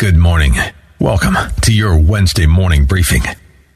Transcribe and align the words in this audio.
Good 0.00 0.16
morning. 0.16 0.54
Welcome 0.98 1.36
to 1.60 1.74
your 1.74 2.00
Wednesday 2.00 2.46
morning 2.46 2.86
briefing. 2.86 3.20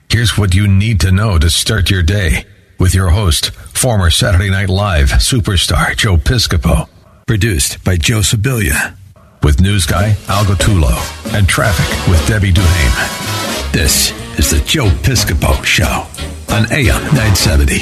Here's 0.08 0.38
what 0.38 0.54
you 0.54 0.66
need 0.66 1.00
to 1.00 1.12
know 1.12 1.38
to 1.38 1.50
start 1.50 1.90
your 1.90 2.02
day 2.02 2.46
with 2.78 2.94
your 2.94 3.10
host, 3.10 3.50
former 3.50 4.08
Saturday 4.08 4.48
Night 4.48 4.70
Live 4.70 5.08
superstar 5.08 5.94
Joe 5.94 6.16
Piscopo. 6.16 6.88
Produced 7.26 7.84
by 7.84 7.96
Joe 7.96 8.20
Sibilia. 8.20 8.96
With 9.42 9.60
news 9.60 9.84
guy 9.84 10.16
Al 10.26 10.46
Gottulo 10.46 10.96
and 11.34 11.46
traffic 11.46 12.10
with 12.10 12.26
Debbie 12.26 12.54
Duhame. 12.54 13.72
This 13.74 14.10
is 14.38 14.50
the 14.50 14.64
Joe 14.66 14.88
Piscopo 15.02 15.62
Show 15.62 16.06
on 16.54 16.72
AM 16.72 17.02
970. 17.12 17.80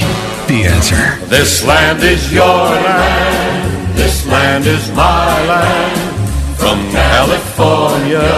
The 0.48 0.64
answer. 0.66 1.26
This 1.26 1.64
land 1.64 2.02
is 2.02 2.32
your 2.32 2.44
land. 2.44 3.96
This 3.96 4.26
land 4.26 4.66
is 4.66 4.90
my 4.90 5.46
land. 5.46 6.11
From 6.62 6.78
California 6.90 8.30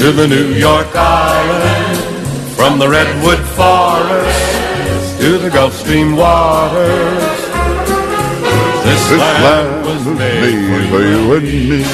to 0.00 0.12
the 0.12 0.26
New 0.28 0.54
York 0.54 0.94
Island. 0.94 1.98
From 2.54 2.78
the 2.78 2.88
Redwood 2.88 3.40
Forest 3.58 5.20
to 5.20 5.38
the 5.38 5.50
Gulf 5.50 5.74
Stream 5.74 6.14
waters. 6.14 7.40
This, 8.84 9.08
This 9.08 9.18
land, 9.18 9.44
land 9.44 9.86
was 9.86 10.04
made 10.18 10.88
for 10.90 11.00
you 11.00 11.34
and 11.34 11.44
me. 11.44 11.84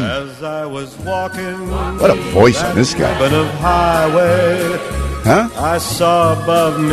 As 0.00 0.42
I 0.42 0.64
was 0.66 0.96
walking 0.98 1.70
What 1.98 2.10
a 2.10 2.20
voice 2.32 2.62
on 2.62 2.74
this 2.74 2.94
guy. 2.94 3.14
open 3.14 3.34
of 3.34 3.46
highway, 3.60 4.78
Huh? 5.24 5.48
I 5.56 5.78
saw 5.78 6.32
above 6.42 6.80
me 6.80 6.88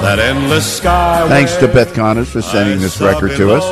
that 0.00 0.18
endless 0.18 0.78
sky. 0.78 1.26
Thanks 1.28 1.54
to 1.56 1.68
Beth 1.68 1.92
Connors 1.92 2.30
for 2.30 2.40
sending 2.40 2.80
this 2.80 2.98
record 3.00 3.36
to 3.36 3.52
us. 3.52 3.64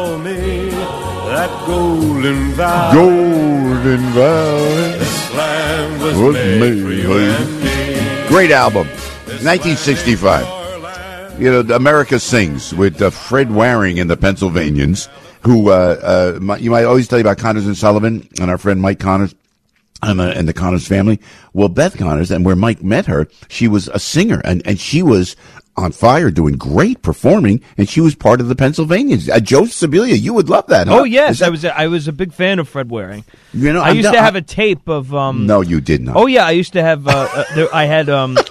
That 1.39 1.67
golden 1.69 2.51
valley. 2.55 2.95
Golden 2.97 4.01
Valley. 4.11 4.99
This 4.99 5.35
land 5.35 6.03
was, 6.03 6.19
Was 6.19 6.35
made, 6.35 6.83
for 6.83 6.91
you 6.91 7.13
and 7.17 7.63
me. 7.63 8.29
Great 8.29 8.51
album. 8.51 8.89
1965. 9.45 11.41
You 11.41 11.63
know, 11.63 11.77
America 11.77 12.19
Sings 12.19 12.75
with 12.75 13.01
uh, 13.01 13.11
Fred 13.11 13.53
Waring 13.53 14.01
and 14.01 14.11
the 14.11 14.17
Pennsylvanians, 14.17 15.09
who 15.43 15.71
uh, 15.71 16.39
uh, 16.43 16.57
you 16.57 16.73
might 16.73 16.83
always 16.83 17.07
tell 17.07 17.21
you 17.21 17.25
about 17.25 17.39
Connors 17.39 17.67
and 17.67 17.77
Sullivan 17.77 18.29
and 18.41 18.51
our 18.51 18.59
friend 18.59 18.81
Mike 18.81 18.99
Connors 18.99 19.33
and, 20.03 20.21
uh, 20.21 20.33
and 20.35 20.49
the 20.49 20.53
Connors 20.53 20.89
family. 20.89 21.21
Well, 21.53 21.69
Beth 21.69 21.97
Connors, 21.97 22.33
and 22.33 22.45
where 22.45 22.57
Mike 22.57 22.83
met 22.83 23.07
her, 23.07 23.29
she 23.49 23.69
was 23.69 23.87
a 23.87 24.01
singer, 24.01 24.43
and, 24.45 24.61
and 24.67 24.81
she 24.81 25.05
was 25.05 25.37
on 25.79 25.93
fire, 25.93 26.31
doing 26.31 26.57
great 26.57 27.01
performing, 27.03 27.63
and 27.77 27.89
she 27.89 28.01
was 28.01 28.15
part 28.15 28.41
of 28.41 28.49
the 28.49 28.55
Pennsylvanians. 28.55 29.29
Uh, 29.29 29.41
Joe 29.41 29.63
Sibilia, 29.63 30.21
you 30.21 30.35
would 30.35 30.49
love 30.51 30.67
that, 30.69 30.89
huh? 30.89 31.01
Oh 31.01 31.05
yes, 31.05 31.39
that- 31.39 31.47
I 31.47 31.51
was 31.51 31.65
a, 31.65 31.79
I 31.79 31.87
was 31.87 32.09
a 32.09 32.13
big 32.13 32.33
fan 32.33 32.59
of 32.59 32.69
Fred 32.69 32.91
Waring. 32.91 33.25
You 33.53 33.73
know, 33.73 33.81
I 33.83 33.91
I'm 33.91 33.97
used 33.97 34.07
not- 34.07 34.13
to 34.13 34.21
have 34.23 34.35
a 34.37 34.43
tape 34.43 34.89
of 34.89 35.15
um. 35.15 35.47
No, 35.47 35.61
you 35.61 35.81
did 35.81 36.01
not. 36.03 36.17
Oh 36.17 36.27
yeah, 36.27 36.45
I 36.45 36.51
used 36.53 36.75
to 36.75 36.83
have. 36.83 37.07
Uh, 37.09 37.29
uh, 37.33 37.45
there, 37.55 37.75
I 37.75 37.85
had 37.85 38.09
um. 38.09 38.37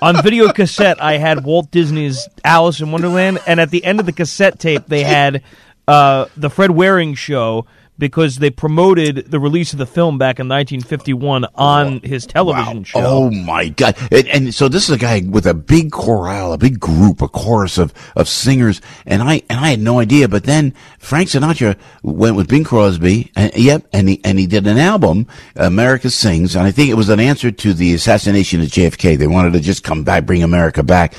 On 0.00 0.20
video 0.20 0.52
cassette, 0.52 1.00
I 1.00 1.16
had 1.18 1.44
Walt 1.44 1.70
Disney's 1.70 2.28
Alice 2.44 2.80
in 2.80 2.90
Wonderland, 2.90 3.38
and 3.46 3.60
at 3.60 3.70
the 3.70 3.84
end 3.84 4.00
of 4.00 4.06
the 4.06 4.12
cassette 4.12 4.58
tape, 4.58 4.86
they 4.88 5.04
had 5.04 5.44
uh, 5.86 6.26
the 6.36 6.50
Fred 6.50 6.72
Waring 6.72 7.14
show 7.14 7.66
because 7.98 8.36
they 8.38 8.50
promoted 8.50 9.30
the 9.30 9.38
release 9.38 9.72
of 9.72 9.78
the 9.78 9.86
film 9.86 10.18
back 10.18 10.40
in 10.40 10.48
1951 10.48 11.46
on 11.54 12.00
his 12.00 12.26
television 12.26 12.78
Wow. 12.78 12.82
show. 12.84 13.00
Oh 13.00 13.30
my 13.30 13.68
god! 13.68 13.96
And, 14.10 14.28
and 14.28 14.54
so 14.54 14.68
this 14.68 14.84
is 14.88 14.94
a 14.94 14.98
guy 14.98 15.22
with 15.28 15.46
a 15.46 15.54
big 15.54 15.90
chorale, 15.92 16.52
a 16.52 16.58
big 16.58 16.80
group, 16.80 17.22
a 17.22 17.28
chorus 17.28 17.78
of, 17.78 17.92
of 18.16 18.28
singers, 18.28 18.80
and 19.06 19.22
I 19.22 19.42
and 19.48 19.60
I 19.60 19.70
had 19.70 19.80
no 19.80 19.98
idea. 20.00 20.28
But 20.28 20.44
then 20.44 20.74
Frank 20.98 21.28
Sinatra 21.28 21.76
went 22.02 22.36
with 22.36 22.48
Bing 22.48 22.64
Crosby, 22.64 23.30
and 23.36 23.52
yep, 23.54 23.86
and 23.92 24.08
he 24.08 24.20
and 24.24 24.38
he 24.38 24.46
did 24.46 24.66
an 24.66 24.78
album, 24.78 25.26
America 25.56 26.10
Sings, 26.10 26.56
and 26.56 26.66
I 26.66 26.70
think 26.70 26.90
it 26.90 26.94
was 26.94 27.08
an 27.08 27.20
answer 27.20 27.50
to 27.50 27.74
the 27.74 27.94
assassination 27.94 28.60
of 28.60 28.68
JFK. 28.68 29.16
They 29.18 29.26
wanted 29.26 29.52
to 29.52 29.60
just 29.60 29.84
come 29.84 30.02
back, 30.04 30.26
bring 30.26 30.42
America 30.42 30.82
back. 30.82 31.14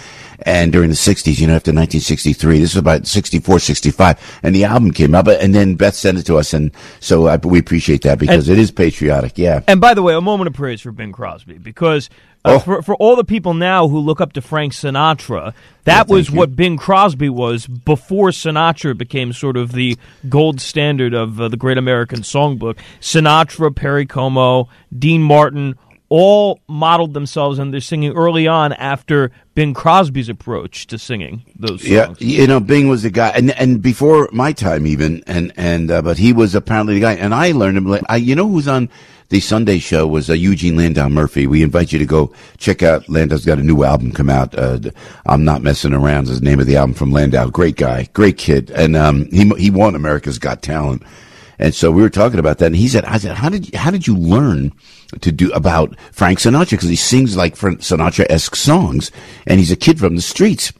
And 0.45 0.71
during 0.71 0.89
the 0.89 0.95
60s, 0.95 1.39
you 1.39 1.47
know, 1.47 1.55
after 1.55 1.71
1963, 1.71 2.59
this 2.59 2.73
was 2.73 2.79
about 2.79 3.07
64, 3.07 3.59
65, 3.59 4.39
and 4.43 4.53
the 4.53 4.65
album 4.65 4.91
came 4.91 5.15
out, 5.15 5.25
But, 5.25 5.41
and 5.41 5.55
then 5.55 5.75
Beth 5.75 5.95
sent 5.95 6.17
it 6.17 6.23
to 6.27 6.37
us, 6.37 6.53
and 6.53 6.71
so 6.99 7.27
I, 7.27 7.37
we 7.37 7.59
appreciate 7.59 8.01
that 8.03 8.19
because 8.19 8.49
it 8.49 8.59
is 8.59 8.69
patriotic, 8.71 9.37
yeah. 9.37 9.61
And 9.67 9.79
by 9.79 9.93
the 9.93 10.03
way, 10.03 10.13
a 10.13 10.21
moment 10.21 10.47
of 10.49 10.53
praise 10.53 10.81
for 10.81 10.91
Bing 10.91 11.11
Crosby 11.13 11.57
because 11.57 12.09
Oh. 12.45 12.55
uh, 12.55 12.59
for 12.59 12.81
for 12.81 12.95
all 12.95 13.15
the 13.15 13.23
people 13.23 13.53
now 13.53 13.87
who 13.87 13.97
look 13.99 14.19
up 14.19 14.33
to 14.33 14.41
Frank 14.41 14.73
Sinatra, 14.73 15.53
that 15.85 16.09
was 16.09 16.29
you. 16.29 16.35
what 16.37 16.57
Bing 16.57 16.75
Crosby 16.75 17.29
was 17.29 17.67
before 17.67 18.31
Sinatra 18.31 18.97
became 18.97 19.31
sort 19.31 19.55
of 19.55 19.71
the 19.71 19.97
gold 20.27 20.59
standard 20.59 21.13
of 21.13 21.39
uh, 21.39 21.47
the 21.47 21.55
Great 21.55 21.77
American 21.77 22.19
Songbook. 22.19 22.79
Sinatra, 22.99 23.73
Perry 23.73 24.05
Como, 24.05 24.67
Dean 24.97 25.23
Martin. 25.23 25.77
All 26.15 26.59
modeled 26.67 27.15
themselves 27.15 27.57
in 27.57 27.71
their 27.71 27.81
singing 27.81 28.11
early 28.11 28.45
on 28.47 28.71
after 28.73 29.31
Bing 29.55 29.73
Crosby's 29.73 30.29
approach 30.29 30.85
to 30.87 30.99
singing 30.99 31.41
those 31.55 31.81
songs. 31.81 31.89
Yeah, 31.89 32.13
you 32.19 32.45
know, 32.45 32.59
Bing 32.59 32.87
was 32.87 33.01
the 33.01 33.09
guy, 33.09 33.29
and 33.29 33.49
and 33.49 33.81
before 33.81 34.29
my 34.31 34.51
time 34.51 34.85
even, 34.85 35.23
and 35.25 35.51
and 35.57 35.89
uh, 35.89 36.03
but 36.03 36.19
he 36.19 36.31
was 36.31 36.53
apparently 36.53 36.93
the 36.93 36.99
guy, 36.99 37.13
and 37.13 37.33
I 37.33 37.51
learned 37.51 37.77
him. 37.77 37.97
I, 38.07 38.17
you 38.17 38.35
know, 38.35 38.47
who's 38.47 38.67
on 38.67 38.89
the 39.29 39.39
Sunday 39.39 39.79
show 39.79 40.05
was 40.05 40.29
uh, 40.29 40.33
Eugene 40.33 40.77
Landau 40.77 41.09
Murphy. 41.09 41.47
We 41.47 41.63
invite 41.63 41.91
you 41.91 41.97
to 41.97 42.05
go 42.05 42.31
check 42.59 42.83
out. 42.83 43.09
Landau's 43.09 43.43
got 43.43 43.57
a 43.57 43.63
new 43.63 43.83
album 43.83 44.11
come 44.11 44.29
out. 44.29 44.53
Uh, 44.53 44.91
I'm 45.25 45.43
not 45.43 45.63
messing 45.63 45.93
around. 45.93 46.27
Is 46.27 46.41
the 46.41 46.45
name 46.45 46.59
of 46.59 46.67
the 46.67 46.77
album 46.77 46.93
from 46.93 47.11
Landau. 47.11 47.49
Great 47.49 47.75
guy, 47.75 48.07
great 48.13 48.37
kid, 48.37 48.69
and 48.69 48.95
um, 48.95 49.25
he 49.31 49.49
he 49.57 49.71
won 49.71 49.95
America's 49.95 50.37
Got 50.37 50.61
Talent. 50.61 51.01
And 51.59 51.73
so 51.73 51.91
we 51.91 52.01
were 52.01 52.09
talking 52.09 52.39
about 52.39 52.57
that, 52.57 52.67
and 52.67 52.75
he 52.75 52.87
said, 52.87 53.05
"I 53.05 53.17
said, 53.17 53.35
how 53.35 53.49
did 53.49 53.71
you, 53.71 53.77
how 53.77 53.91
did 53.91 54.07
you 54.07 54.15
learn 54.15 54.71
to 55.21 55.31
do 55.31 55.51
about 55.51 55.95
Frank 56.11 56.39
Sinatra? 56.39 56.71
Because 56.71 56.89
he 56.89 56.95
sings 56.95 57.37
like 57.37 57.55
Sinatra 57.55 58.25
esque 58.29 58.55
songs, 58.55 59.11
and 59.45 59.59
he's 59.59 59.71
a 59.71 59.75
kid 59.75 59.99
from 59.99 60.15
the 60.15 60.21
streets." 60.21 60.73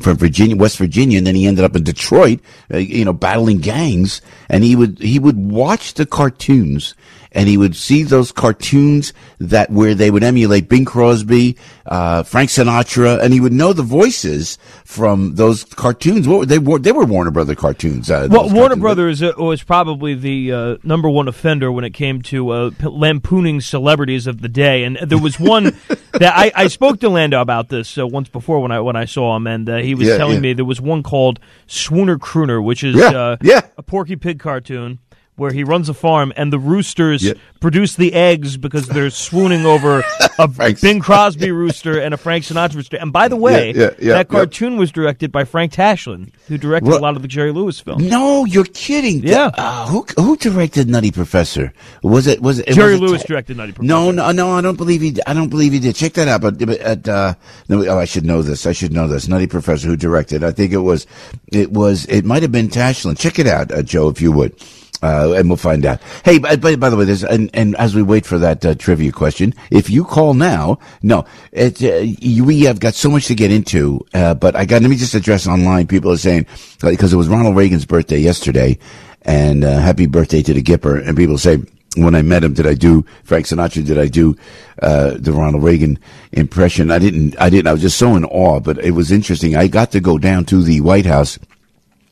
from 0.00 0.16
Virginia, 0.16 0.56
West 0.56 0.78
Virginia, 0.78 1.18
and 1.18 1.26
then 1.26 1.34
he 1.34 1.46
ended 1.46 1.64
up 1.64 1.74
in 1.74 1.82
Detroit, 1.82 2.40
uh, 2.72 2.78
you 2.78 3.04
know, 3.04 3.12
battling 3.12 3.58
gangs. 3.58 4.20
And 4.48 4.64
he 4.64 4.76
would 4.76 4.98
he 5.00 5.18
would 5.18 5.36
watch 5.36 5.94
the 5.94 6.06
cartoons, 6.06 6.94
and 7.32 7.48
he 7.48 7.56
would 7.56 7.76
see 7.76 8.02
those 8.02 8.32
cartoons 8.32 9.12
that 9.38 9.70
where 9.70 9.94
they 9.94 10.10
would 10.10 10.22
emulate 10.22 10.68
Bing 10.68 10.84
Crosby, 10.84 11.56
uh, 11.86 12.22
Frank 12.22 12.50
Sinatra, 12.50 13.20
and 13.22 13.32
he 13.32 13.40
would 13.40 13.52
know 13.52 13.72
the 13.72 13.82
voices 13.82 14.58
from 14.84 15.34
those 15.34 15.64
cartoons. 15.64 16.26
What 16.26 16.38
were 16.40 16.46
they 16.46 16.58
were 16.58 16.78
they 16.78 16.92
were 16.92 17.04
Warner 17.04 17.30
Brother 17.30 17.54
cartoons. 17.54 18.10
Uh, 18.10 18.28
Well, 18.30 18.44
Warner 18.44 18.76
cartoons. 18.76 18.80
Brothers 18.80 19.22
uh, 19.22 19.32
was 19.38 19.62
probably 19.62 20.14
the 20.14 20.52
uh, 20.52 20.76
number 20.82 21.08
one 21.08 21.28
offender 21.28 21.70
when 21.70 21.84
it 21.84 21.90
came 21.94 22.22
to 22.22 22.50
uh, 22.50 22.70
p- 22.78 22.86
lampooning 22.86 23.60
celebrities 23.60 24.26
of 24.26 24.40
the 24.40 24.48
day, 24.48 24.84
and 24.84 24.96
there 25.02 25.18
was 25.20 25.38
one 25.38 25.64
that 26.12 26.32
I, 26.36 26.52
I 26.54 26.68
spoke 26.68 27.00
to 27.00 27.08
Landau 27.08 27.40
about 27.42 27.68
this 27.68 27.98
uh, 27.98 28.06
once 28.06 28.28
before 28.28 28.60
when 28.60 28.72
I 28.72 28.80
when 28.80 28.96
I 28.96 29.04
saw 29.04 29.36
him, 29.36 29.46
and 29.46 29.68
uh, 29.68 29.76
he 29.78 29.94
was 29.94 30.08
Yeah, 30.08 30.16
telling 30.16 30.34
yeah. 30.36 30.40
me 30.40 30.52
there 30.54 30.64
was 30.64 30.80
one 30.80 31.02
called 31.02 31.38
Swooner 31.68 32.16
Crooner, 32.16 32.62
which 32.64 32.82
is 32.82 32.96
Yeah, 32.96 33.08
uh, 33.10 33.36
yeah. 33.42 33.60
a 33.76 33.82
Porky 33.82 34.16
Pig 34.16 34.38
cartoon. 34.40 34.98
Where 35.38 35.52
he 35.52 35.64
runs 35.64 35.88
a 35.88 35.94
farm 35.94 36.32
and 36.36 36.52
the 36.52 36.58
roosters 36.58 37.22
Yeah. 37.22 37.32
produce 37.60 37.94
the 37.96 38.12
eggs 38.12 38.56
because 38.56 38.86
they're 38.88 39.08
swooning 39.10 39.64
over 39.64 40.02
a 40.38 40.48
Bing 40.82 41.00
Crosby 41.00 41.50
rooster 41.62 41.98
and 41.98 42.12
a 42.12 42.16
Frank 42.16 42.44
Sinatra 42.44 42.74
rooster. 42.74 42.96
And 42.98 43.12
by 43.12 43.28
the 43.28 43.36
way, 43.36 43.72
yeah, 43.72 43.90
yeah, 43.98 44.14
that 44.14 44.28
cartoon 44.28 44.76
was 44.76 44.90
directed 44.92 45.32
by 45.32 45.44
Frank 45.44 45.72
Tashlin, 45.72 46.30
who 46.48 46.58
directed 46.58 46.88
Well- 46.90 46.98
a 46.98 47.00
lot 47.00 47.16
of 47.16 47.22
the 47.22 47.28
Jerry 47.28 47.52
Lewis 47.52 47.78
films. 47.80 48.02
No, 48.02 48.44
you're 48.44 48.64
kidding. 48.64 49.22
Yeah. 49.22 49.50
Uh, 49.54 49.86
who 49.86 50.04
who 50.16 50.36
directed 50.36 50.88
Nutty 50.88 51.12
Professor? 51.12 51.72
Was 52.02 52.26
it 52.26 52.42
was 52.42 52.58
it 52.58 52.68
Jerry 52.74 52.92
was 52.92 53.00
it 53.00 53.04
Lewis 53.04 53.22
Ta- 53.22 53.28
directed 53.28 53.56
Nutty 53.56 53.72
Professor. 53.72 53.88
No, 53.88 54.10
no, 54.10 54.30
no. 54.32 54.50
I 54.50 54.60
don't 54.60 54.76
believe 54.76 55.00
he. 55.00 55.16
I 55.26 55.34
don't 55.34 55.48
believe 55.48 55.72
he 55.72 55.78
did. 55.78 55.94
Check 55.94 56.14
that 56.14 56.26
out. 56.28 56.40
But, 56.40 56.58
but 56.58 56.78
at, 56.80 57.08
uh, 57.08 57.34
no, 57.68 57.84
oh, 57.86 57.98
I 57.98 58.04
should 58.06 58.24
know 58.26 58.42
this. 58.42 58.66
I 58.66 58.72
should 58.72 58.92
know 58.92 59.06
this. 59.06 59.28
Nutty 59.28 59.46
Professor, 59.46 59.86
who 59.86 59.96
directed? 59.96 60.42
I 60.42 60.50
think 60.50 60.72
it 60.72 60.78
was. 60.78 61.06
It 61.52 61.70
was. 61.72 62.06
It 62.06 62.24
might 62.24 62.42
have 62.42 62.50
been 62.52 62.68
Tashlin. 62.68 63.16
Check 63.16 63.38
it 63.38 63.46
out, 63.46 63.70
uh, 63.70 63.82
Joe, 63.82 64.08
if 64.08 64.20
you 64.20 64.32
would. 64.32 64.60
Uh, 65.00 65.34
and 65.36 65.48
we'll 65.48 65.56
find 65.56 65.86
out. 65.86 66.00
Hey, 66.24 66.38
by, 66.38 66.56
by, 66.56 66.90
the 66.90 66.96
way, 66.96 67.04
there's, 67.04 67.22
and, 67.22 67.50
and 67.54 67.76
as 67.76 67.94
we 67.94 68.02
wait 68.02 68.26
for 68.26 68.36
that 68.38 68.64
uh, 68.66 68.74
trivia 68.74 69.12
question, 69.12 69.54
if 69.70 69.88
you 69.88 70.04
call 70.04 70.34
now, 70.34 70.80
no, 71.02 71.24
it, 71.52 71.80
uh, 71.82 71.98
you, 71.98 72.44
we 72.44 72.62
have 72.62 72.80
got 72.80 72.94
so 72.94 73.08
much 73.08 73.26
to 73.26 73.36
get 73.36 73.52
into, 73.52 74.04
uh, 74.12 74.34
but 74.34 74.56
I 74.56 74.64
got, 74.64 74.82
let 74.82 74.90
me 74.90 74.96
just 74.96 75.14
address 75.14 75.46
online. 75.46 75.86
People 75.86 76.10
are 76.10 76.16
saying, 76.16 76.46
because 76.80 77.12
it 77.12 77.16
was 77.16 77.28
Ronald 77.28 77.56
Reagan's 77.56 77.86
birthday 77.86 78.18
yesterday, 78.18 78.76
and 79.22 79.62
uh, 79.62 79.78
happy 79.78 80.06
birthday 80.06 80.42
to 80.42 80.52
the 80.52 80.62
Gipper, 80.62 81.06
and 81.06 81.16
people 81.16 81.38
say, 81.38 81.58
when 81.96 82.14
I 82.14 82.22
met 82.22 82.44
him, 82.44 82.54
did 82.54 82.66
I 82.66 82.74
do 82.74 83.04
Frank 83.24 83.46
Sinatra? 83.46 83.84
Did 83.84 83.98
I 83.98 84.06
do 84.06 84.36
uh, 84.82 85.14
the 85.18 85.32
Ronald 85.32 85.64
Reagan 85.64 85.98
impression? 86.32 86.90
I 86.90 86.98
didn't. 86.98 87.38
I 87.40 87.50
didn't. 87.50 87.66
I 87.66 87.72
was 87.72 87.80
just 87.80 87.98
so 87.98 88.14
in 88.14 88.24
awe. 88.24 88.60
But 88.60 88.78
it 88.78 88.92
was 88.92 89.10
interesting. 89.10 89.56
I 89.56 89.68
got 89.68 89.92
to 89.92 90.00
go 90.00 90.18
down 90.18 90.44
to 90.46 90.62
the 90.62 90.80
White 90.80 91.06
House 91.06 91.38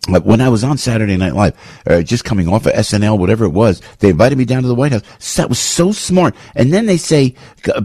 when 0.07 0.41
I 0.41 0.49
was 0.49 0.65
on 0.65 0.79
Saturday 0.79 1.17
Night 1.17 1.35
Live, 1.35 1.83
uh, 1.87 2.03
just 2.03 2.25
coming 2.25 2.49
off 2.49 2.67
of 2.67 2.73
SNL, 2.73 3.19
whatever 3.19 3.45
it 3.45 3.51
was, 3.51 3.83
they 3.99 4.11
invited 4.11 4.39
me 4.39 4.45
down 4.45 4.63
to 4.63 4.69
the 4.69 4.75
White 4.75 4.93
House. 4.93 5.37
That 5.37 5.49
was 5.49 5.59
so 5.59 5.93
smart. 5.93 6.35
And 6.55 6.73
then 6.73 6.87
they 6.87 6.97
say, 6.97 7.35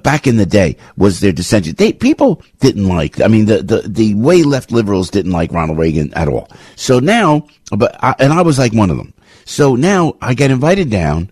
back 0.03 0.27
in 0.27 0.37
the 0.37 0.45
day, 0.45 0.77
was 0.97 1.19
their 1.19 1.31
dissension. 1.31 1.75
They, 1.75 1.93
people 1.93 2.43
didn't 2.59 2.87
like, 2.87 3.21
I 3.21 3.27
mean, 3.27 3.45
the, 3.45 3.63
the, 3.63 3.81
the 3.87 4.13
way 4.15 4.43
left 4.43 4.71
liberals 4.71 5.09
didn't 5.09 5.31
like 5.31 5.51
Ronald 5.51 5.77
Reagan 5.79 6.13
at 6.13 6.27
all. 6.27 6.49
So 6.75 6.99
now, 6.99 7.47
but, 7.71 7.95
I, 8.03 8.15
and 8.19 8.33
I 8.33 8.41
was 8.41 8.59
like 8.59 8.73
one 8.73 8.89
of 8.89 8.97
them. 8.97 9.13
So 9.45 9.75
now 9.75 10.15
I 10.21 10.33
get 10.33 10.51
invited 10.51 10.89
down 10.89 11.31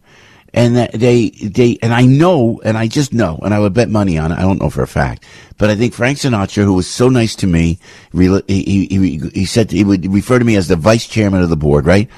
and 0.53 0.75
they 0.75 1.29
they 1.29 1.77
and 1.81 1.93
I 1.93 2.05
know 2.05 2.59
and 2.63 2.77
I 2.77 2.87
just 2.87 3.13
know 3.13 3.39
and 3.43 3.53
I 3.53 3.59
would 3.59 3.73
bet 3.73 3.89
money 3.89 4.17
on 4.17 4.31
it. 4.31 4.37
I 4.37 4.41
don't 4.41 4.59
know 4.59 4.69
for 4.69 4.81
a 4.81 4.87
fact, 4.87 5.25
but 5.57 5.69
I 5.69 5.75
think 5.75 5.93
Frank 5.93 6.17
Sinatra, 6.17 6.63
who 6.63 6.73
was 6.73 6.87
so 6.87 7.09
nice 7.09 7.35
to 7.37 7.47
me, 7.47 7.79
he 8.13 8.43
he, 8.47 9.17
he, 9.33 9.45
said 9.45 9.71
he 9.71 9.83
would 9.83 10.11
refer 10.11 10.39
to 10.39 10.45
me 10.45 10.55
as 10.55 10.67
the 10.67 10.75
vice 10.75 11.07
chairman 11.07 11.41
of 11.41 11.49
the 11.49 11.57
board, 11.57 11.85
right? 11.85 12.09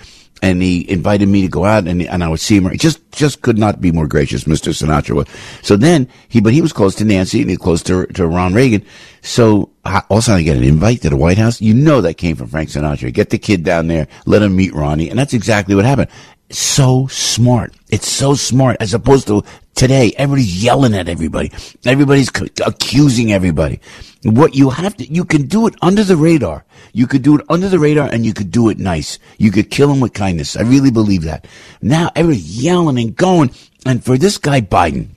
And 0.44 0.62
he 0.62 0.90
invited 0.90 1.30
me 1.30 1.42
to 1.44 1.48
go 1.48 1.66
out 1.66 1.88
and 1.88 2.02
and 2.02 2.24
I 2.24 2.28
would 2.28 2.40
see 2.40 2.58
him. 2.58 2.70
He 2.70 2.78
just 2.78 3.00
just 3.12 3.42
could 3.42 3.58
not 3.58 3.82
be 3.82 3.92
more 3.92 4.08
gracious, 4.08 4.46
Mr. 4.46 4.74
Sinatra. 4.74 5.28
So 5.64 5.78
then 5.78 6.08
he, 6.30 6.42
but 6.42 6.54
he 6.54 6.62
was 6.62 6.74
close 6.74 6.96
to 6.96 7.06
Nancy 7.06 7.42
and 7.42 7.50
he 7.50 7.58
was 7.58 7.64
close 7.64 7.84
to 7.84 8.08
to 8.08 8.28
Ron 8.28 8.54
Reagan. 8.54 8.84
So 9.22 9.70
also 10.10 10.34
I 10.34 10.42
get 10.42 10.58
an 10.58 10.64
invite 10.64 11.02
to 11.02 11.10
the 11.10 11.18
White 11.18 11.38
House. 11.38 11.62
You 11.62 11.76
know 11.76 12.02
that 12.02 12.16
came 12.16 12.36
from 12.38 12.48
Frank 12.48 12.70
Sinatra. 12.70 13.14
Get 13.14 13.30
the 13.30 13.38
kid 13.38 13.64
down 13.64 13.88
there, 13.88 14.08
let 14.26 14.42
him 14.42 14.56
meet 14.56 14.74
Ronnie, 14.74 15.10
and 15.10 15.20
that's 15.20 15.34
exactly 15.34 15.76
what 15.76 15.86
happened 15.86 16.10
so 16.54 17.08
smart. 17.08 17.74
It's 17.92 18.08
so 18.08 18.34
smart 18.34 18.78
as 18.80 18.94
opposed 18.94 19.28
to 19.28 19.44
today. 19.76 20.14
Everybody's 20.18 20.64
yelling 20.64 20.96
at 20.96 21.10
everybody. 21.10 21.52
Everybody's 21.86 22.30
accusing 22.66 23.34
everybody. 23.34 23.82
What 24.24 24.56
you 24.56 24.70
have 24.70 24.96
to, 24.98 25.06
you 25.06 25.26
can 25.26 25.48
do 25.48 25.68
it 25.68 25.76
under 25.82 26.04
the 26.04 26.16
radar. 26.16 26.64
You 26.94 27.08
could 27.08 27.22
do 27.22 27.38
it 27.38 27.46
under 27.50 27.68
the 27.70 27.80
radar 27.80 28.08
and 28.08 28.26
you 28.26 28.34
could 28.34 28.52
do 28.52 28.70
it 28.70 28.78
nice. 28.80 29.20
You 29.38 29.52
could 29.52 29.70
kill 29.70 29.90
them 29.90 30.00
with 30.00 30.14
kindness. 30.14 30.56
I 30.56 30.62
really 30.62 30.92
believe 30.92 31.24
that. 31.24 31.48
Now 31.82 32.12
everybody's 32.16 32.64
yelling 32.64 32.98
and 32.98 33.16
going. 33.16 33.52
And 33.86 34.04
for 34.04 34.18
this 34.18 34.38
guy 34.38 34.62
Biden, 34.62 35.10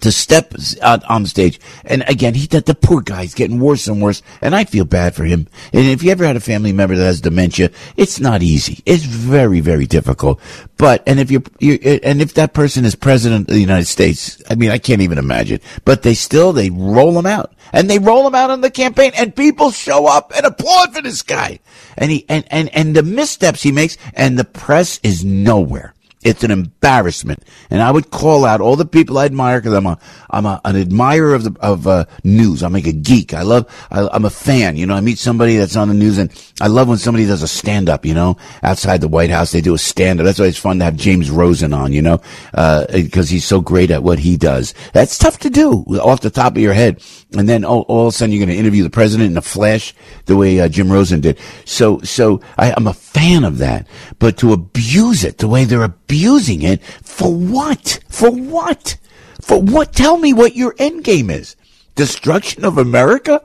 to 0.00 0.12
step 0.12 0.54
out 0.82 1.04
on 1.04 1.26
stage. 1.26 1.60
And 1.84 2.04
again, 2.08 2.34
he 2.34 2.46
that 2.48 2.66
the 2.66 2.74
poor 2.74 3.00
guy's 3.00 3.34
getting 3.34 3.60
worse 3.60 3.88
and 3.88 4.00
worse, 4.02 4.22
and 4.40 4.54
I 4.54 4.64
feel 4.64 4.84
bad 4.84 5.14
for 5.14 5.24
him. 5.24 5.46
And 5.72 5.86
if 5.86 6.02
you 6.02 6.10
ever 6.10 6.24
had 6.24 6.36
a 6.36 6.40
family 6.40 6.72
member 6.72 6.96
that 6.96 7.04
has 7.04 7.20
dementia, 7.20 7.70
it's 7.96 8.20
not 8.20 8.42
easy. 8.42 8.82
It's 8.86 9.04
very, 9.04 9.60
very 9.60 9.86
difficult. 9.86 10.40
But 10.76 11.02
and 11.06 11.20
if 11.20 11.30
you're 11.30 11.42
and 11.60 12.20
if 12.20 12.34
that 12.34 12.54
person 12.54 12.84
is 12.84 12.94
president 12.94 13.48
of 13.48 13.54
the 13.54 13.60
United 13.60 13.86
States, 13.86 14.42
I 14.48 14.54
mean, 14.54 14.70
I 14.70 14.78
can't 14.78 15.02
even 15.02 15.18
imagine. 15.18 15.60
But 15.84 16.02
they 16.02 16.14
still 16.14 16.52
they 16.52 16.70
roll 16.70 17.18
him 17.18 17.26
out, 17.26 17.54
and 17.72 17.88
they 17.88 17.98
roll 17.98 18.26
him 18.26 18.34
out 18.34 18.50
on 18.50 18.60
the 18.60 18.70
campaign, 18.70 19.12
and 19.16 19.34
people 19.34 19.70
show 19.70 20.06
up 20.06 20.32
and 20.36 20.46
applaud 20.46 20.94
for 20.94 21.02
this 21.02 21.22
guy. 21.22 21.60
And 21.96 22.10
he 22.10 22.26
and 22.28 22.44
and 22.50 22.68
and 22.74 22.94
the 22.94 23.02
missteps 23.02 23.62
he 23.62 23.72
makes, 23.72 23.96
and 24.14 24.38
the 24.38 24.44
press 24.44 25.00
is 25.02 25.24
nowhere. 25.24 25.94
It's 26.26 26.42
an 26.42 26.50
embarrassment. 26.50 27.44
And 27.70 27.80
I 27.80 27.92
would 27.92 28.10
call 28.10 28.44
out 28.44 28.60
all 28.60 28.74
the 28.74 28.84
people 28.84 29.16
I 29.16 29.26
admire 29.26 29.60
because 29.60 29.74
I'm 29.74 29.86
a, 29.86 29.96
I'm 30.28 30.44
a, 30.44 30.60
an 30.64 30.74
admirer 30.74 31.34
of 31.34 31.44
the, 31.44 31.56
of, 31.60 31.86
uh, 31.86 32.06
news. 32.24 32.64
I'm 32.64 32.72
like 32.72 32.88
a 32.88 32.92
geek. 32.92 33.32
I 33.32 33.42
love, 33.42 33.72
I, 33.92 34.08
am 34.12 34.24
a 34.24 34.30
fan. 34.30 34.76
You 34.76 34.86
know, 34.86 34.94
I 34.94 35.00
meet 35.00 35.18
somebody 35.18 35.56
that's 35.56 35.76
on 35.76 35.86
the 35.86 35.94
news 35.94 36.18
and 36.18 36.32
I 36.60 36.66
love 36.66 36.88
when 36.88 36.98
somebody 36.98 37.26
does 37.26 37.44
a 37.44 37.48
stand 37.48 37.88
up, 37.88 38.04
you 38.04 38.12
know, 38.12 38.38
outside 38.64 39.02
the 39.02 39.06
White 39.08 39.30
House. 39.30 39.52
They 39.52 39.60
do 39.60 39.74
a 39.74 39.78
stand 39.78 40.18
up. 40.18 40.24
That's 40.24 40.40
why 40.40 40.46
it's 40.46 40.58
fun 40.58 40.80
to 40.80 40.84
have 40.84 40.96
James 40.96 41.30
Rosen 41.30 41.72
on, 41.72 41.92
you 41.92 42.02
know, 42.02 42.20
uh, 42.54 42.86
because 42.90 43.30
he's 43.30 43.44
so 43.44 43.60
great 43.60 43.92
at 43.92 44.02
what 44.02 44.18
he 44.18 44.36
does. 44.36 44.74
That's 44.94 45.18
tough 45.18 45.38
to 45.40 45.50
do 45.50 45.84
off 46.00 46.22
the 46.22 46.30
top 46.30 46.56
of 46.56 46.58
your 46.62 46.74
head. 46.74 47.04
And 47.36 47.48
then 47.48 47.64
all, 47.64 47.82
all 47.82 48.08
of 48.08 48.14
a 48.14 48.16
sudden 48.16 48.32
you're 48.32 48.44
going 48.44 48.54
to 48.56 48.60
interview 48.60 48.82
the 48.82 48.90
president 48.90 49.30
in 49.30 49.36
a 49.36 49.42
flash 49.42 49.94
the 50.24 50.36
way 50.36 50.58
uh, 50.58 50.68
Jim 50.68 50.90
Rosen 50.90 51.20
did. 51.20 51.38
So, 51.64 52.00
so 52.00 52.40
I, 52.58 52.72
I'm 52.76 52.88
a 52.88 52.94
fan 52.94 53.44
of 53.44 53.58
that. 53.58 53.86
But 54.18 54.38
to 54.38 54.52
abuse 54.52 55.22
it 55.22 55.38
the 55.38 55.46
way 55.46 55.64
they're 55.64 55.84
abusing 55.84 56.15
it, 56.62 56.82
for 57.02 57.32
what? 57.32 58.00
For 58.08 58.30
what? 58.30 58.96
For 59.40 59.60
what? 59.60 59.92
Tell 59.92 60.16
me 60.18 60.32
what 60.32 60.56
your 60.56 60.74
end 60.78 61.04
game 61.04 61.30
is. 61.30 61.56
Destruction 61.94 62.64
of 62.64 62.78
America? 62.78 63.42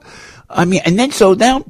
I 0.48 0.64
mean, 0.64 0.82
and 0.84 0.98
then 0.98 1.10
so 1.12 1.34
now 1.34 1.64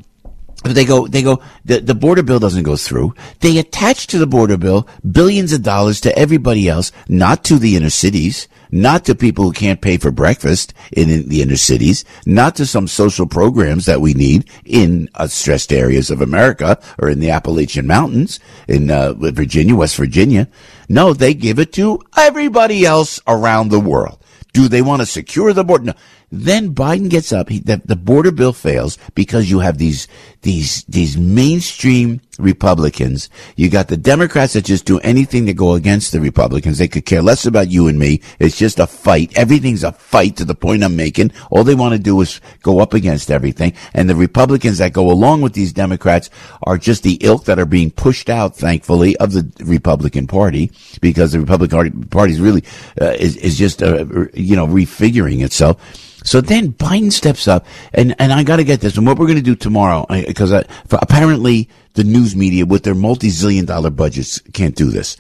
they 0.65 0.85
go, 0.85 1.07
they 1.07 1.23
go, 1.23 1.43
the, 1.65 1.81
the 1.81 1.95
border 1.95 2.23
bill 2.23 2.39
doesn't 2.39 2.63
go 2.63 2.77
through. 2.77 3.15
They 3.41 3.59
attach 3.59 4.07
to 4.09 4.19
the 4.19 4.27
border 4.27 4.57
bill 4.57 4.89
billions 5.11 5.53
of 5.53 5.63
dollars 5.63 6.01
to 6.03 6.17
everybody 6.17 6.69
else, 6.69 6.93
not 7.09 7.45
to 7.45 7.59
the 7.59 7.77
inner 7.77 7.91
cities, 7.91 8.49
not 8.71 9.05
to 9.05 9.15
people 9.15 9.45
who 9.45 9.53
can't 9.53 9.81
pay 9.81 9.97
for 9.97 10.11
breakfast 10.11 10.73
in, 10.93 11.11
in 11.11 11.29
the 11.29 11.43
inner 11.43 11.57
cities, 11.57 12.05
not 12.27 12.57
to 12.57 12.67
some 12.67 12.87
social 12.89 13.27
programs 13.27 13.87
that 13.87 14.01
we 14.01 14.15
need 14.15 14.49
in 14.65 15.09
uh, 15.15 15.27
stressed 15.27 15.73
areas 15.73 16.11
of 16.11 16.21
America 16.21 16.79
or 16.99 17.09
in 17.09 17.21
the 17.21 17.31
Appalachian 17.31 17.87
Mountains 17.87 18.41
in 18.69 18.91
uh, 18.91 19.13
Virginia, 19.15 19.75
West 19.75 19.97
Virginia. 19.97 20.49
No, 20.89 21.13
they 21.13 21.35
give 21.35 21.59
it 21.59 21.73
to 21.75 22.01
everybody 22.17 22.85
else 22.85 23.21
around 23.27 23.69
the 23.69 23.81
world. 23.81 24.19
Do 24.53 24.69
they 24.69 24.83
want 24.83 25.01
to 25.01 25.07
secure 25.07 25.53
the 25.53 25.65
border? 25.65 25.85
No. 25.85 25.93
Then 26.31 26.75
Biden 26.75 27.11
gets 27.11 27.33
up. 27.33 27.49
He, 27.49 27.59
the, 27.59 27.81
the 27.85 27.97
border 27.97 28.33
bill 28.33 28.53
fails 28.53 28.99
because 29.15 29.51
you 29.51 29.61
have 29.61 29.79
these 29.79 30.09
these 30.43 30.85
these 30.85 31.17
mainstream 31.17 32.21
Republicans. 32.39 33.31
You 33.57 33.69
got 33.69 33.89
the 33.89 33.97
Democrats 33.97 34.55
that 34.55 34.65
just 34.65 34.85
do 34.85 34.99
anything 35.01 35.47
to 35.47 35.55
go 35.55 35.75
against 35.75 36.13
the 36.13 36.21
Republicans. 36.21 36.79
They 36.79 36.89
could 36.89 37.07
care 37.07 37.23
less 37.23 37.47
about 37.47 37.71
you 37.71 37.89
and 37.89 37.99
me. 37.99 38.21
It's 38.39 38.59
just 38.59 38.81
a 38.81 38.87
fight. 38.87 39.37
Everything's 39.37 39.85
a 39.85 39.93
fight 39.93 40.37
to 40.37 40.45
the 40.45 40.55
point 40.55 40.83
I'm 40.83 40.97
making. 40.97 41.33
All 41.51 41.65
they 41.65 41.75
want 41.75 41.93
to 41.93 41.99
do 41.99 42.21
is 42.21 42.41
go 42.63 42.81
up 42.81 42.95
against 42.95 43.31
everything. 43.31 43.75
And 43.95 44.11
the 44.11 44.17
Republicans 44.17 44.79
that 44.79 44.93
go 44.93 45.11
along 45.11 45.43
with 45.43 45.53
these 45.53 45.73
Democrats 45.73 46.31
are 46.65 46.79
just 46.79 47.03
the 47.03 47.19
ilk 47.21 47.45
that 47.45 47.59
are 47.59 47.67
being 47.67 47.91
pushed 47.91 48.29
out, 48.29 48.57
thankfully, 48.57 49.17
of 49.19 49.33
the 49.33 49.51
Republican 49.65 50.27
Party 50.27 50.73
because 51.01 51.33
the 51.33 51.41
Republican 51.41 52.05
Party 52.05 52.33
is 52.33 52.41
really 52.41 52.65
uh, 53.01 53.15
is 53.19 53.37
is 53.37 53.57
just 53.57 53.83
uh, 53.83 54.05
you 54.35 54.57
know 54.57 54.67
refiguring 54.67 55.45
itself. 55.45 55.81
So 56.25 56.41
then 56.41 56.73
Biden 56.73 57.13
steps 57.13 57.49
up, 57.49 57.67
and, 57.93 58.15
and 58.19 58.33
I 58.33 58.43
got 58.43 58.57
to 58.57 58.65
get 58.65 58.81
this. 58.81 58.97
And 58.97 59.07
what 59.07 59.19
we're 59.19 59.27
going 59.27 59.39
to 59.39 59.43
do 59.43 59.57
tomorrow, 59.57 60.07
because 60.35 60.53
apparently 60.91 61.69
the 61.95 62.05
news 62.05 62.35
media 62.35 62.67
with 62.67 62.85
their 62.85 62.95
multi-zillion 62.95 63.67
dollar 63.67 63.91
budgets 63.91 64.39
can't 64.53 64.75
do 64.75 64.91
this. 64.91 65.17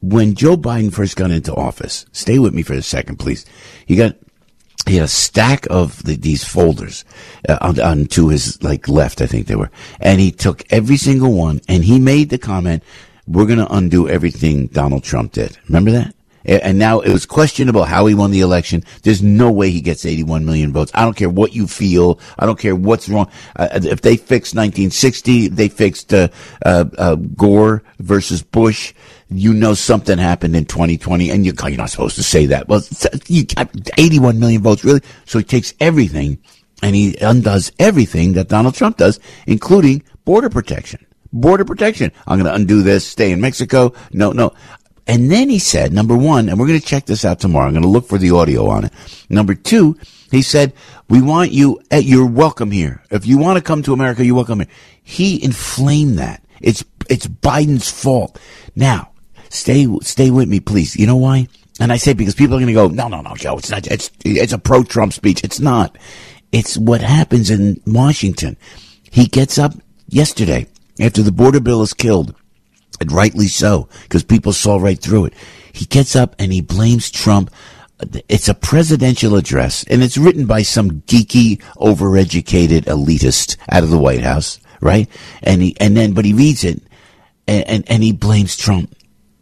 When 0.00 0.34
Joe 0.34 0.56
Biden 0.56 0.92
first 0.92 1.16
got 1.16 1.30
into 1.30 1.54
office, 1.54 2.06
stay 2.12 2.38
with 2.38 2.54
me 2.54 2.62
for 2.62 2.74
a 2.74 2.82
second, 2.82 3.18
please. 3.18 3.44
He 3.86 3.96
got 3.96 4.16
he 4.86 4.94
had 4.94 5.04
a 5.04 5.08
stack 5.08 5.66
of 5.70 6.02
the, 6.04 6.16
these 6.16 6.44
folders 6.44 7.04
uh, 7.48 7.58
on, 7.60 7.78
on, 7.80 8.06
to 8.06 8.28
his 8.28 8.62
like 8.62 8.88
left, 8.88 9.20
I 9.20 9.26
think 9.26 9.46
they 9.46 9.56
were, 9.56 9.70
and 10.00 10.20
he 10.20 10.30
took 10.30 10.62
every 10.70 10.96
single 10.96 11.32
one 11.32 11.60
and 11.68 11.84
he 11.84 11.98
made 11.98 12.30
the 12.30 12.38
comment, 12.38 12.82
"We're 13.26 13.46
going 13.46 13.58
to 13.58 13.72
undo 13.72 14.08
everything 14.08 14.68
Donald 14.68 15.04
Trump 15.04 15.32
did." 15.32 15.58
Remember 15.66 15.90
that? 15.90 16.14
And 16.44 16.78
now 16.78 17.00
it 17.00 17.12
was 17.12 17.26
questionable 17.26 17.84
how 17.84 18.06
he 18.06 18.14
won 18.14 18.30
the 18.30 18.40
election. 18.40 18.84
There's 19.02 19.22
no 19.22 19.50
way 19.50 19.70
he 19.70 19.80
gets 19.80 20.06
81 20.06 20.44
million 20.44 20.72
votes. 20.72 20.90
I 20.94 21.04
don't 21.04 21.16
care 21.16 21.28
what 21.28 21.54
you 21.54 21.66
feel. 21.66 22.20
I 22.38 22.46
don't 22.46 22.58
care 22.58 22.74
what's 22.74 23.08
wrong. 23.08 23.30
Uh, 23.56 23.68
if 23.72 24.00
they 24.00 24.16
fixed 24.16 24.54
1960, 24.54 25.48
they 25.48 25.68
fixed 25.68 26.12
uh, 26.14 26.28
uh, 26.64 26.84
uh, 26.96 27.14
Gore 27.16 27.82
versus 27.98 28.42
Bush. 28.42 28.94
You 29.30 29.52
know 29.52 29.74
something 29.74 30.16
happened 30.16 30.56
in 30.56 30.64
2020, 30.64 31.30
and 31.30 31.44
you, 31.44 31.52
you're 31.62 31.70
not 31.72 31.90
supposed 31.90 32.16
to 32.16 32.22
say 32.22 32.46
that. 32.46 32.68
Well, 32.68 32.82
you, 33.26 33.44
81 33.98 34.38
million 34.38 34.62
votes, 34.62 34.84
really. 34.84 35.02
So 35.26 35.38
he 35.38 35.44
takes 35.44 35.74
everything 35.80 36.38
and 36.82 36.94
he 36.94 37.16
undoes 37.20 37.72
everything 37.78 38.34
that 38.34 38.48
Donald 38.48 38.74
Trump 38.74 38.96
does, 38.96 39.18
including 39.46 40.02
border 40.24 40.48
protection 40.48 41.04
border 41.32 41.64
protection. 41.64 42.12
I'm 42.26 42.38
going 42.38 42.50
to 42.50 42.54
undo 42.54 42.82
this, 42.82 43.06
stay 43.06 43.32
in 43.32 43.40
Mexico. 43.40 43.92
No, 44.12 44.32
no. 44.32 44.52
And 45.08 45.30
then 45.30 45.48
he 45.48 45.58
said, 45.58 45.92
number 45.94 46.14
one, 46.14 46.50
and 46.50 46.60
we're 46.60 46.66
going 46.66 46.78
to 46.78 46.86
check 46.86 47.06
this 47.06 47.24
out 47.24 47.40
tomorrow. 47.40 47.66
I'm 47.66 47.72
going 47.72 47.82
to 47.82 47.88
look 47.88 48.06
for 48.06 48.18
the 48.18 48.30
audio 48.32 48.68
on 48.68 48.84
it. 48.84 48.92
Number 49.30 49.54
two, 49.54 49.96
he 50.30 50.42
said, 50.42 50.74
we 51.08 51.22
want 51.22 51.50
you, 51.50 51.80
at, 51.90 52.04
you're 52.04 52.26
welcome 52.26 52.70
here. 52.70 53.02
If 53.10 53.26
you 53.26 53.38
want 53.38 53.56
to 53.56 53.64
come 53.64 53.82
to 53.84 53.94
America, 53.94 54.22
you're 54.22 54.34
welcome 54.34 54.60
here. 54.60 54.68
He 55.02 55.42
inflamed 55.42 56.18
that. 56.18 56.44
It's, 56.60 56.84
it's 57.08 57.26
Biden's 57.26 57.90
fault. 57.90 58.38
Now, 58.76 59.12
stay, 59.48 59.88
stay 60.02 60.30
with 60.30 60.46
me, 60.46 60.60
please. 60.60 60.94
You 60.94 61.06
know 61.06 61.16
why? 61.16 61.48
And 61.80 61.90
I 61.90 61.96
say 61.96 62.12
because 62.12 62.34
people 62.34 62.56
are 62.56 62.60
going 62.60 62.66
to 62.66 62.74
go, 62.74 62.88
no, 62.88 63.08
no, 63.08 63.22
no, 63.22 63.34
Joe, 63.34 63.56
it's 63.56 63.70
not, 63.70 63.86
it's, 63.86 64.10
it's 64.26 64.52
a 64.52 64.58
pro-Trump 64.58 65.14
speech. 65.14 65.42
It's 65.42 65.58
not. 65.58 65.96
It's 66.52 66.76
what 66.76 67.00
happens 67.00 67.50
in 67.50 67.80
Washington. 67.86 68.58
He 69.10 69.26
gets 69.26 69.56
up 69.56 69.72
yesterday 70.08 70.66
after 71.00 71.22
the 71.22 71.32
border 71.32 71.60
bill 71.60 71.80
is 71.80 71.94
killed 71.94 72.34
and 73.00 73.12
rightly 73.12 73.48
so, 73.48 73.88
because 74.02 74.24
people 74.24 74.52
saw 74.52 74.76
right 74.76 74.98
through 74.98 75.26
it. 75.26 75.34
He 75.72 75.84
gets 75.84 76.16
up 76.16 76.34
and 76.38 76.52
he 76.52 76.60
blames 76.60 77.10
Trump. 77.10 77.50
It's 78.28 78.48
a 78.48 78.54
presidential 78.54 79.34
address, 79.34 79.84
and 79.84 80.02
it's 80.02 80.16
written 80.16 80.46
by 80.46 80.62
some 80.62 81.02
geeky, 81.02 81.60
overeducated 81.76 82.84
elitist 82.84 83.56
out 83.70 83.82
of 83.82 83.90
the 83.90 83.98
White 83.98 84.22
House, 84.22 84.60
right? 84.80 85.08
And 85.42 85.62
he, 85.62 85.76
and 85.80 85.96
then, 85.96 86.12
but 86.12 86.24
he 86.24 86.32
reads 86.32 86.62
it, 86.62 86.80
and, 87.48 87.66
and, 87.66 87.90
and 87.90 88.02
he 88.02 88.12
blames 88.12 88.56
Trump. 88.56 88.94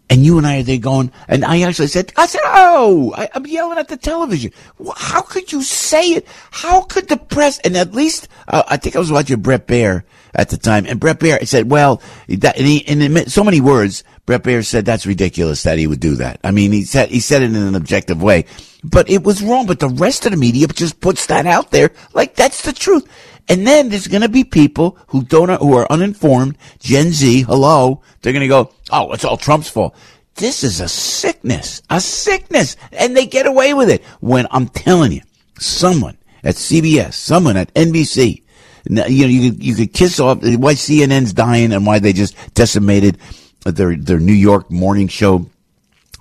And 0.09 0.25
you 0.25 0.39
and 0.39 0.47
I 0.47 0.61
are 0.61 0.63
there 0.63 0.79
going, 0.79 1.11
and 1.29 1.45
I 1.45 1.63
actually 1.63 1.89
said, 1.89 2.13
I 2.17 2.27
said, 2.27 2.41
oh, 2.45 3.13
I, 3.17 3.29
I'm 3.35 3.47
yelling 3.47 3.77
at 3.77 3.89
the 3.89 3.97
television. 3.97 4.53
How 4.97 5.21
could 5.21 5.53
you 5.53 5.63
say 5.63 6.11
it? 6.11 6.27
How 6.51 6.83
could 6.83 7.09
the 7.09 7.17
press, 7.17 7.59
and 7.59 7.77
at 7.77 7.93
least, 7.93 8.29
uh, 8.49 8.63
I 8.69 8.77
think 8.77 8.97
I 8.97 9.01
was 9.01 9.13
watching 9.13 9.41
Bret 9.41 9.67
Baier 9.67 10.05
at 10.37 10.51
the 10.51 10.57
time, 10.57 10.87
and 10.87 11.01
Bret 11.01 11.19
Baier 11.19 11.47
said, 11.47 11.71
well, 11.71 12.01
that, 12.29 12.57
and 12.57 12.67
he, 12.67 12.79
in 12.79 13.29
so 13.29 13.43
many 13.43 13.61
words, 13.61 14.05
Bret 14.27 14.43
Baier 14.43 14.65
said 14.65 14.85
that's 14.85 15.07
ridiculous 15.07 15.63
that 15.65 15.79
he 15.79 15.87
would 15.87 16.01
do 16.01 16.17
that. 16.17 16.41
I 16.45 16.51
mean, 16.51 16.73
he 16.73 16.85
said, 16.85 17.09
he 17.09 17.21
said 17.21 17.43
it 17.43 17.47
in 17.47 17.57
an 17.57 17.75
objective 17.75 18.23
way, 18.23 18.45
but 18.85 19.09
it 19.11 19.25
was 19.25 19.43
wrong. 19.43 19.67
But 19.67 19.81
the 19.81 19.89
rest 19.89 20.27
of 20.27 20.33
the 20.33 20.39
media 20.39 20.67
just 20.69 21.01
puts 21.01 21.27
that 21.27 21.47
out 21.47 21.71
there 21.71 21.91
like 22.13 22.37
that's 22.37 22.63
the 22.63 22.73
truth. 22.73 23.09
And 23.49 23.67
then 23.67 23.89
there's 23.89 24.09
going 24.09 24.23
to 24.23 24.29
be 24.29 24.45
people 24.45 24.99
who 25.09 25.23
don't, 25.23 25.49
who 25.61 25.75
are 25.75 25.91
uninformed, 25.91 26.59
Gen 26.81 27.13
Z, 27.13 27.43
hello, 27.43 28.03
they're 28.21 28.33
going 28.33 28.41
to 28.41 28.49
go, 28.49 28.73
oh, 28.91 29.13
it's 29.13 29.25
all 29.25 29.37
Trump's 29.37 29.71
fault. 29.71 29.95
This 30.35 30.65
is 30.65 30.81
a 30.81 30.89
sickness, 30.89 31.81
a 31.89 32.01
sickness. 32.01 32.77
And 32.93 33.17
they 33.17 33.27
get 33.27 33.47
away 33.47 33.73
with 33.73 33.89
it 33.89 34.05
when 34.21 34.47
I'm 34.51 34.69
telling 34.69 35.13
you, 35.13 35.23
someone 35.59 36.19
at 36.43 36.57
CBS, 36.57 37.15
someone 37.15 37.57
at 37.57 37.73
NBC, 37.75 38.43
you 38.89 38.95
know, 38.97 39.07
you 39.07 39.51
could, 39.51 39.63
you 39.63 39.75
could 39.75 39.93
kiss 39.93 40.21
off 40.21 40.43
why 40.43 40.75
CNN's 40.75 41.33
dying 41.33 41.73
and 41.73 41.87
why 41.87 41.99
they 41.99 42.13
just 42.13 42.37
decimated 42.55 43.19
their, 43.65 43.97
their 43.97 44.19
New 44.19 44.33
York 44.33 44.71
morning 44.71 45.09
show 45.09 45.47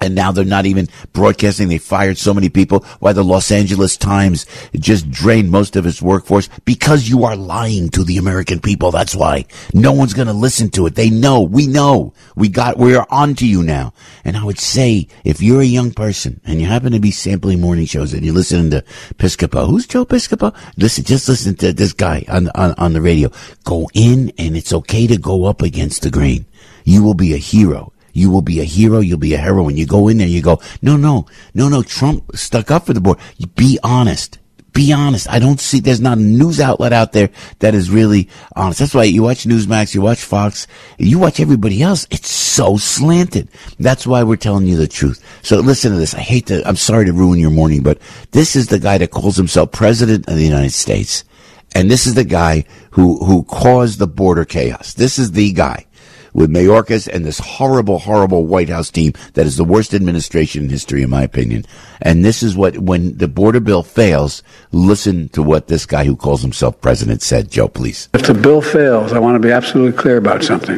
and 0.02 0.14
now 0.14 0.32
they're 0.32 0.44
not 0.44 0.66
even 0.66 0.90
broadcasting. 1.14 1.70
They 1.70 1.78
fired 1.78 2.18
so 2.18 2.34
many 2.34 2.50
people. 2.50 2.80
Why 3.00 3.14
the 3.14 3.24
Los 3.24 3.50
Angeles 3.50 3.96
Times 3.96 4.46
just 4.74 5.10
drained 5.10 5.52
most 5.52 5.76
of 5.76 5.86
its 5.86 6.02
workforce? 6.02 6.50
Because 6.66 7.08
you 7.08 7.24
are 7.24 7.36
lying 7.36 7.90
to 7.90 8.04
the 8.04 8.18
American 8.18 8.60
people. 8.60 8.92
That's 8.92 9.16
why. 9.16 9.46
No 9.74 9.94
one's 9.94 10.14
going 10.14 10.28
to 10.28 10.34
listen 10.34 10.70
to 10.72 10.86
it. 10.86 10.96
They 10.96 11.10
know. 11.10 11.42
We 11.42 11.68
know. 11.68 12.14
We 12.36 12.50
got, 12.50 12.78
we 12.78 12.96
are 12.96 13.08
on 13.10 13.36
to 13.36 13.48
you 13.48 13.64
now. 13.64 13.94
And 14.26 14.36
I 14.36 14.44
would 14.44 14.60
say, 14.60 15.08
if 15.24 15.42
you're 15.42 15.62
a 15.62 15.66
young 15.66 15.92
person 15.92 16.42
and 16.46 16.60
you 16.60 16.68
happen 16.68 16.92
to 16.92 17.00
be 17.00 17.12
sampling 17.12 17.62
morning 17.62 17.86
shows 17.86 18.14
and 18.14 18.24
you're 18.24 18.34
listening 18.34 18.72
to 18.72 18.84
Piscopo, 19.16 19.68
who's 19.68 19.88
Joe 19.88 20.06
Piscopo? 20.06 20.54
Listen, 20.78 21.06
just 21.06 21.30
listen 21.30 21.56
to 21.56 21.72
this 21.72 21.94
guy 21.94 22.26
on, 22.28 22.50
on, 22.50 22.74
on 22.78 22.94
the 22.94 23.02
radio. 23.02 23.32
Go 23.64 23.90
in 23.94 24.34
and 24.38 24.58
it's 24.58 24.74
okay 24.74 25.08
to 25.08 25.18
go 25.18 25.46
up 25.46 25.62
against 25.62 26.02
the 26.02 26.12
grain. 26.12 26.46
You 26.84 27.02
will 27.02 27.14
be 27.14 27.34
a 27.34 27.38
hero. 27.38 27.94
You 28.16 28.32
will 28.32 28.42
be 28.42 28.62
a 28.62 28.64
hero. 28.64 29.02
You'll 29.02 29.18
be 29.18 29.34
a 29.34 29.38
heroine. 29.38 29.76
You 29.76 29.86
go 29.86 30.08
in 30.08 30.20
there, 30.20 30.28
you 30.28 30.42
go, 30.42 30.62
no, 30.82 30.96
no, 30.96 31.28
no, 31.54 31.68
no. 31.68 31.84
Trump 31.84 32.32
stuck 32.34 32.72
up 32.72 32.86
for 32.86 32.94
the 32.94 33.02
board. 33.02 33.20
You 33.36 33.48
be 33.48 33.78
honest. 33.84 34.40
Be 34.72 34.94
honest. 34.94 35.30
I 35.30 35.40
don't 35.40 35.60
see, 35.60 35.82
there's 35.82 36.00
not 36.00 36.18
a 36.18 36.22
news 36.22 36.62
outlet 36.62 36.94
out 36.94 37.12
there 37.12 37.30
that 37.60 37.76
is 37.76 37.92
really 37.92 38.30
honest. 38.56 38.80
That's 38.80 38.94
why 38.94 39.04
you 39.04 39.24
watch 39.24 39.44
Newsmax, 39.44 39.94
you 39.94 40.02
watch 40.02 40.24
Fox, 40.24 40.66
you 40.98 41.20
watch 41.20 41.42
everybody 41.42 41.82
else. 41.82 42.08
It's 42.10 42.30
so 42.30 42.78
slanted. 42.78 43.50
That's 43.80 44.08
why 44.08 44.24
we're 44.24 44.38
telling 44.38 44.66
you 44.66 44.78
the 44.78 44.88
truth. 44.88 45.22
So 45.44 45.58
listen 45.60 45.92
to 45.92 45.98
this. 45.98 46.14
I 46.14 46.22
hate 46.22 46.48
to, 46.48 46.66
I'm 46.66 46.78
sorry 46.78 47.06
to 47.06 47.14
ruin 47.14 47.40
your 47.40 47.52
morning, 47.52 47.84
but 47.84 48.00
this 48.32 48.56
is 48.56 48.68
the 48.68 48.80
guy 48.80 48.98
that 48.98 49.12
calls 49.12 49.36
himself 49.36 49.74
president 49.74 50.30
of 50.30 50.36
the 50.36 50.46
United 50.46 50.74
States. 50.74 51.26
And 51.74 51.92
this 51.92 52.08
is 52.08 52.14
the 52.14 52.24
guy 52.24 52.64
who, 52.92 53.24
who 53.26 53.44
caused 53.44 54.00
the 54.00 54.08
border 54.08 54.46
chaos. 54.46 54.94
This 54.94 55.20
is 55.20 55.34
the 55.34 55.52
guy 55.52 55.86
with 56.36 56.52
Mayorkas 56.52 57.08
and 57.08 57.26
this 57.26 57.40
horrible, 57.40 57.98
horrible 57.98 58.46
White 58.46 58.68
House 58.68 58.92
team 58.92 59.14
that 59.34 59.48
is 59.48 59.56
the 59.56 59.64
worst 59.64 59.94
administration 59.94 60.66
in 60.66 60.70
history, 60.70 61.02
in 61.02 61.10
my 61.10 61.24
opinion. 61.24 61.66
And 62.02 62.26
this 62.26 62.44
is 62.44 62.58
what, 62.58 62.78
when 62.78 63.18
the 63.18 63.30
border 63.30 63.62
bill 63.62 63.84
fails, 63.84 64.44
listen 64.74 65.30
to 65.30 65.42
what 65.42 65.68
this 65.68 65.86
guy 65.86 66.04
who 66.04 66.18
calls 66.18 66.42
himself 66.42 66.82
president 66.82 67.22
said. 67.22 67.50
Joe, 67.50 67.70
please. 67.70 68.10
If 68.14 68.28
the 68.28 68.34
bill 68.34 68.62
fails, 68.62 69.14
I 69.14 69.20
want 69.20 69.36
to 69.36 69.40
be 69.40 69.54
absolutely 69.54 69.98
clear 69.98 70.18
about 70.18 70.44
something. 70.44 70.78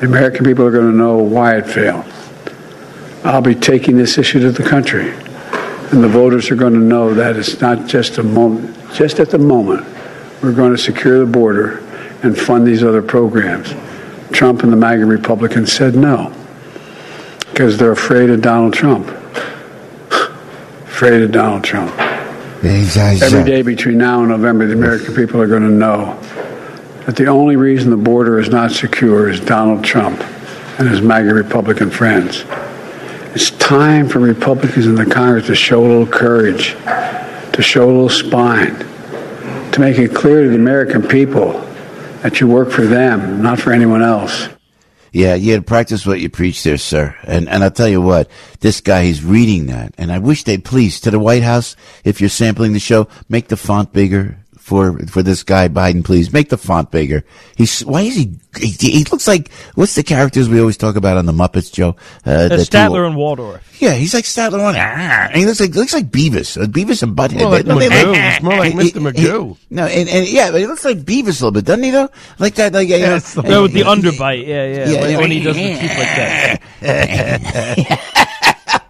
The 0.00 0.06
American 0.06 0.44
people 0.44 0.66
are 0.66 0.72
going 0.72 0.90
to 0.90 0.96
know 0.96 1.16
why 1.18 1.58
it 1.58 1.66
failed. 1.66 2.04
I'll 3.24 3.40
be 3.40 3.54
taking 3.54 3.96
this 3.96 4.18
issue 4.18 4.40
to 4.40 4.50
the 4.50 4.68
country, 4.68 5.12
and 5.92 6.02
the 6.02 6.08
voters 6.08 6.50
are 6.50 6.56
going 6.56 6.72
to 6.72 6.80
know 6.80 7.14
that 7.14 7.36
it's 7.36 7.60
not 7.60 7.86
just 7.86 8.18
a 8.18 8.24
moment, 8.24 8.76
just 8.94 9.20
at 9.20 9.30
the 9.30 9.38
moment, 9.38 9.86
we're 10.42 10.52
going 10.52 10.72
to 10.72 10.78
secure 10.78 11.20
the 11.20 11.30
border 11.30 11.78
and 12.24 12.36
fund 12.36 12.66
these 12.66 12.82
other 12.82 13.00
programs. 13.00 13.72
Trump 14.32 14.62
and 14.62 14.72
the 14.72 14.76
MAGA 14.76 15.04
Republicans 15.04 15.72
said 15.72 15.94
no 15.94 16.32
because 17.50 17.76
they're 17.78 17.92
afraid 17.92 18.30
of 18.30 18.40
Donald 18.40 18.72
Trump. 18.74 19.08
afraid 20.84 21.22
of 21.22 21.32
Donald 21.32 21.64
Trump. 21.64 21.92
Every 23.22 23.44
day 23.44 23.62
between 23.62 23.98
now 23.98 24.20
and 24.20 24.28
November, 24.28 24.66
the 24.66 24.74
American 24.74 25.14
people 25.14 25.40
are 25.40 25.48
going 25.48 25.62
to 25.62 25.68
know 25.70 26.18
that 27.06 27.16
the 27.16 27.26
only 27.26 27.56
reason 27.56 27.90
the 27.90 27.96
border 27.96 28.38
is 28.38 28.48
not 28.48 28.70
secure 28.70 29.28
is 29.28 29.40
Donald 29.40 29.84
Trump 29.84 30.20
and 30.78 30.88
his 30.88 31.00
MAGA 31.00 31.34
Republican 31.34 31.90
friends. 31.90 32.44
It's 33.34 33.50
time 33.50 34.08
for 34.08 34.20
Republicans 34.20 34.86
in 34.86 34.94
the 34.94 35.06
Congress 35.06 35.46
to 35.46 35.54
show 35.54 35.80
a 35.80 35.88
little 35.88 36.06
courage, 36.06 36.74
to 37.52 37.62
show 37.62 37.84
a 37.84 37.86
little 37.86 38.08
spine, 38.08 38.76
to 39.72 39.80
make 39.80 39.98
it 39.98 40.14
clear 40.14 40.44
to 40.44 40.48
the 40.50 40.56
American 40.56 41.02
people 41.02 41.66
that 42.22 42.40
you 42.40 42.46
work 42.46 42.70
for 42.70 42.86
them, 42.86 43.42
not 43.42 43.58
for 43.58 43.72
anyone 43.72 44.02
else. 44.02 44.48
Yeah, 45.12 45.34
you 45.34 45.52
had 45.52 45.60
to 45.60 45.66
practice 45.66 46.06
what 46.06 46.20
you 46.20 46.30
preach 46.30 46.62
there, 46.62 46.78
sir. 46.78 47.14
And 47.24 47.48
and 47.48 47.62
I'll 47.62 47.70
tell 47.70 47.88
you 47.88 48.00
what, 48.00 48.30
this 48.60 48.80
guy 48.80 49.04
he's 49.04 49.22
reading 49.22 49.66
that, 49.66 49.94
and 49.98 50.10
I 50.10 50.18
wish 50.18 50.44
they'd 50.44 50.64
please 50.64 51.00
to 51.00 51.10
the 51.10 51.18
White 51.18 51.42
House, 51.42 51.76
if 52.02 52.20
you're 52.20 52.30
sampling 52.30 52.72
the 52.72 52.80
show, 52.80 53.08
make 53.28 53.48
the 53.48 53.56
font 53.56 53.92
bigger 53.92 54.41
for 54.62 54.96
for 55.08 55.22
this 55.22 55.42
guy 55.42 55.68
Biden, 55.68 56.04
please 56.04 56.32
make 56.32 56.48
the 56.48 56.56
font 56.56 56.90
bigger. 56.90 57.24
He's 57.56 57.84
why 57.84 58.02
is 58.02 58.14
he? 58.14 58.32
He, 58.60 58.68
he 58.70 59.04
looks 59.04 59.26
like 59.26 59.50
what's 59.74 59.94
the 59.94 60.02
characters 60.02 60.48
we 60.48 60.60
always 60.60 60.76
talk 60.76 60.94
about 60.96 61.16
on 61.16 61.26
the 61.26 61.32
Muppets, 61.32 61.72
Joe? 61.72 61.96
Uh, 62.24 62.48
the 62.48 62.58
two- 62.58 62.62
Statler 62.64 63.06
and 63.06 63.16
Waldorf. 63.16 63.60
yeah, 63.80 63.94
he's 63.94 64.14
like 64.14 64.24
Statler 64.24 64.64
on, 64.64 64.76
and 64.76 65.34
he 65.34 65.46
looks 65.46 65.58
like 65.58 65.74
looks 65.74 65.92
like 65.94 66.10
Beavis, 66.10 66.62
uh, 66.62 66.66
Beavis 66.66 67.02
and 67.02 67.16
Butthead. 67.16 67.40
More 67.40 67.50
like 67.50 67.64
Don't 67.66 67.78
they 67.80 67.88
Magoo. 67.88 68.34
It's 68.34 68.42
more 68.42 68.56
like 68.56 68.74
Mr. 68.74 68.82
he- 68.82 68.92
Magoo. 69.00 69.56
he- 69.56 69.74
no, 69.74 69.86
and, 69.86 70.08
and 70.08 70.28
yeah, 70.28 70.50
but 70.50 70.60
he 70.60 70.66
looks 70.66 70.84
like 70.84 70.98
Beavis 70.98 71.40
a 71.40 71.46
little 71.46 71.50
bit, 71.52 71.64
doesn't 71.64 71.82
he? 71.82 71.90
Though, 71.90 72.10
like 72.38 72.54
that, 72.56 72.72
like 72.72 72.88
you 72.88 72.98
know, 72.98 73.16
it's 73.16 73.34
the- 73.34 73.42
Yeah, 73.42 73.60
with 73.60 73.72
the 73.72 73.82
underbite. 73.82 74.46
Yeah, 74.46 74.66
yeah. 74.66 74.88
Yeah, 74.88 75.00
when, 75.00 75.10
yeah. 75.10 75.18
when 75.18 75.30
he 75.30 75.40
does 75.42 75.56
the 75.56 75.62
teeth 75.62 75.98
like 75.98 76.60
that. 76.80 78.08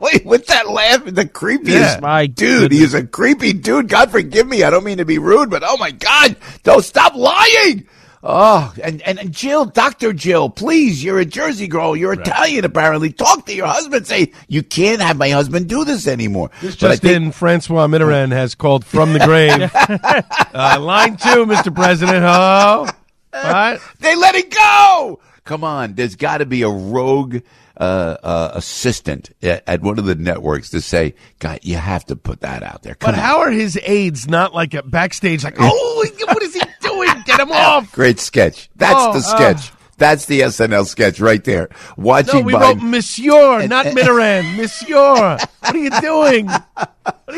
Wait, 0.02 0.26
with 0.26 0.46
that 0.48 0.68
laugh, 0.68 1.04
the 1.04 1.24
creepiest 1.24 1.68
Yeah. 1.68 1.98
My 2.02 2.26
dude. 2.26 2.72
He 2.72 2.82
is 2.82 2.92
a 2.92 3.06
creepy 3.06 3.52
dude. 3.52 3.88
God 3.88 4.10
forgive 4.10 4.48
me. 4.48 4.64
I 4.64 4.70
don't 4.70 4.82
mean 4.82 4.98
to 4.98 5.04
be 5.04 5.18
rude, 5.18 5.48
but 5.48 5.62
oh 5.64 5.76
my 5.76 5.92
God, 5.92 6.34
don't 6.64 6.84
stop 6.84 7.14
lying. 7.14 7.86
Oh, 8.24 8.72
and, 8.82 9.00
and, 9.02 9.18
and 9.20 9.32
Jill, 9.32 9.64
Dr. 9.64 10.12
Jill, 10.12 10.48
please, 10.50 11.02
you're 11.02 11.20
a 11.20 11.24
Jersey 11.24 11.68
girl. 11.68 11.96
You're 11.96 12.12
Italian, 12.14 12.64
apparently. 12.64 13.12
Talk 13.12 13.46
to 13.46 13.54
your 13.54 13.66
husband. 13.66 14.06
Say, 14.06 14.32
you 14.48 14.62
can't 14.64 15.00
have 15.00 15.16
my 15.16 15.30
husband 15.30 15.68
do 15.68 15.84
this 15.84 16.06
anymore. 16.08 16.50
This 16.60 16.76
But 16.76 16.90
just 16.90 17.02
think- 17.02 17.16
in, 17.16 17.32
Francois 17.32 17.86
Mitterrand 17.86 18.32
has 18.32 18.54
called 18.56 18.84
from 18.84 19.12
the 19.12 19.20
grave. 19.20 19.70
uh, 20.54 20.80
line 20.80 21.16
two, 21.16 21.46
Mr. 21.46 21.74
President. 21.74 22.24
Oh, 22.24 22.88
what? 23.30 23.80
They 24.00 24.14
let 24.16 24.34
it 24.36 24.50
go. 24.50 25.20
Come 25.44 25.64
on, 25.64 25.94
there's 25.94 26.14
got 26.14 26.38
to 26.38 26.46
be 26.46 26.62
a 26.62 26.68
rogue 26.68 27.38
uh, 27.78 28.16
uh, 28.22 28.50
assistant 28.54 29.30
at, 29.42 29.62
at 29.66 29.80
one 29.82 29.98
of 29.98 30.04
the 30.04 30.14
networks 30.14 30.70
to 30.70 30.80
say, 30.80 31.14
"God, 31.38 31.60
you 31.62 31.76
have 31.76 32.04
to 32.06 32.16
put 32.16 32.40
that 32.40 32.62
out 32.62 32.82
there." 32.82 32.94
Come 32.94 33.08
But 33.12 33.18
on. 33.18 33.24
how 33.24 33.38
are 33.40 33.50
his 33.50 33.78
aides 33.84 34.28
not 34.28 34.54
like 34.54 34.74
a 34.74 34.82
backstage? 34.82 35.44
Like, 35.44 35.56
oh, 35.58 36.06
what 36.26 36.42
is 36.42 36.54
he 36.54 36.62
doing? 36.80 37.08
Get 37.26 37.40
him 37.40 37.50
off! 37.52 37.92
Great 37.92 38.20
sketch. 38.20 38.68
That's 38.76 38.94
Oh, 38.96 39.12
the 39.12 39.20
sketch. 39.20 39.72
That's 39.98 40.26
the 40.26 40.40
SNL 40.40 40.84
sketch 40.86 41.20
right 41.20 41.44
there. 41.44 41.68
Watching 41.96 42.40
No, 42.40 42.46
we 42.46 42.54
Biden. 42.54 42.60
wrote 42.60 42.82
Monsieur, 42.82 43.66
not 43.68 43.86
Mitterrand. 43.86 44.56
Monsieur, 44.56 45.36
what 45.60 45.74
are 45.74 45.76
you 45.78 45.90
doing? 46.00 46.48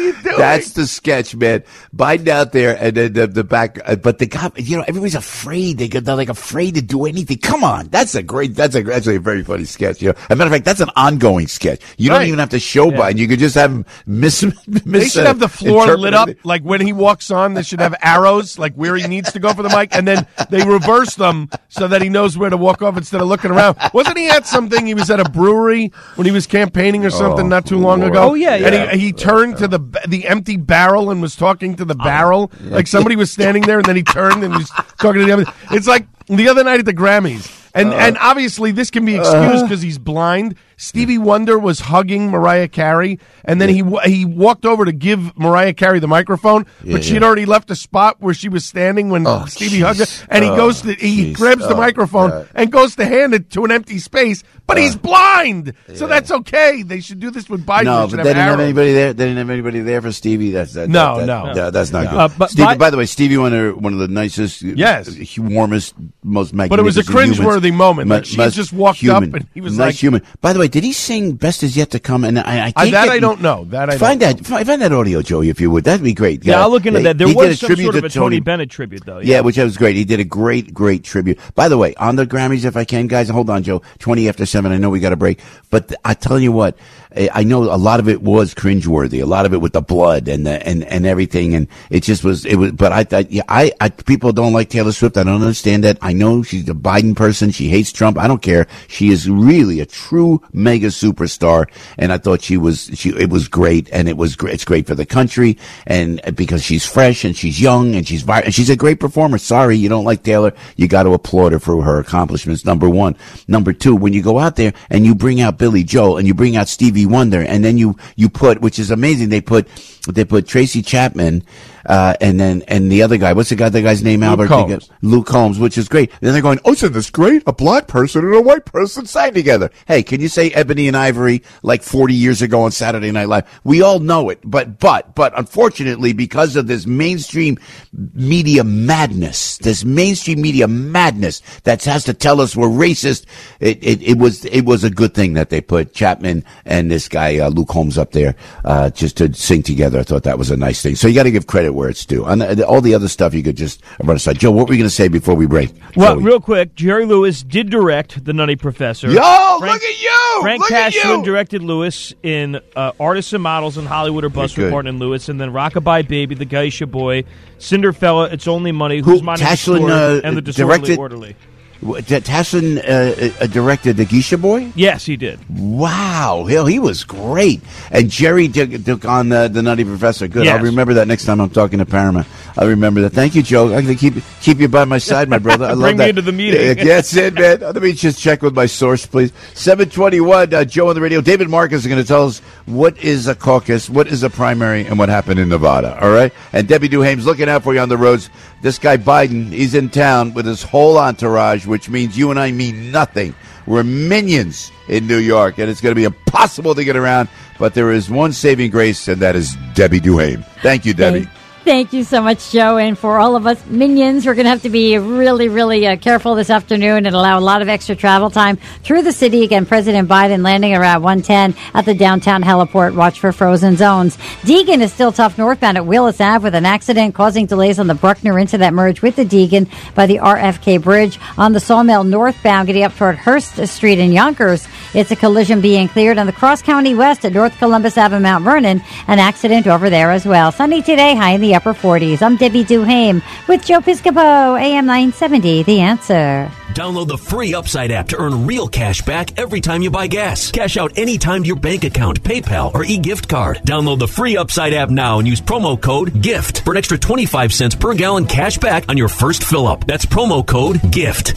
What 0.05 0.15
are 0.15 0.19
you 0.19 0.23
doing? 0.23 0.39
That's 0.39 0.73
the 0.73 0.87
sketch, 0.87 1.35
man. 1.35 1.65
Biden 1.95 2.29
out 2.29 2.53
there, 2.53 2.77
and 2.81 2.97
then 2.97 3.13
the, 3.13 3.27
the 3.27 3.45
back. 3.45 3.79
Uh, 3.85 3.97
but 3.97 4.19
the 4.19 4.27
guy, 4.27 4.51
you 4.57 4.77
know, 4.77 4.85
everybody's 4.87 5.15
afraid. 5.15 5.79
They, 5.79 5.89
they're 5.89 6.17
like 6.17 6.29
afraid 6.29 6.75
to 6.75 6.83
do 6.83 7.07
anything. 7.07 7.39
Come 7.39 7.65
on, 7.65 7.89
that's 7.89 8.15
a 8.15 8.23
great. 8.23 8.55
That's 8.55 8.75
a 8.75 8.93
actually 8.93 9.17
a 9.17 9.21
very 9.21 9.43
funny 9.43 9.65
sketch. 9.65 10.03
You 10.03 10.09
know, 10.09 10.15
as 10.19 10.31
a 10.31 10.37
matter 10.37 10.49
of 10.49 10.53
fact, 10.53 10.65
that's 10.65 10.81
an 10.81 10.91
ongoing 10.97 11.47
sketch. 11.47 11.81
You 11.97 12.11
don't 12.11 12.23
even 12.23 12.39
have 12.39 12.51
to 12.51 12.61
show 12.61 12.91
Biden. 12.91 13.19
You 13.19 13.29
could 13.29 13.39
just 13.39 13.55
have 13.55 13.71
him 13.71 13.87
miss. 14.07 14.43
miss 14.67 14.83
They 14.85 15.09
should 15.09 15.25
uh, 15.25 15.29
have 15.29 15.39
the 15.39 15.49
floor 15.49 15.97
lit 15.97 16.15
up 16.15 16.29
like 16.45 16.63
when 16.63 16.81
he 16.81 16.93
walks 16.93 17.31
on. 17.31 17.55
They 17.55 17.63
should 17.63 17.81
have 17.81 17.95
arrows 18.03 18.59
like 18.59 18.75
where 18.75 18.97
he 18.97 19.07
needs 19.07 19.33
to 19.33 19.39
go 19.39 19.53
for 19.53 19.63
the 19.63 19.71
mic, 19.71 19.95
and 19.95 20.07
then 20.07 20.27
they 20.51 20.65
reverse 20.65 21.15
them 21.15 21.49
so 21.69 21.89
that 21.89 22.03
he 22.03 22.09
knows 22.09 22.37
where 22.37 22.51
to 22.51 22.57
walk 22.57 22.83
off 22.83 22.97
instead 22.97 23.21
of 23.21 23.29
looking 23.29 23.51
around. 23.51 23.77
Wasn't 23.93 24.17
he 24.17 24.29
at 24.29 24.47
something? 24.47 24.87
He 24.87 24.95
was 24.95 25.11
at 25.11 25.21
a 25.21 25.29
brewery 25.31 25.93
when 26.17 26.27
he 26.27 26.33
was 26.33 26.47
campaigning 26.47 27.05
or 27.05 27.11
something 27.11 27.49
not 27.49 27.67
too 27.67 27.79
long 27.79 28.01
Lord. 28.01 28.13
ago. 28.13 28.31
Oh, 28.31 28.35
yeah, 28.35 28.55
And 28.55 28.75
yeah. 28.75 28.93
he, 28.93 28.99
he 29.07 29.13
turned 29.13 29.59
to 29.59 29.69
the 29.69 29.94
the 30.07 30.27
empty 30.27 30.57
barrel 30.57 31.11
and 31.11 31.21
was 31.23 31.37
talking 31.37 31.77
to 31.77 31.85
the 31.85 31.95
barrel 31.95 32.51
like 32.65 32.87
somebody 32.87 33.17
was 33.17 33.31
standing 33.31 33.63
there, 33.63 33.79
and 33.79 33.87
then 33.87 33.97
he 33.97 34.03
turned 34.03 34.43
and 34.45 34.55
was 34.55 34.69
talking 35.01 35.21
to 35.21 35.27
the 35.27 35.33
other. 35.33 35.45
It's 35.71 35.87
like 35.87 36.07
the 36.27 36.49
other 36.49 36.65
night 36.65 36.81
at 36.81 36.87
the 36.87 36.95
Grammys. 36.95 37.61
And 37.75 37.93
and 37.93 38.17
obviously 38.19 38.71
this 38.71 38.91
can 38.91 39.05
be 39.05 39.17
excused 39.17 39.65
because 39.65 39.83
he's 39.83 39.99
blind. 39.99 40.57
Stevie 40.77 41.19
Wonder 41.19 41.59
was 41.59 41.81
hugging 41.81 42.31
Mariah 42.31 42.69
Carey, 42.69 43.19
and 43.45 43.61
then 43.61 43.69
he 43.69 43.83
he 44.05 44.25
walked 44.25 44.65
over 44.67 44.85
to 44.85 44.93
give 44.93 45.37
Mariah 45.39 45.73
Carey 45.75 45.99
the 46.01 46.09
microphone, 46.09 46.67
Yeah, 46.83 46.95
but 46.97 47.05
she'd 47.05 47.15
yeah. 47.21 47.23
already 47.27 47.47
left 47.47 47.69
the 47.69 47.77
spot 47.77 48.17
where 48.21 48.35
she 48.35 48.49
was 48.49 48.65
standing 48.65 49.09
when 49.11 49.27
Oh, 49.27 49.45
Stevie 49.47 49.79
jeez. 49.79 49.83
hugged 49.83 49.99
her, 50.01 50.27
and 50.31 50.45
he 50.45 50.51
Oh, 50.51 50.57
goes 50.57 50.83
to 50.83 50.95
he 50.95 51.33
jeez. 51.33 51.35
grabs 51.37 51.67
the 51.67 51.75
Oh, 51.75 51.79
microphone 51.79 52.31
God. 52.31 52.49
and 52.55 52.73
goes 52.73 52.97
to 52.97 53.05
hand 53.05 53.35
it 53.35 53.51
to 53.51 53.65
an 53.65 53.71
empty 53.71 53.99
space, 53.99 54.43
but 54.67 54.77
he's 54.79 54.97
blind, 54.97 55.73
so 55.95 56.07
that's 56.07 56.31
okay. 56.31 56.83
They 56.83 57.01
should 57.01 57.21
do 57.21 57.31
this 57.31 57.49
with 57.49 57.65
Biden. 57.65 57.85
No, 57.85 58.07
They 58.07 58.17
but 58.17 58.23
they 58.25 58.31
didn't 58.31 58.37
have 58.43 58.49
arrows. 58.55 58.61
anybody 58.65 58.93
there. 58.93 59.13
They 59.13 59.25
didn't 59.27 59.39
have 59.39 59.51
anybody 59.51 59.81
there 59.81 60.03
for 60.03 60.13
Stevie. 60.13 60.51
That's 60.51 60.73
that, 60.75 60.89
No, 60.89 61.19
that- 61.21 61.27
no. 61.27 61.55
that- 61.55 61.73
that's 61.73 61.93
not 61.93 62.05
No. 62.05 62.11
good. 62.11 62.19
Uh, 62.19 62.29
but 62.39 62.51
Stevie, 62.51 62.67
Bi- 62.67 62.77
by 62.77 62.91
the 62.91 62.97
way, 62.97 63.07
Stevie 63.07 63.37
Wonder, 63.37 63.75
one 63.75 63.93
of 63.93 63.99
the 63.99 64.09
nicest, 64.09 64.63
Yes. 64.63 65.09
uh, 65.09 65.43
warmest, 65.43 65.95
most 66.23 66.53
magnificent. 66.55 66.71
But 66.71 66.79
it 66.81 66.83
was 66.83 66.97
a 66.97 67.03
cringeworthy 67.05 67.67
humans. 67.67 67.79
moment. 67.79 68.09
Like, 68.09 68.25
she 68.25 68.37
just 68.51 68.73
walked 68.73 68.99
human, 69.01 69.29
up 69.31 69.35
and 69.35 69.47
he 69.55 69.61
was 69.61 69.77
nice 69.79 69.87
like- 69.87 69.95
human. 69.97 70.23
By 70.41 70.53
the 70.53 70.59
way, 70.59 70.64
did 70.67 70.85
he 70.85 70.93
sing 70.93 71.33
"Best 71.35 71.63
Is 71.63 71.77
Yet 71.77 71.91
to 71.91 71.99
Come"? 72.01 72.25
And 72.25 72.39
I, 72.39 72.43
I, 72.43 72.69
Uh, 72.69 72.73
can't 72.73 72.93
that 72.93 73.05
get- 73.07 73.13
I 73.13 73.19
don't 73.19 73.41
know. 73.41 73.65
That 73.71 73.91
I 73.91 73.99
find 73.99 74.21
that 74.21 74.45
find, 74.47 74.67
find 74.67 74.81
that 74.83 74.93
audio, 74.93 75.23
Joey, 75.23 75.49
if 75.49 75.61
you 75.61 75.71
would. 75.71 75.85
That'd 75.85 76.05
be 76.05 76.15
great. 76.15 76.45
Yeah, 76.45 76.61
I'll 76.63 76.71
look 76.71 76.87
into 76.87 77.01
He- 77.01 77.05
that. 77.05 77.19
There 77.19 77.29
was 77.35 77.61
some 77.61 77.77
sort 77.77 77.97
of 77.97 78.05
a 78.05 78.09
Tony 78.09 78.41
Bennett 78.41 78.71
tribute, 78.71 79.05
though. 79.05 79.19
Yeah, 79.21 79.41
which 79.41 79.57
was 79.59 79.77
great. 79.77 79.97
He 79.97 80.05
did 80.05 80.21
a 80.21 80.25
great, 80.25 80.73
great 80.75 81.05
tribute. 81.05 81.39
By 81.55 81.69
the 81.69 81.79
way, 81.79 81.95
on 81.97 82.17
the 82.17 82.27
Grammys, 82.27 82.65
if 82.65 82.77
I 82.77 82.85
can, 82.85 83.07
guys, 83.07 83.29
hold 83.29 83.51
on, 83.51 83.63
Joe. 83.63 83.83
Twenty 83.99 84.29
after 84.29 84.47
seven. 84.47 84.73
I 84.73 84.77
know 84.79 84.91
we 84.91 85.01
got 85.01 85.13
a 85.13 85.17
break, 85.17 85.41
but 85.71 85.89
th- 85.89 86.01
I 86.05 86.15
tell 86.15 86.39
you 86.39 86.53
what, 86.53 86.77
I 87.17 87.29
I 87.33 87.43
know 87.45 87.65
a 87.65 87.77
lot 87.77 88.01
of 88.01 88.09
it 88.09 88.23
was 88.23 88.55
cringeworthy. 88.55 89.23
A 89.23 89.27
lot 89.27 89.47
of 89.47 89.53
it 89.53 89.61
with 89.61 89.73
the 89.73 89.83
blood 89.83 90.29
and 90.29 90.47
the 90.47 90.67
and 90.67 90.85
and 90.85 91.07
everything, 91.07 91.55
and 91.55 91.67
it 91.91 92.03
just 92.03 92.25
was. 92.25 92.45
It 92.45 92.57
was. 92.57 92.73
But 92.73 92.93
I 92.93 93.05
thought, 93.05 93.31
yeah, 93.31 93.43
I, 93.49 93.73
I 93.81 93.89
people 93.91 94.33
don't 94.33 94.53
like 94.53 94.69
Taylor 94.69 94.93
Swift. 94.93 95.17
I 95.17 95.23
don't 95.25 95.41
understand 95.41 95.85
that. 95.85 95.99
I 96.03 96.13
know 96.13 96.43
she's 96.43 96.69
a 96.69 96.75
Biden 96.75 97.15
person. 97.15 97.51
She 97.51 97.69
hates 97.69 97.93
Trump. 97.93 98.19
I 98.19 98.27
don't 98.27 98.43
care. 98.43 98.67
She 98.89 99.11
is 99.11 99.29
really 99.29 99.81
a 99.81 99.87
true 99.87 100.41
mega 100.55 100.87
superstar, 100.87 101.69
and 101.99 102.13
I 102.13 102.19
thought 102.19 102.43
she 102.43 102.57
was. 102.57 102.91
She 102.95 103.11
it 103.11 103.29
was 103.29 103.49
great, 103.49 103.89
and 103.93 104.09
it 104.09 104.17
was 104.17 104.37
great. 104.37 104.55
It's 104.55 104.65
great 104.65 104.87
for 104.87 104.95
the 104.95 105.05
country, 105.05 105.59
and 105.87 106.21
because 106.35 106.63
she's 106.63 106.87
fresh 106.87 107.25
and 107.25 107.37
she's 107.37 107.61
young 107.61 107.95
and 107.95 108.07
she's 108.07 108.23
vi- 108.23 108.41
and 108.41 108.55
she's 108.55 108.71
a 108.71 108.77
great 108.77 109.01
performer. 109.01 109.39
Sorry, 109.39 109.77
you 109.77 109.89
don't 109.89 110.05
like 110.05 110.23
Taylor. 110.23 110.53
You 110.77 110.89
got 110.89 111.03
to 111.03 111.13
applaud 111.13 111.53
her 111.53 111.59
for 111.59 111.83
her 111.83 111.99
accomplishments. 111.99 112.65
Number 112.65 112.89
one, 112.89 113.17
number 113.49 113.73
two, 113.73 113.95
when 113.97 114.13
you 114.13 114.23
go 114.23 114.39
out 114.39 114.57
there 114.57 114.73
and 114.91 115.05
you 115.05 115.15
bring 115.15 115.41
out 115.41 115.59
Billy 115.59 115.85
Joel 115.85 116.19
and 116.19 116.27
you 116.27 116.35
bring 116.35 116.57
out 116.57 116.69
Stevie 116.69 117.07
Wonder, 117.07 117.43
and 117.43 117.65
then 117.65 117.77
you 117.77 117.97
you 118.17 118.29
put, 118.29 118.61
which 118.61 118.79
is 118.79 118.91
amazing, 118.91 119.29
they 119.29 119.41
put 119.41 119.69
they 120.09 120.25
put 120.25 120.47
Tracy 120.47 120.83
Chapman. 120.83 121.45
Uh, 121.87 122.15
and 122.21 122.41
then, 122.41 122.63
and 122.69 122.91
the 122.91 123.03
other 123.03 123.17
guy, 123.17 123.33
what's 123.33 123.51
the 123.51 123.57
guy, 123.57 123.69
the 123.69 123.83
guy's 123.83 124.03
name, 124.03 124.23
Albert? 124.23 124.49
Combs. 124.49 124.91
Luke 125.03 125.27
Combs, 125.27 125.59
which 125.59 125.77
is 125.77 125.89
great. 125.89 126.11
Then 126.21 126.33
they're 126.33 126.43
going, 126.43 126.61
oh, 126.65 126.73
isn't 126.73 126.93
this 126.93 127.11
great? 127.11 127.43
A 127.47 127.53
black 127.53 127.87
person 127.87 128.25
and 128.25 128.35
a 128.35 128.41
white 128.41 128.65
person 128.65 129.07
sang 129.07 129.35
together. 129.35 129.71
Hey, 129.87 130.03
can 130.03 130.21
you 130.21 130.29
say 130.29 130.51
Ebony 130.51 130.89
and 130.89 130.97
Ivory 130.97 131.43
like 131.63 131.83
40 131.83 132.15
years 132.15 132.43
ago 132.43 132.63
on 132.63 132.71
Saturday 132.71 133.11
Night 133.11 133.29
Live? 133.29 133.61
We 133.65 133.83
all 133.83 134.01
know 134.01 134.31
it, 134.31 134.41
but, 134.45 134.79
but, 134.79 135.15
but 135.15 135.37
unfortunately, 135.39 136.13
because 136.13 136.57
of 136.57 136.67
this 136.67 136.87
mainstream 136.87 137.59
media 137.93 138.65
madness, 138.65 139.59
this 139.59 139.85
mainstream 139.85 140.41
media 140.41 140.69
madness 140.69 141.43
that 141.65 141.85
has 141.85 142.05
to 142.05 142.15
tell 142.15 142.41
us 142.41 142.57
we're 142.57 142.69
racist, 142.69 143.27
it, 143.61 143.83
it, 143.83 144.03
it 144.03 144.19
was, 144.19 144.45
it 144.47 144.63
was 144.63 144.85
a 144.85 144.91
good 144.91 145.15
thing 145.15 145.35
that 145.35 145.51
they 145.51 145.61
put 145.61 145.93
Chapman 145.93 146.45
and 146.65 146.91
this 146.91 147.09
guy, 147.09 147.39
uh, 147.39 147.51
Luke 147.51 147.69
Combs 147.69 147.99
up 147.99 148.13
there, 148.13 148.35
uh, 148.65 148.91
just 148.91 149.19
to 149.19 149.33
sing 149.35 149.63
together. 149.63 149.99
I 149.99 150.03
thought 150.03 150.23
that 150.23 150.39
was 150.39 150.51
a 150.51 150.57
nice 150.57 150.83
thing. 150.83 150.97
So 150.97 151.09
you 151.09 151.15
got 151.15 151.25
to 151.25 151.31
give 151.31 151.47
credit 151.47 151.74
where 151.75 151.89
it's 151.91 152.07
due. 152.07 152.25
And 152.25 152.43
all 152.63 152.81
the 152.81 152.95
other 152.95 153.09
stuff 153.09 153.35
you 153.35 153.43
could 153.43 153.57
just 153.57 153.83
run 154.03 154.17
aside. 154.17 154.39
Joe, 154.39 154.51
what 154.51 154.69
were 154.69 154.75
you 154.75 154.79
going 154.79 154.89
to 154.89 154.95
say 154.95 155.09
before 155.09 155.35
we 155.35 155.47
break? 155.47 155.73
Well, 155.97 156.15
Joey. 156.15 156.25
real 156.25 156.41
quick, 156.41 156.75
Jerry 156.75 157.05
Lewis 157.05 157.43
did 157.43 157.69
direct 157.71 158.25
The 158.25 158.33
Nutty 158.33 158.57
Professor. 158.57 159.11
Yo, 159.11 159.21
Frank- 159.59 159.75
look 159.75 159.83
at 159.83 160.03
you! 160.03 160.39
Frank 160.43 160.61
look 160.61 160.73
at 160.73 160.93
Tashlin 160.93 161.25
directed 161.25 161.63
Lewis 161.63 162.15
in 162.23 162.61
uh, 162.77 162.93
Artists 162.99 163.33
and 163.33 163.43
Models 163.43 163.77
in 163.77 163.87
Hollywood 163.87 164.25
or 164.25 164.29
Bust 164.29 164.57
Martin 164.57 164.89
and 164.89 164.99
Lewis, 164.99 165.29
and 165.29 165.41
then 165.41 165.51
Rockabye 165.51 166.07
Baby, 166.09 166.35
The 166.35 166.45
Geisha 166.45 166.87
Boy, 166.87 167.25
Cinderfella, 167.59 168.33
It's 168.33 168.47
Only 168.49 168.73
Money, 168.73 168.99
Who- 168.99 169.13
Who's 169.13 169.21
the 169.21 169.27
Tashlin, 169.27 169.91
uh, 169.91 170.21
and 170.25 170.37
The 170.37 170.43
Disorderly 170.43 170.79
directed- 170.79 170.99
Orderly. 170.99 171.37
Tashlin 171.83 172.79
uh, 172.79 173.45
uh, 173.45 173.47
directed 173.47 173.97
the 173.97 174.05
Geisha 174.05 174.39
Boy. 174.39 174.73
Yes, 174.75 175.05
he 175.05 175.17
did. 175.17 175.39
Wow, 175.49 176.47
hell, 176.49 176.67
he 176.67 176.79
was 176.79 177.05
great. 177.05 177.61
And 177.91 178.11
Jerry 178.11 178.49
took, 178.49 178.85
took 178.85 179.05
on 179.05 179.31
uh, 179.33 179.49
the 179.49 179.63
Nutty 179.63 179.85
Professor. 179.85 180.29
Good. 180.29 180.45
Yes. 180.45 180.57
I'll 180.59 180.65
remember 180.65 180.95
that 180.95 181.09
next 181.09 181.25
time 181.25 181.41
I'm 181.41 181.51
talking 181.51 181.79
to 181.79 181.87
Paramount. 181.87 182.27
I'll 182.57 182.69
remember 182.69 183.03
that. 183.03 183.11
Thank 183.11 183.35
you, 183.35 183.43
Joe. 183.43 183.65
I'm 183.75 183.85
going 183.85 183.87
to 183.87 183.95
keep 183.97 184.23
keep 184.41 184.59
you 184.59 184.69
by 184.69 184.85
my 184.85 184.99
side, 184.99 185.29
my 185.29 185.39
brother. 185.39 185.67
I 185.67 185.69
love 185.73 185.81
Bring 185.81 185.97
me 185.97 186.05
that. 186.05 186.09
into 186.11 186.23
the 186.23 186.33
meeting. 186.33 186.79
Yeah, 186.79 186.85
that's 186.85 187.15
it, 187.17 187.35
man. 187.35 187.61
Let 187.61 187.77
me 187.77 187.93
just 187.93 188.21
check 188.21 188.43
with 188.43 188.55
my 188.55 188.67
source, 188.67 189.07
please. 189.07 189.33
721, 189.55 190.55
uh, 190.55 190.65
Joe 190.65 190.89
on 190.89 190.95
the 190.95 191.01
radio. 191.01 191.21
David 191.21 191.49
Marcus 191.49 191.81
is 191.81 191.87
going 191.87 192.01
to 192.01 192.07
tell 192.07 192.27
us 192.27 192.39
what 192.67 192.97
is 192.99 193.27
a 193.27 193.35
caucus, 193.35 193.91
what 193.91 194.07
is 194.07 194.23
a 194.23 194.31
primary, 194.31 194.87
and 194.87 194.99
what 194.99 195.09
happened 195.09 195.41
in 195.41 195.49
Nevada. 195.49 196.01
All 196.03 196.11
right? 196.11 196.33
And 196.53 196.69
Debbie 196.69 196.89
Duhame's 196.89 197.27
looking 197.27 197.49
out 197.49 197.63
for 197.63 197.75
you 197.75 197.81
on 197.81 197.89
the 197.89 197.97
roads. 197.97 198.31
This 198.63 198.79
guy 198.79 198.97
Biden, 198.97 199.51
he's 199.51 199.75
in 199.75 199.91
town 199.91 200.33
with 200.33 200.47
his 200.47 200.63
whole 200.63 200.97
entourage, 200.97 201.64
which 201.67 201.89
means 201.89 202.17
you 202.17 202.31
and 202.31 202.39
I 202.39 202.53
mean 202.53 202.91
nothing. 202.91 203.35
We're 203.67 203.85
minions 203.85 204.71
in 204.89 205.07
New 205.07 205.19
York, 205.19 205.59
and 205.59 205.71
it's 205.71 205.81
going 205.81 205.93
to 205.93 205.99
be 205.99 206.05
impossible 206.05 206.75
to 206.75 206.85
get 206.85 206.97
around. 206.97 207.29
But 207.59 207.75
there 207.75 207.93
is 207.93 208.11
one 208.11 208.33
saving 208.33 208.71
grace, 208.71 209.09
and 209.09 209.23
that 209.23 209.37
is 209.37 209.57
Debbie 209.75 210.01
Duhame. 210.01 210.45
Thank 210.63 210.85
you, 210.85 210.93
Debbie. 210.95 211.29
Thank 211.65 211.93
you 211.93 212.05
so 212.05 212.21
much, 212.21 212.53
Joe. 212.53 212.77
And 212.77 212.97
for 212.97 213.19
all 213.19 213.37
of 213.37 213.47
us 213.47 213.65
minions, 213.67 214.27
we're 214.27 214.35
going 214.35 214.45
to 214.45 214.51
have 214.51 214.63
to 214.63 214.71
be 214.71 214.99
really, 214.99 215.49
really 215.49 215.87
uh, 215.87 215.97
careful 215.97 216.35
this 216.35 216.51
afternoon 216.51 217.07
and 217.07 217.17
allow 217.17 217.39
a 217.39 217.41
lot 217.41 217.63
of 217.63 217.69
extra 217.69 217.97
travel 217.97 218.31
time 218.31 218.57
through 218.83 219.03
the 219.03 219.13
city. 219.13 219.43
Again, 219.43 219.65
President 219.65 220.09
Biden 220.09 220.45
landing 220.45 220.75
around 220.75 221.03
110 221.03 221.57
at 221.75 221.87
the 221.87 221.95
downtown 221.95 222.43
heliport. 222.43 222.95
Watch 222.95 223.19
for 223.19 223.33
frozen 223.33 223.77
zones. 223.77 224.17
Deegan 224.43 224.81
is 224.81 224.93
still 224.93 225.11
tough 225.11 225.39
northbound 225.39 225.79
at 225.79 225.87
Willis 225.87 226.21
Ave 226.21 226.45
with 226.45 226.55
an 226.55 226.67
accident 226.67 227.15
causing 227.15 227.47
delays 227.47 227.79
on 227.79 227.87
the 227.87 227.95
Bruckner 227.95 228.39
into 228.39 228.59
that 228.59 228.75
merge 228.75 229.01
with 229.01 229.17
the 229.17 229.25
Deegan 229.25 229.69
by 229.95 230.07
the 230.07 230.19
RFK 230.19 230.83
Bridge. 230.83 231.19
On 231.39 231.53
the 231.53 231.61
Sawmill 231.61 232.05
northbound, 232.05 232.67
getting 232.67 232.85
up 232.85 232.95
toward 232.95 233.17
Hurst 233.17 233.67
Street 233.67 233.99
in 233.99 234.13
Yonkers, 234.13 234.69
it's 234.95 235.11
a 235.11 235.17
collision 235.17 235.61
being 235.61 235.89
cleared 235.89 236.19
on 236.19 236.27
the 236.27 236.33
Cross 236.33 236.63
County 236.63 236.95
West 236.95 237.25
at 237.25 237.33
North 237.33 237.57
Columbus 237.59 237.99
Ave, 237.99 238.19
Mount 238.19 238.45
Vernon. 238.45 238.83
An 239.09 239.19
accident 239.19 239.67
over 239.67 239.91
there 239.91 240.11
as 240.11 240.25
well. 240.25 240.53
Sunny 240.53 240.83
today, 240.83 241.15
high 241.15 241.33
in 241.33 241.41
the 241.41 241.55
upper 241.55 241.75
40s. 241.75 242.23
I'm 242.23 242.37
Debbie 242.37 242.65
Duhame 242.65 243.23
with 243.49 243.65
Joe 243.65 243.81
Piscopo, 243.81 244.61
AM 244.61 244.87
970. 244.87 245.63
The 245.65 245.81
answer. 245.81 246.51
Download 246.75 247.07
the 247.07 247.19
free 247.19 247.55
Upside 247.55 247.93
app 247.93 248.09
to 248.09 248.17
earn 248.17 248.47
real 248.47 248.67
cash 248.67 249.01
back 249.03 249.39
every 249.39 249.61
time 249.61 249.83
you 249.83 249.91
buy 249.91 250.09
gas. 250.09 250.51
Cash 250.51 250.77
out 250.77 250.99
anytime 250.99 251.43
to 251.43 251.47
your 251.47 251.57
bank 251.57 251.85
account, 251.85 252.23
PayPal, 252.23 252.75
or 252.75 252.85
e-gift 252.85 253.29
card. 253.29 253.59
Download 253.59 253.99
the 253.99 254.09
free 254.09 254.37
Upside 254.37 254.75
app 254.75 254.91
now 254.91 255.21
and 255.21 255.29
use 255.29 255.41
promo 255.41 255.81
code 255.81 256.21
GIFT 256.21 256.63
for 256.63 256.73
an 256.73 256.77
extra 256.77 256.99
25 256.99 257.53
cents 257.53 257.75
per 257.77 257.95
gallon 257.95 258.27
cash 258.27 258.59
back 258.59 258.89
on 258.89 258.97
your 258.97 259.09
first 259.09 259.45
fill 259.45 259.69
up. 259.69 259.87
That's 259.87 260.05
promo 260.05 260.45
code 260.45 260.81
GIFT. 260.91 261.35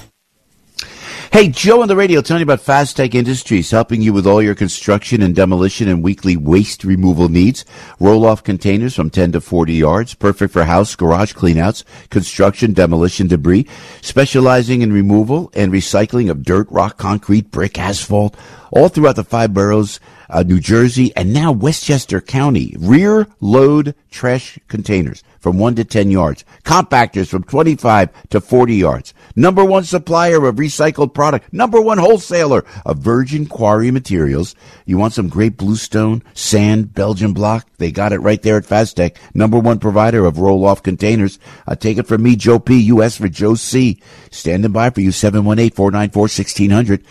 Hey, 1.33 1.49
Joe 1.49 1.81
on 1.81 1.89
the 1.89 1.95
radio 1.95 2.21
telling 2.21 2.39
you 2.39 2.45
about 2.45 2.61
Faztec 2.61 3.13
Industries, 3.13 3.69
helping 3.69 4.01
you 4.01 4.13
with 4.13 4.25
all 4.25 4.41
your 4.41 4.55
construction 4.55 5.21
and 5.21 5.35
demolition 5.35 5.89
and 5.89 6.01
weekly 6.01 6.37
waste 6.37 6.85
removal 6.85 7.27
needs. 7.27 7.65
Roll 7.99 8.25
off 8.25 8.43
containers 8.43 8.95
from 8.95 9.09
10 9.09 9.33
to 9.33 9.41
40 9.41 9.73
yards, 9.73 10.13
perfect 10.13 10.53
for 10.53 10.63
house, 10.63 10.95
garage 10.95 11.33
cleanouts, 11.33 11.83
construction, 12.09 12.71
demolition 12.71 13.27
debris, 13.27 13.67
specializing 14.01 14.81
in 14.81 14.93
removal 14.93 15.51
and 15.53 15.73
recycling 15.73 16.31
of 16.31 16.43
dirt, 16.43 16.67
rock, 16.71 16.97
concrete, 16.97 17.51
brick, 17.51 17.77
asphalt, 17.77 18.35
all 18.71 18.89
throughout 18.89 19.15
the 19.15 19.23
five 19.23 19.53
boroughs, 19.53 19.99
uh, 20.29 20.43
New 20.43 20.59
Jersey, 20.59 21.15
and 21.15 21.33
now 21.33 21.51
Westchester 21.51 22.21
County. 22.21 22.75
Rear 22.77 23.27
load 23.39 23.95
trash 24.11 24.59
containers 24.67 25.23
from 25.39 25.57
1 25.59 25.75
to 25.75 25.85
10 25.85 26.11
yards, 26.11 26.43
compactors 26.63 27.27
from 27.27 27.43
25 27.43 28.09
to 28.29 28.41
40 28.41 28.75
yards. 28.75 29.13
Number 29.35 29.63
one 29.63 29.83
supplier 29.83 30.45
of 30.45 30.55
recycled 30.55 31.13
product, 31.13 31.53
number 31.53 31.79
one 31.79 31.99
wholesaler 31.99 32.65
of 32.85 32.97
virgin 32.97 33.45
quarry 33.45 33.91
materials. 33.91 34.55
You 34.85 34.97
want 34.97 35.13
some 35.13 35.29
great 35.29 35.55
bluestone, 35.55 36.23
sand, 36.33 36.93
Belgian 36.93 37.33
block? 37.33 37.67
They 37.77 37.91
got 37.91 38.11
it 38.11 38.19
right 38.19 38.41
there 38.41 38.57
at 38.57 38.65
Faztec. 38.65 39.15
Number 39.33 39.59
one 39.59 39.79
provider 39.79 40.25
of 40.25 40.39
roll-off 40.39 40.81
containers. 40.81 41.37
Uh, 41.67 41.75
take 41.75 41.97
it 41.97 42.07
from 42.07 42.23
me, 42.23 42.35
Joe 42.35 42.59
P. 42.59 42.79
U.S. 42.87 43.17
for 43.17 43.29
Joe 43.29 43.53
C. 43.55 44.01
Standing 44.31 44.71
by 44.71 44.89
for 44.89 45.01
you, 45.01 45.11
718-494-1600. 45.11 47.03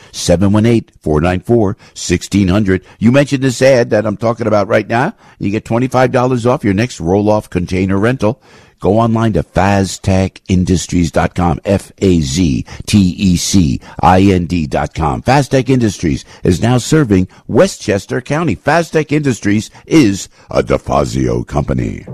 718-494-1600. 1.47 2.85
You 2.99 3.13
mentioned 3.13 3.43
this 3.43 3.63
ad 3.63 3.91
that 3.91 4.07
I'm 4.07 4.17
talking 4.17 4.47
about 4.47 4.69
right 4.69 4.87
now. 4.87 5.15
You 5.39 5.51
get 5.51 5.65
$25 5.65 6.47
off 6.47 6.65
your 6.65 6.75
next 6.75 7.01
roll-off 7.01 7.51
container 7.51 7.99
rental. 7.99 8.41
Go 8.79 8.99
online 8.99 9.33
to 9.33 9.43
FazTecIndustries.com. 9.43 11.61
F-A-Z-T-E-C-I-N-D 11.65 12.67
dot 14.67 14.95
com. 14.95 15.23
Faztec 15.23 15.71
Industries 15.71 16.27
is 16.45 16.61
now 16.61 16.77
serving 16.77 17.27
Westchester 17.47 18.21
County. 18.21 18.55
Faztec 18.55 19.13
Industries 19.13 19.71
is 19.87 20.29
a 20.51 20.63
DeFazio 20.63 21.47
company. 21.47 22.05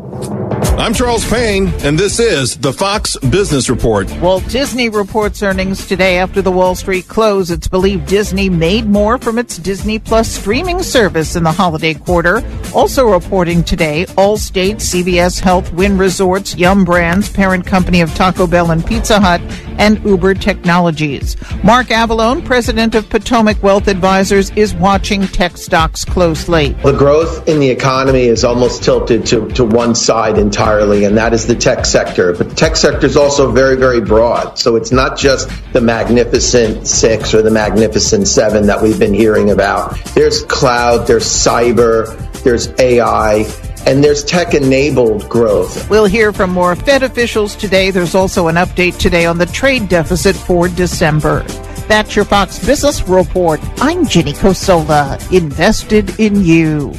I'm 0.83 0.95
Charles 0.95 1.25
Payne, 1.31 1.69
and 1.85 1.97
this 1.97 2.19
is 2.19 2.57
the 2.57 2.73
Fox 2.73 3.17
Business 3.31 3.71
Report. 3.71 4.11
Walt 4.19 4.45
Disney 4.49 4.89
reports 4.89 5.41
earnings 5.41 5.87
today 5.87 6.19
after 6.19 6.43
the 6.43 6.51
Wall 6.51 6.75
Street 6.75 7.07
close. 7.07 7.53
It's 7.53 7.69
believed 7.69 8.07
Disney 8.07 8.49
made 8.51 8.87
more 8.87 9.17
from 9.17 9.39
its 9.39 9.59
Disney 9.59 10.01
Plus 10.01 10.29
streaming 10.29 10.83
service 10.83 11.37
in 11.37 11.45
the 11.45 11.53
holiday 11.53 11.95
quarter. 11.95 12.43
Also 12.75 13.07
reporting 13.07 13.63
today, 13.63 14.07
Allstate, 14.17 14.81
CVS 14.81 15.39
Health, 15.39 15.73
Wynn 15.73 15.97
Resorts, 15.97 16.57
Yum 16.57 16.85
Brands, 16.85 17.31
parent 17.31 17.65
company 17.65 18.01
of 18.01 18.13
Taco 18.17 18.49
Bell 18.49 18.73
and 18.73 18.85
Pizza 18.85 19.21
Hut, 19.21 19.41
and 19.79 20.05
Uber 20.05 20.35
Technologies. 20.35 21.37
Mark 21.63 21.89
Avallone, 21.89 22.45
president 22.45 22.97
of 22.97 23.09
Potomac 23.09 23.63
Wealth 23.63 23.87
Advisors, 23.87 24.51
is 24.57 24.75
watching 24.75 25.29
tech 25.29 25.57
stocks 25.57 26.05
closely. 26.05 26.71
The 26.83 26.91
growth 26.91 27.49
in 27.49 27.61
the 27.61 27.71
economy 27.71 28.25
is 28.25 28.43
almost 28.43 28.83
tilted 28.83 29.25
to, 29.27 29.49
to 29.51 29.65
one 29.65 29.95
side 29.95 30.39
entirely, 30.39 30.72
and 30.81 31.17
that 31.17 31.33
is 31.33 31.47
the 31.47 31.55
tech 31.55 31.85
sector. 31.85 32.33
But 32.35 32.51
the 32.51 32.55
tech 32.55 32.77
sector 32.77 33.07
is 33.07 33.17
also 33.17 33.51
very, 33.51 33.77
very 33.77 34.01
broad. 34.01 34.59
So 34.59 34.77
it's 34.77 34.93
not 34.93 35.19
just 35.19 35.51
the 35.73 35.81
magnificent 35.81 36.87
six 36.87 37.35
or 37.35 37.43
the 37.43 37.51
magnificent 37.51 38.27
seven 38.27 38.67
that 38.67 38.81
we've 38.83 38.99
been 38.99 39.15
hearing 39.15 39.51
about. 39.51 39.99
There's 40.15 40.43
cloud, 40.45 41.07
there's 41.07 41.25
cyber, 41.25 42.17
there's 42.43 42.69
AI, 42.81 43.45
and 43.87 44.03
there's 44.03 44.25
tech 44.25 44.55
enabled 44.55 45.29
growth. 45.29 45.89
We'll 45.91 46.07
hear 46.07 46.33
from 46.33 46.51
more 46.51 46.75
Fed 46.75 47.03
officials 47.03 47.55
today. 47.57 47.91
There's 47.91 48.15
also 48.15 48.49
an 48.49 48.57
update 48.57 48.99
today 48.99 49.27
on 49.27 49.39
the 49.39 49.47
trade 49.47 49.89
deficit 49.89 50.37
for 50.37 50.69
December. 50.69 51.43
That's 51.89 52.17
your 52.17 52.25
Fox 52.25 52.65
Business 52.65 53.07
Report. 53.07 53.61
I'm 53.79 54.07
Jenny 54.07 54.33
Cosola, 54.33 55.19
invested 55.33 56.19
in 56.19 56.45
you. 56.45 56.95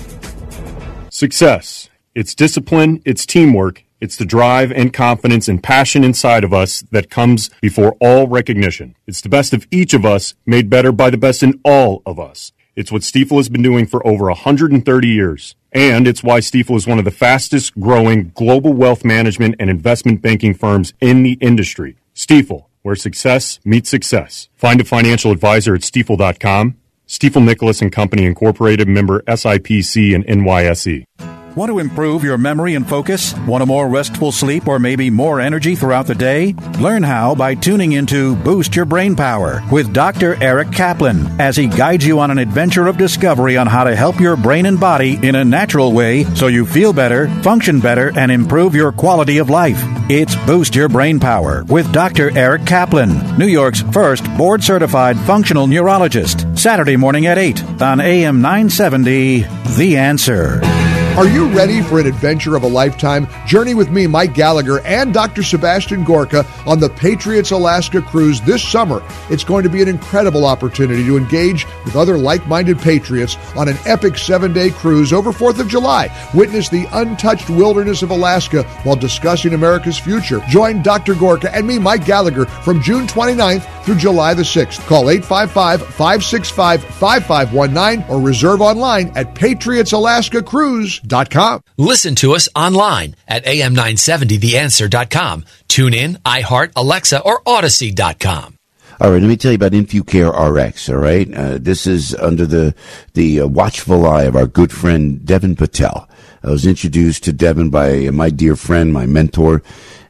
Success. 1.10 1.83
It's 2.16 2.36
discipline, 2.36 3.02
it's 3.06 3.26
teamwork, 3.26 3.84
it's 4.00 4.18
the 4.18 4.26
drive 4.26 4.72
and 4.72 4.94
confidence 4.94 5.48
and 5.48 5.64
passion 5.64 6.04
inside 6.04 6.44
of 6.44 6.54
us 6.54 6.82
that 6.92 7.10
comes 7.10 7.50
before 7.60 7.98
all 8.00 8.28
recognition. 8.28 8.96
It's 9.08 9.22
the 9.22 9.30
best 9.30 9.52
of 9.52 9.66
each 9.72 9.96
of 9.96 10.06
us 10.06 10.36
made 10.46 10.70
better 10.70 10.92
by 10.92 11.10
the 11.10 11.18
best 11.18 11.42
in 11.42 11.60
all 11.66 12.04
of 12.06 12.20
us. 12.20 12.52
It's 12.76 12.92
what 12.92 13.02
Stifel 13.02 13.38
has 13.38 13.50
been 13.50 13.64
doing 13.64 13.88
for 13.88 14.06
over 14.06 14.26
130 14.26 15.08
years. 15.08 15.56
And 15.72 16.08
it's 16.08 16.22
why 16.22 16.40
Stifel 16.40 16.76
is 16.76 16.86
one 16.86 17.00
of 17.00 17.06
the 17.06 17.10
fastest 17.12 17.80
growing 17.80 18.32
global 18.36 18.74
wealth 18.74 19.04
management 19.04 19.56
and 19.58 19.72
investment 19.72 20.22
banking 20.22 20.54
firms 20.54 20.94
in 21.02 21.24
the 21.24 21.40
industry. 21.42 21.98
Stifel, 22.14 22.66
where 22.84 22.96
success 22.96 23.60
meets 23.66 23.90
success. 23.90 24.50
Find 24.56 24.80
a 24.80 24.84
financial 24.86 25.32
advisor 25.32 25.74
at 25.74 25.82
stifel.com. 25.82 26.78
Stifel 27.08 27.44
Nicolaus 27.44 27.82
and 27.82 27.92
Company 27.92 28.26
Incorporated, 28.26 28.88
member 28.88 29.22
SIPC 29.24 30.14
and 30.14 30.26
NYSE. 30.26 31.06
Want 31.56 31.70
to 31.70 31.78
improve 31.78 32.24
your 32.24 32.40
memory 32.40 32.74
and 32.74 32.88
focus? 32.88 33.36
Want 33.46 33.62
a 33.62 33.68
more 33.68 33.88
restful 33.88 34.32
sleep 34.32 34.68
or 34.68 34.80
maybe 34.80 35.12
more 35.12 35.40
energy 35.40 35.76
throughout 35.76 36.08
the 36.08 36.16
day? 36.16 36.56
Learn 36.80 37.04
how 37.04 37.36
by 37.36 37.54
tuning 37.54 37.92
into 37.92 38.36
Boost 38.38 38.76
Your 38.76 38.86
Brain 38.86 39.16
Power 39.16 39.62
with 39.72 39.94
Dr. 39.94 40.42
Eric 40.42 40.72
Kaplan 40.72 41.40
as 41.40 41.56
he 41.56 41.68
guides 41.68 42.08
you 42.08 42.20
on 42.20 42.32
an 42.32 42.40
adventure 42.40 42.88
of 42.88 42.98
discovery 42.98 43.56
on 43.56 43.68
how 43.68 43.84
to 43.84 43.96
help 43.96 44.20
your 44.20 44.36
brain 44.36 44.66
and 44.66 44.80
body 44.80 45.20
in 45.22 45.36
a 45.36 45.46
natural 45.46 45.92
way 45.92 46.24
so 46.34 46.48
you 46.48 46.66
feel 46.66 46.92
better, 46.92 47.28
function 47.44 47.80
better, 47.80 48.12
and 48.18 48.32
improve 48.32 48.74
your 48.74 48.92
quality 48.92 49.38
of 49.38 49.52
life. 49.52 49.80
It's 50.10 50.36
Boost 50.48 50.74
Your 50.74 50.90
Brain 50.90 51.20
Power 51.20 51.66
with 51.66 51.92
Dr. 51.94 52.36
Eric 52.36 52.66
Kaplan, 52.66 53.38
New 53.38 53.46
York's 53.46 53.82
first 53.94 54.26
board 54.38 54.64
certified 54.64 55.20
functional 55.20 55.68
neurologist. 55.68 56.48
Saturday 56.58 56.96
morning 56.98 57.28
at 57.28 57.38
8 57.38 57.64
on 57.80 58.02
AM 58.02 58.42
970, 58.42 59.46
The 59.78 59.98
Answer. 59.98 60.73
Are 61.16 61.28
you 61.28 61.48
ready 61.56 61.84
for 61.84 62.00
an 62.00 62.08
adventure 62.08 62.56
of 62.56 62.64
a 62.64 62.68
lifetime? 62.68 63.28
Journey 63.46 63.76
with 63.76 63.92
me, 63.92 64.08
Mike 64.08 64.34
Gallagher, 64.34 64.80
and 64.80 65.14
Dr. 65.14 65.44
Sebastian 65.44 66.04
Gorka 66.04 66.44
on 66.66 66.80
the 66.80 66.90
Patriots 66.90 67.52
Alaska 67.52 68.02
cruise 68.02 68.42
this 68.42 68.68
summer. 68.68 69.04
It's 69.30 69.44
going 69.44 69.62
to 69.62 69.70
be 69.70 69.84
an 69.84 69.88
incredible 69.88 70.44
opportunity 70.44 71.06
to 71.06 71.16
engage 71.16 71.68
with 71.86 71.96
other 71.96 72.18
like 72.18 72.48
minded 72.48 72.80
patriots 72.80 73.38
on 73.56 73.68
an 73.68 73.78
epic 73.86 74.18
seven 74.18 74.54
day 74.54 74.72
cruise 74.72 75.14
over 75.14 75.32
4th 75.32 75.60
of 75.60 75.68
July. 75.68 76.10
Witness 76.34 76.68
the 76.70 76.88
untouched 76.94 77.48
wilderness 77.48 78.02
of 78.02 78.10
Alaska 78.10 78.64
while 78.82 78.96
discussing 78.96 79.54
America's 79.54 80.00
future. 80.00 80.42
Join 80.50 80.82
Dr. 80.82 81.14
Gorka 81.14 81.56
and 81.56 81.68
me, 81.68 81.78
Mike 81.78 82.06
Gallagher, 82.06 82.46
from 82.46 82.82
June 82.82 83.06
29th 83.06 83.83
through 83.84 83.96
July 83.96 84.34
the 84.34 84.44
6th. 84.44 84.86
Call 84.88 85.10
855 85.10 85.82
565 85.82 86.84
5519 86.84 88.06
or 88.10 88.22
reserve 88.22 88.62
online 88.62 89.12
at 89.16 89.34
patriotsalaskacruise.com. 89.36 91.62
Listen 91.78 92.16
to 92.16 92.34
us 92.34 92.50
online 92.56 93.16
at 93.28 93.46
am970theanswer.com. 93.46 95.46
Tune 95.68 95.94
in, 95.94 96.16
iHeart, 96.26 96.72
Alexa, 96.76 97.22
or 97.22 97.42
Odyssey.com. 97.46 98.58
All 99.02 99.12
right, 99.12 99.22
let 99.22 99.28
me 99.28 99.36
tell 99.36 99.52
you 99.52 99.56
about 99.56 99.72
InfuCare 99.72 100.32
RX. 100.32 100.88
All 100.88 100.98
right, 100.98 101.34
uh, 101.34 101.58
this 101.60 101.88
is 101.88 102.14
under 102.16 102.46
the 102.46 102.76
the 103.14 103.42
uh, 103.42 103.48
watchful 103.48 104.06
eye 104.06 104.24
of 104.24 104.36
our 104.36 104.46
good 104.46 104.72
friend 104.72 105.26
Devin 105.26 105.56
Patel. 105.56 106.08
I 106.44 106.52
was 106.52 106.66
introduced 106.66 107.24
to 107.24 107.34
Devin 107.34 107.70
by 107.70 108.10
my 108.12 108.30
dear 108.30 108.56
friend, 108.56 108.94
my 108.94 109.06
mentor, 109.06 109.64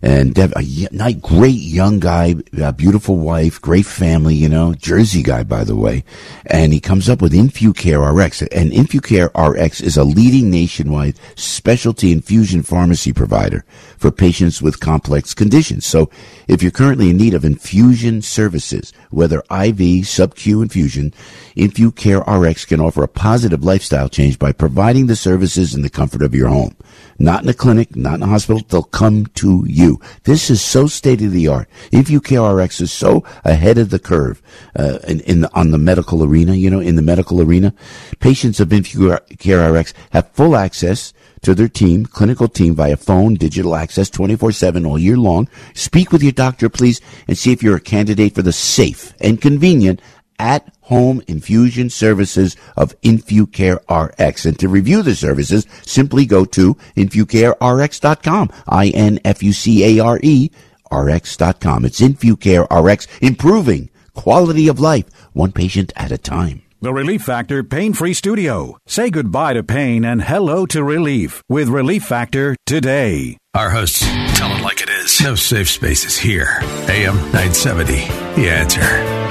and 0.03 0.35
Dev, 0.35 0.51
a 0.57 1.13
great 1.13 1.61
young 1.61 2.01
guy, 2.01 2.33
beautiful 2.75 3.15
wife, 3.15 3.61
great 3.61 3.85
family, 3.85 4.35
you 4.35 4.49
know, 4.49 4.73
Jersey 4.73 5.23
guy, 5.23 5.43
by 5.43 5.63
the 5.63 5.77
way. 5.77 6.03
And 6.45 6.73
he 6.73 6.81
comes 6.81 7.07
up 7.07 7.21
with 7.21 7.31
InfuCare 7.31 8.13
RX. 8.13 8.41
And 8.41 8.73
InfuCare 8.73 9.31
RX 9.33 9.79
is 9.79 9.95
a 9.95 10.03
leading 10.03 10.49
nationwide 10.49 11.15
specialty 11.35 12.11
infusion 12.11 12.63
pharmacy 12.63 13.13
provider 13.13 13.63
for 13.97 14.11
patients 14.11 14.61
with 14.61 14.81
complex 14.81 15.33
conditions. 15.33 15.85
So 15.85 16.09
if 16.49 16.61
you're 16.61 16.71
currently 16.71 17.09
in 17.09 17.15
need 17.15 17.33
of 17.33 17.45
infusion 17.45 18.21
services, 18.21 18.91
whether 19.09 19.41
IV, 19.49 20.05
sub-Q 20.05 20.61
infusion, 20.61 21.13
InfuCare 21.55 22.27
RX 22.27 22.65
can 22.65 22.81
offer 22.81 23.03
a 23.03 23.07
positive 23.07 23.63
lifestyle 23.63 24.09
change 24.09 24.37
by 24.37 24.51
providing 24.51 25.07
the 25.07 25.15
services 25.15 25.73
in 25.73 25.81
the 25.81 25.89
comfort 25.89 26.23
of 26.23 26.35
your 26.35 26.49
home. 26.49 26.75
Not 27.19 27.43
in 27.43 27.49
a 27.49 27.53
clinic, 27.53 27.95
not 27.95 28.15
in 28.15 28.23
a 28.23 28.27
hospital. 28.27 28.61
They'll 28.67 28.83
come 28.83 29.27
to 29.35 29.63
you. 29.67 29.92
This 30.23 30.49
is 30.49 30.61
so 30.61 30.87
state 30.87 31.21
of 31.21 31.31
the 31.31 31.47
art. 31.47 31.69
InfuCare 31.91 32.81
is 32.81 32.91
so 32.91 33.23
ahead 33.43 33.77
of 33.77 33.89
the 33.89 33.99
curve 33.99 34.41
uh, 34.75 34.99
in, 35.07 35.19
in 35.21 35.41
the, 35.41 35.53
on 35.53 35.71
the 35.71 35.77
medical 35.77 36.23
arena. 36.23 36.53
You 36.53 36.69
know, 36.69 36.79
in 36.79 36.95
the 36.95 37.01
medical 37.01 37.41
arena, 37.41 37.73
patients 38.19 38.59
of 38.59 38.69
InfuCare 38.69 39.93
have 40.11 40.31
full 40.31 40.55
access 40.55 41.13
to 41.41 41.53
their 41.53 41.67
team, 41.67 42.05
clinical 42.05 42.47
team 42.47 42.73
via 42.73 42.97
phone, 42.97 43.35
digital 43.35 43.75
access 43.75 44.09
24-7 44.09 44.87
all 44.87 44.97
year 44.97 45.17
long. 45.17 45.47
Speak 45.73 46.11
with 46.11 46.23
your 46.23 46.31
doctor, 46.31 46.69
please, 46.69 47.01
and 47.27 47.37
see 47.37 47.51
if 47.51 47.61
you're 47.61 47.75
a 47.75 47.81
candidate 47.81 48.33
for 48.33 48.41
the 48.41 48.53
safe 48.53 49.13
and 49.19 49.41
convenient 49.41 50.01
at 50.39 50.72
home 50.83 51.21
infusion 51.27 51.89
services 51.89 52.55
of 52.77 52.99
InfuCare 53.01 53.79
RX. 53.89 54.45
And 54.45 54.57
to 54.59 54.67
review 54.67 55.01
the 55.01 55.15
services, 55.15 55.65
simply 55.85 56.25
go 56.25 56.45
to 56.45 56.75
InfuCareRx.com. 56.95 58.49
I-N-F-U-C-A-R-E 58.67 60.51
RX.com. 60.91 61.85
It's 61.85 62.01
InfuCare 62.01 62.67
RX, 62.69 63.07
improving 63.21 63.89
quality 64.13 64.67
of 64.67 64.79
life, 64.79 65.05
one 65.33 65.51
patient 65.51 65.91
at 65.95 66.11
a 66.11 66.17
time. 66.17 66.61
The 66.81 66.93
Relief 66.93 67.21
Factor 67.21 67.63
Pain 67.63 67.93
Free 67.93 68.13
Studio. 68.13 68.77
Say 68.85 69.09
goodbye 69.09 69.53
to 69.53 69.63
pain 69.63 70.03
and 70.03 70.21
hello 70.21 70.65
to 70.65 70.83
relief 70.83 71.41
with 71.47 71.69
Relief 71.69 72.03
Factor 72.03 72.57
today. 72.65 73.37
Our 73.53 73.69
hosts 73.69 74.01
tell 74.37 74.53
it 74.53 74.61
like 74.61 74.81
it 74.81 74.89
is. 74.89 75.21
No 75.21 75.35
safe 75.35 75.69
spaces 75.69 76.17
here. 76.17 76.57
AM 76.89 77.15
970. 77.31 77.93
The 78.35 78.49
answer. 78.49 79.22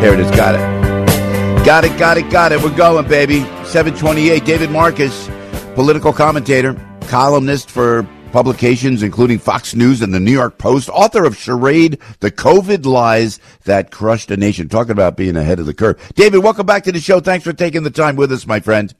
There 0.00 0.14
it 0.14 0.20
is. 0.20 0.30
Got 0.30 0.54
it. 0.54 1.66
Got 1.66 1.84
it, 1.84 1.98
got 1.98 2.16
it, 2.16 2.30
got 2.30 2.52
it. 2.52 2.62
We're 2.62 2.74
going, 2.74 3.06
baby. 3.06 3.40
728. 3.66 4.46
David 4.46 4.70
Marcus, 4.70 5.28
political 5.74 6.14
commentator, 6.14 6.74
columnist 7.08 7.70
for 7.70 8.08
publications 8.32 9.02
including 9.02 9.38
Fox 9.38 9.74
News 9.74 10.00
and 10.00 10.14
the 10.14 10.20
New 10.20 10.32
York 10.32 10.56
Post, 10.56 10.88
author 10.88 11.24
of 11.24 11.36
Charade, 11.36 11.98
The 12.20 12.30
COVID 12.30 12.86
Lies 12.86 13.40
That 13.64 13.90
Crushed 13.90 14.30
a 14.30 14.38
Nation. 14.38 14.70
Talking 14.70 14.92
about 14.92 15.18
being 15.18 15.36
ahead 15.36 15.58
of 15.58 15.66
the 15.66 15.74
curve. 15.74 16.00
David, 16.14 16.38
welcome 16.38 16.64
back 16.64 16.84
to 16.84 16.92
the 16.92 17.00
show. 17.00 17.20
Thanks 17.20 17.44
for 17.44 17.52
taking 17.52 17.82
the 17.82 17.90
time 17.90 18.16
with 18.16 18.32
us, 18.32 18.46
my 18.46 18.60
friend. 18.60 18.94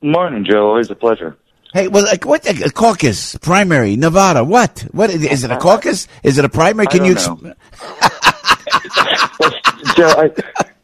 Morning, 0.00 0.44
Joe. 0.44 0.68
Always 0.68 0.90
a 0.90 0.94
pleasure. 0.94 1.36
Hey, 1.72 1.88
well, 1.88 2.04
like, 2.04 2.24
what 2.24 2.48
a 2.48 2.70
caucus, 2.70 3.34
primary, 3.38 3.96
Nevada? 3.96 4.44
What? 4.44 4.86
What 4.92 5.10
is 5.10 5.42
it? 5.42 5.50
A 5.50 5.56
caucus? 5.60 6.06
Is 6.22 6.38
it 6.38 6.44
a 6.44 6.48
primary? 6.48 6.86
Can 6.86 7.04
you? 7.04 7.16
Joe, 9.96 10.08
I, 10.16 10.30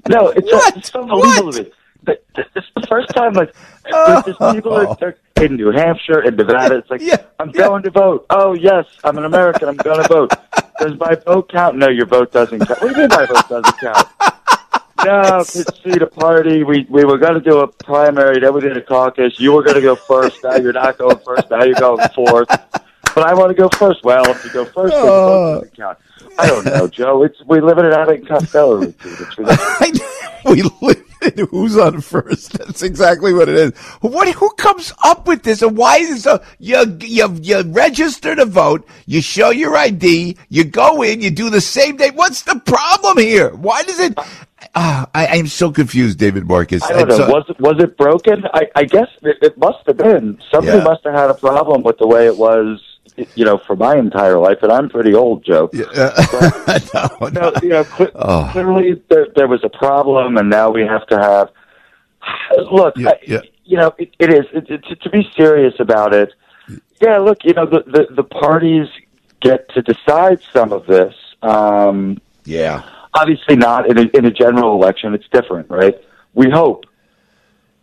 no, 0.08 0.28
it's, 0.28 0.50
what? 0.50 0.76
It's 0.76 0.94
unbelievable. 0.94 1.72
But 2.04 2.24
this 2.34 2.46
it's 2.56 2.66
the 2.74 2.86
first 2.88 3.10
time 3.10 3.34
like 3.34 3.54
oh. 3.92 4.22
there's 4.22 4.54
people 4.54 4.72
are 4.74 4.96
oh. 5.00 5.42
in 5.42 5.56
New 5.56 5.70
Hampshire 5.70 6.20
and 6.20 6.36
Nevada. 6.36 6.78
It's 6.78 6.90
like 6.90 7.00
yeah, 7.00 7.22
I'm 7.38 7.50
yeah. 7.50 7.68
going 7.68 7.82
to 7.84 7.90
vote. 7.90 8.26
Oh 8.30 8.54
yes, 8.54 8.86
I'm 9.04 9.18
an 9.18 9.24
American. 9.24 9.68
I'm 9.68 9.76
going 9.76 10.02
to 10.02 10.08
vote. 10.08 10.32
Does 10.78 10.98
my 10.98 11.14
vote 11.14 11.48
count? 11.50 11.76
No, 11.76 11.88
your 11.88 12.06
vote 12.06 12.32
doesn't 12.32 12.58
count. 12.58 12.80
What 12.80 12.94
do 12.94 13.00
you 13.00 13.08
mean 13.08 13.16
my 13.16 13.26
vote 13.26 13.48
doesn't 13.48 13.78
count? 13.78 14.08
no, 15.04 15.44
could 15.44 15.76
see 15.76 15.98
the 15.98 16.10
party. 16.12 16.64
We 16.64 16.86
we 16.88 17.04
were 17.04 17.18
going 17.18 17.34
to 17.34 17.40
do 17.40 17.60
a 17.60 17.68
primary, 17.68 18.40
then 18.40 18.52
we 18.54 18.62
did 18.62 18.76
a 18.76 18.82
caucus. 18.82 19.38
You 19.38 19.52
were 19.52 19.62
going 19.62 19.76
to 19.76 19.82
go 19.82 19.94
first. 19.94 20.42
Now 20.42 20.56
you're 20.56 20.72
not 20.72 20.98
going 20.98 21.18
first. 21.18 21.50
Now 21.50 21.62
you're 21.62 21.74
going 21.74 22.08
fourth. 22.14 22.48
But 23.14 23.24
I 23.24 23.34
want 23.34 23.50
to 23.50 23.54
go 23.54 23.68
first. 23.70 24.02
Well, 24.04 24.28
if 24.30 24.44
you 24.44 24.50
go 24.50 24.64
first, 24.64 24.92
then 24.94 25.02
oh. 25.04 25.06
the 25.06 25.10
vote 25.10 25.54
doesn't 25.60 25.76
count. 25.76 25.98
I 26.38 26.46
don't 26.46 26.64
know, 26.64 26.88
Joe. 26.88 27.22
It's 27.24 27.42
we 27.46 27.60
live 27.60 27.78
in 27.78 27.86
an 27.86 27.92
Abbott 27.92 28.26
Costello 28.26 28.76
routine. 28.76 29.94
We 30.44 30.62
live 30.62 31.04
in 31.36 31.46
who's 31.46 31.76
on 31.78 32.00
first. 32.00 32.58
That's 32.58 32.82
exactly 32.82 33.32
what 33.32 33.48
it 33.48 33.54
is. 33.54 33.78
What? 34.00 34.28
Who 34.34 34.50
comes 34.54 34.92
up 35.04 35.28
with 35.28 35.44
this? 35.44 35.62
And 35.62 35.76
why 35.76 35.98
is 35.98 36.10
it 36.10 36.20
so? 36.22 36.42
You 36.58 36.98
you 37.00 37.38
you 37.40 37.62
register 37.62 38.34
to 38.34 38.44
vote. 38.44 38.86
You 39.06 39.22
show 39.22 39.50
your 39.50 39.76
ID. 39.76 40.36
You 40.48 40.64
go 40.64 41.02
in. 41.02 41.20
You 41.20 41.30
do 41.30 41.48
the 41.48 41.60
same 41.60 41.96
day. 41.96 42.10
What's 42.10 42.42
the 42.42 42.58
problem 42.66 43.18
here? 43.18 43.54
Why 43.54 43.82
does 43.84 44.00
it? 44.00 44.18
Ah, 44.74 45.08
I, 45.14 45.26
I 45.26 45.36
am 45.36 45.46
so 45.46 45.70
confused, 45.70 46.18
David 46.18 46.46
Marcus. 46.48 46.82
I 46.82 46.92
don't 46.92 47.08
know. 47.08 47.16
So- 47.16 47.30
was 47.30 47.44
it 47.48 47.60
was 47.60 47.76
it 47.82 47.96
broken? 47.96 48.44
I, 48.52 48.68
I 48.74 48.84
guess 48.84 49.08
it, 49.22 49.36
it 49.42 49.56
must 49.58 49.86
have 49.86 49.98
been. 49.98 50.40
Somebody 50.50 50.78
Yeah. 50.78 50.84
must 50.84 51.04
have 51.04 51.14
had 51.14 51.30
a 51.30 51.34
problem 51.34 51.82
with 51.82 51.98
the 51.98 52.06
way 52.06 52.26
it 52.26 52.36
was. 52.36 52.80
You 53.34 53.44
know, 53.44 53.58
for 53.66 53.76
my 53.76 53.96
entire 53.96 54.38
life, 54.38 54.58
and 54.62 54.72
I'm 54.72 54.88
pretty 54.88 55.14
old, 55.14 55.44
Joe. 55.44 55.68
no, 55.74 57.28
no, 57.32 57.52
you 57.62 57.68
know, 57.68 57.84
cle- 57.84 58.10
Oh. 58.14 58.48
clearly 58.52 59.02
there, 59.08 59.26
there 59.36 59.48
was 59.48 59.62
a 59.64 59.68
problem, 59.68 60.36
and 60.38 60.48
now 60.48 60.70
we 60.70 60.82
have 60.82 61.06
to 61.08 61.18
have. 61.18 61.50
Look, 62.72 62.96
yeah, 62.96 63.10
I, 63.10 63.40
you 63.64 63.76
know, 63.76 63.94
it, 63.98 64.14
it 64.18 64.32
is 64.32 64.46
it, 64.52 64.70
it, 64.70 65.00
to 65.02 65.10
be 65.10 65.28
serious 65.36 65.74
about 65.78 66.14
it. 66.14 66.32
Yeah, 67.00 67.18
look, 67.18 67.44
you 67.44 67.52
know, 67.52 67.66
the 67.66 67.82
the, 67.86 68.14
the 68.14 68.22
parties 68.24 68.86
get 69.40 69.68
to 69.74 69.82
decide 69.82 70.40
some 70.52 70.72
of 70.72 70.86
this. 70.86 71.14
Um, 71.42 72.20
yeah. 72.44 72.82
obviously 73.14 73.56
not 73.56 73.88
in 73.90 73.98
a, 73.98 74.02
in 74.16 74.24
a 74.24 74.30
general 74.30 74.74
election. 74.74 75.12
It's 75.14 75.28
different, 75.32 75.68
right? 75.68 75.96
We 76.34 76.48
hope. 76.50 76.84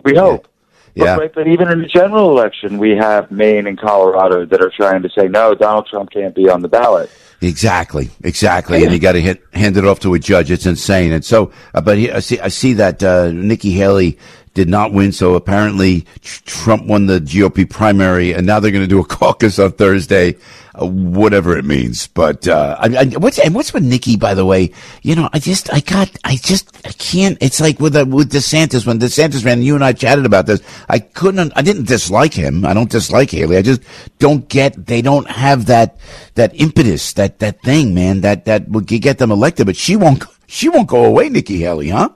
We 0.03 0.15
hope. 0.15 0.47
Yeah. 0.95 1.15
But, 1.15 1.19
right, 1.19 1.33
but 1.35 1.47
even 1.47 1.71
in 1.71 1.81
the 1.81 1.87
general 1.87 2.29
election, 2.31 2.77
we 2.77 2.91
have 2.91 3.31
Maine 3.31 3.67
and 3.67 3.79
Colorado 3.79 4.45
that 4.45 4.61
are 4.61 4.71
trying 4.75 5.01
to 5.03 5.09
say, 5.09 5.27
no, 5.27 5.55
Donald 5.55 5.87
Trump 5.87 6.11
can't 6.11 6.35
be 6.35 6.49
on 6.49 6.61
the 6.61 6.67
ballot. 6.67 7.09
Exactly, 7.41 8.09
exactly, 8.21 8.83
and 8.83 8.91
you 8.91 8.99
got 8.99 9.13
to 9.13 9.21
hand 9.21 9.77
it 9.77 9.85
off 9.85 10.01
to 10.01 10.13
a 10.13 10.19
judge. 10.19 10.51
It's 10.51 10.65
insane. 10.65 11.13
And 11.13 11.23
so, 11.23 11.53
uh, 11.73 11.79
but 11.79 11.97
he, 11.97 12.11
I 12.11 12.19
see, 12.19 12.37
I 12.37 12.49
see 12.49 12.73
that 12.73 13.01
uh, 13.01 13.31
Nikki 13.31 13.71
Haley 13.71 14.19
did 14.53 14.69
not 14.69 14.93
win. 14.93 15.11
So 15.11 15.35
apparently, 15.35 16.05
Trump 16.21 16.85
won 16.85 17.05
the 17.05 17.19
GOP 17.19 17.69
primary, 17.69 18.33
and 18.33 18.45
now 18.45 18.59
they're 18.59 18.71
going 18.71 18.83
to 18.83 18.87
do 18.87 18.99
a 18.99 19.05
caucus 19.19 19.59
on 19.59 19.71
Thursday, 19.73 20.35
uh, 20.75 20.85
whatever 20.85 21.57
it 21.57 21.65
means. 21.65 22.07
But 22.07 22.47
uh, 22.47 22.77
I, 22.79 22.95
I, 22.95 23.05
what's 23.17 23.39
and 23.39 23.55
what's 23.55 23.73
with 23.73 23.83
Nikki? 23.83 24.17
By 24.17 24.33
the 24.33 24.45
way, 24.45 24.71
you 25.01 25.15
know, 25.15 25.29
I 25.33 25.39
just, 25.39 25.71
I 25.73 25.79
got, 25.81 26.09
I 26.23 26.35
just, 26.37 26.85
I 26.85 26.91
can't. 26.93 27.37
It's 27.41 27.59
like 27.59 27.79
with 27.79 27.95
uh, 27.95 28.05
with 28.07 28.31
DeSantis 28.31 28.85
when 28.85 28.99
DeSantis 28.99 29.45
ran. 29.45 29.61
You 29.61 29.75
and 29.75 29.83
I 29.83 29.93
chatted 29.93 30.25
about 30.25 30.45
this. 30.45 30.61
I 30.87 30.99
couldn't. 30.99 31.53
I 31.55 31.61
didn't 31.61 31.87
dislike 31.87 32.33
him. 32.33 32.65
I 32.65 32.73
don't 32.73 32.89
dislike 32.89 33.31
Haley. 33.31 33.57
I 33.57 33.61
just 33.61 33.81
don't 34.19 34.47
get. 34.49 34.85
They 34.87 35.01
don't 35.01 35.29
have 35.29 35.67
that 35.67 35.97
that 36.35 36.59
impetus, 36.59 37.13
that 37.13 37.39
that 37.39 37.61
thing, 37.61 37.93
man. 37.93 38.21
That 38.21 38.45
that 38.45 38.67
would 38.69 38.87
get 38.87 39.17
them 39.17 39.31
elected. 39.31 39.65
But 39.65 39.77
she 39.77 39.95
won't. 39.95 40.23
She 40.51 40.67
won't 40.67 40.87
go 40.87 41.05
away, 41.05 41.29
Nikki 41.29 41.59
Haley, 41.59 41.89
huh? 41.89 42.09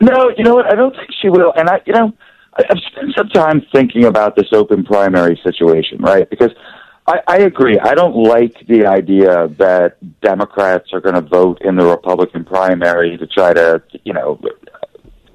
No, 0.00 0.30
you 0.36 0.44
know 0.44 0.54
what? 0.54 0.66
I 0.66 0.74
don't 0.74 0.94
think 0.94 1.08
she 1.20 1.28
will. 1.28 1.52
And 1.54 1.68
I, 1.68 1.80
you 1.86 1.92
know, 1.92 2.12
I've 2.54 2.78
spent 2.90 3.14
some 3.16 3.28
time 3.28 3.62
thinking 3.72 4.04
about 4.04 4.34
this 4.34 4.48
open 4.52 4.84
primary 4.84 5.40
situation, 5.44 5.98
right? 5.98 6.28
Because 6.28 6.50
I, 7.06 7.18
I 7.26 7.38
agree. 7.38 7.78
I 7.78 7.94
don't 7.94 8.16
like 8.16 8.54
the 8.66 8.86
idea 8.86 9.48
that 9.58 9.96
Democrats 10.20 10.92
are 10.92 11.00
going 11.00 11.14
to 11.16 11.20
vote 11.20 11.58
in 11.62 11.76
the 11.76 11.84
Republican 11.84 12.44
primary 12.44 13.18
to 13.18 13.26
try 13.26 13.52
to, 13.52 13.82
you 14.04 14.12
know, 14.12 14.40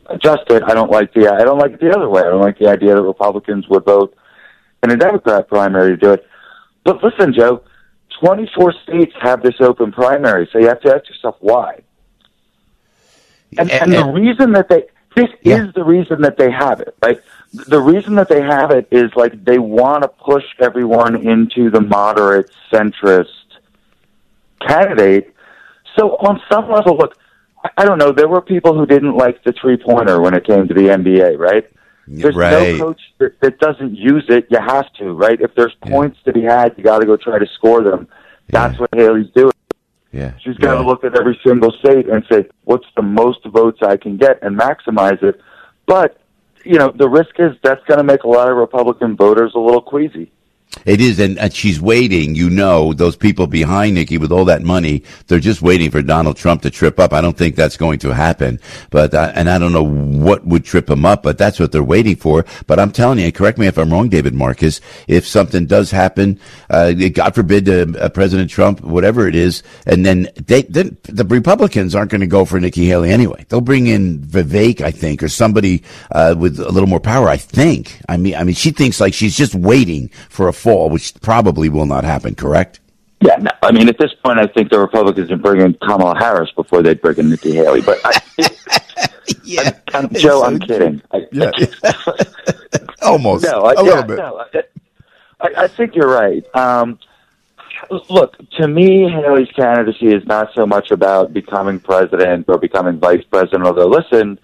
adjust 0.08 0.44
it. 0.50 0.64
I 0.66 0.74
don't 0.74 0.92
like 0.92 1.14
the. 1.14 1.32
I 1.32 1.44
don't 1.44 1.60
like 1.60 1.74
it 1.74 1.80
the 1.80 1.96
other 1.96 2.10
way. 2.10 2.22
I 2.22 2.30
don't 2.30 2.42
like 2.42 2.60
the 2.60 2.70
idea 2.70 2.96
that 2.96 3.02
Republicans 3.02 3.66
would 3.70 3.86
vote 3.86 4.16
in 4.84 4.92
a 4.92 4.98
Democrat 4.98 5.48
primary 5.48 5.92
to 5.92 5.98
do 5.98 6.14
it. 6.14 6.26
But 6.84 7.04
listen, 7.04 7.34
Joe, 7.34 7.64
24 8.20 8.74
states 8.84 9.14
have 9.22 9.42
this 9.42 9.56
open 9.60 9.92
primary, 9.92 10.48
so 10.52 10.60
you 10.60 10.68
have 10.68 10.82
to 10.82 10.94
ask 10.94 11.10
yourself 11.10 11.36
why. 11.40 11.82
And, 13.58 13.72
and 13.72 13.92
the 13.94 14.06
reason 14.06 14.52
that 14.54 14.70
they 14.70 14.84
this 15.16 15.30
is 15.44 15.74
the 15.74 15.84
reason 15.84 16.22
that 16.22 16.38
they 16.38 16.52
have 16.52 16.82
it, 16.82 16.96
right? 17.02 17.22
The 17.54 17.80
reason 17.80 18.16
that 18.16 18.28
they 18.28 18.42
have 18.42 18.72
it 18.72 18.88
is 18.92 19.12
like 19.16 19.46
they 19.46 19.60
want 19.60 20.02
to 20.04 20.10
push 20.10 20.44
everyone 20.60 21.16
into 21.26 21.70
the 21.70 21.80
moderate 21.80 22.52
centrist 22.72 23.28
candidate. 24.62 25.34
So 25.98 26.18
on 26.18 26.42
some 26.52 26.70
level, 26.70 26.98
look, 26.98 27.18
I- 27.78 27.86
don't 27.86 27.98
know. 27.98 28.12
There 28.12 28.28
were 28.28 28.42
people 28.42 28.78
who 28.78 28.86
didn't 28.86 29.16
like 29.16 29.44
the 29.44 29.54
three 29.54 29.78
pointer 29.78 30.20
when 30.22 30.34
it 30.34 30.46
came 30.46 30.68
to 30.68 30.74
the 30.74 30.90
NBA, 30.90 31.38
right? 31.38 31.66
There's 32.08 32.36
Right. 32.36 32.78
no 32.78 32.86
coach 32.88 33.02
that, 33.20 33.40
that 33.40 33.60
doesn't 33.60 33.96
use 33.96 34.26
it. 34.30 34.48
You 34.50 34.60
have 34.60 34.92
to, 35.00 35.14
right? 35.14 35.40
If 35.42 35.56
there's 35.56 35.74
points 35.82 36.20
to 36.26 36.34
be 36.34 36.42
had, 36.42 36.74
you 36.78 36.84
got 36.84 37.00
to 37.00 37.06
go 37.06 37.16
try 37.18 37.40
to 37.40 37.48
score 37.56 37.82
them. 37.82 38.08
That's 38.50 38.78
what 38.80 38.90
Haley's 38.94 39.32
doing. 39.32 39.52
Yeah. 40.16 40.32
She's 40.42 40.56
got 40.56 40.76
to 40.76 40.82
look 40.82 41.04
at 41.04 41.14
every 41.18 41.38
single 41.46 41.72
state 41.74 42.08
and 42.08 42.24
say, 42.32 42.48
what's 42.64 42.88
the 42.96 43.02
most 43.02 43.44
votes 43.48 43.80
I 43.82 43.98
can 43.98 44.16
get 44.16 44.42
and 44.42 44.58
maximize 44.58 45.22
it. 45.22 45.42
But, 45.88 46.22
you 46.64 46.80
know, 46.80 46.94
the 46.96 47.10
risk 47.10 47.36
is 47.38 47.52
that's 47.62 47.84
going 47.86 47.98
to 47.98 48.04
make 48.06 48.24
a 48.24 48.28
lot 48.30 48.50
of 48.50 48.56
Republican 48.56 49.18
voters 49.18 49.52
a 49.56 49.60
little 49.60 49.82
queasy. 49.82 50.32
It 50.86 51.02
is, 51.02 51.20
and, 51.20 51.40
and 51.40 51.54
she's 51.54 51.80
waiting. 51.80 52.36
You 52.36 52.50
know, 52.50 52.94
those 52.94 53.16
people 53.16 53.48
behind 53.48 53.96
Nikki 53.96 54.18
with 54.18 54.32
all 54.32 54.46
that 54.46 54.62
money, 54.62 55.04
they're 55.28 55.40
just 55.40 55.62
waiting 55.62 55.90
for 55.90 56.02
Donald 56.02 56.38
Trump 56.38 56.62
to 56.64 56.70
trip 56.70 57.00
up. 57.00 57.14
I 57.14 57.22
don't 57.22 57.38
think 57.38 57.56
that's 57.56 57.78
going 57.78 58.00
to 58.00 58.14
happen. 58.14 58.60
But 58.90 59.14
uh, 59.14 59.32
and 59.36 59.50
I 59.50 59.58
don't 59.58 59.72
know 59.72 59.84
what 59.84 60.46
would 60.46 60.66
trip 60.66 60.90
him 60.90 61.06
up, 61.06 61.24
but 61.24 61.38
that's 61.38 61.60
what 61.60 61.72
they're 61.72 61.84
waiting 61.84 62.16
for. 62.16 62.46
But 62.68 62.80
I'm 62.80 62.92
telling 62.92 63.20
you, 63.20 63.32
correct 63.32 63.58
me 63.58 63.68
if 63.68 63.78
I'm 63.78 63.92
wrong, 63.92 64.10
David 64.10 64.34
Marcus. 64.34 64.82
If 65.08 65.26
something 65.26 65.66
does 65.66 65.92
happen, 65.92 66.40
uh, 66.70 66.92
God 66.92 67.34
forbid, 67.34 67.70
uh, 67.70 67.98
uh, 67.98 68.10
President 68.10 68.50
Trump, 68.50 68.82
whatever 68.82 69.28
it 69.28 69.36
is, 69.36 69.64
and 69.86 70.06
then 70.06 70.30
they, 70.46 70.64
then 70.64 70.98
the 71.04 71.26
Republicans 71.26 71.96
aren't 71.96 72.12
going 72.12 72.22
to 72.22 72.28
go 72.28 72.46
for 72.46 72.60
Nikki 72.60 72.86
Haley 72.86 73.12
anyway. 73.12 73.46
They'll 73.50 73.62
bring 73.62 73.88
in 73.88 74.20
Vivek, 74.20 74.82
I 74.82 74.92
think, 74.92 75.24
or 75.24 75.30
somebody 75.30 75.84
uh, 76.12 76.36
with 76.38 76.60
a 76.60 76.72
little 76.72 76.90
more 76.90 77.00
power. 77.00 77.30
I 77.30 77.38
think. 77.38 78.00
I 78.10 78.18
mean, 78.18 78.36
I 78.36 78.44
mean, 78.44 78.56
she 78.56 78.72
thinks 78.72 79.00
like 79.00 79.14
she's 79.14 79.38
just 79.38 79.56
waiting 79.56 80.10
for 80.30 80.48
a 80.48 80.54
fall, 80.56 80.90
which 80.90 81.14
probably 81.22 81.70
will 81.70 81.86
not 81.86 82.04
happen. 82.04 82.36
Correct? 82.36 82.80
Yeah, 83.22 83.38
no, 83.38 83.52
I 83.64 83.72
mean, 83.72 83.88
at 83.90 83.98
this 83.98 84.14
point, 84.24 84.40
I 84.40 84.48
think 84.48 84.70
the 84.70 84.80
Republicans 84.80 85.30
would 85.30 85.42
bring 85.42 85.62
in 85.62 85.74
Kamala 85.76 86.18
Harris 86.18 86.52
before 86.52 86.82
they'd 86.84 87.02
bring 87.02 87.18
in 87.18 87.30
Nikki 87.30 87.54
Haley. 87.56 87.82
But 87.82 88.00
I, 88.04 88.20
yeah, 89.44 89.72
I'm, 89.94 90.10
Joe, 90.14 90.44
I'm 90.44 90.60
kidding. 90.60 91.02
I, 91.12 91.26
Yeah. 91.32 91.52
Almost. 93.02 93.46
No, 93.46 93.62
I, 93.62 93.72
a 93.74 93.76
yeah, 93.78 93.82
little 93.82 94.04
bit. 94.04 94.18
No, 94.18 94.46
I 95.58 95.68
think 95.68 95.96
you're 95.96 96.10
right. 96.10 96.44
Um, 96.56 96.98
look, 98.10 98.36
to 98.58 98.68
me, 98.68 99.10
Haley's 99.10 99.50
candidacy 99.56 100.08
is 100.08 100.26
not 100.26 100.50
so 100.56 100.66
much 100.66 100.92
about 100.92 101.34
becoming 101.34 101.80
president 101.80 102.46
or 102.48 102.58
becoming 102.58 103.00
vice 103.00 103.24
president. 103.30 103.64
Although, 103.66 103.88
listen, 103.88 104.40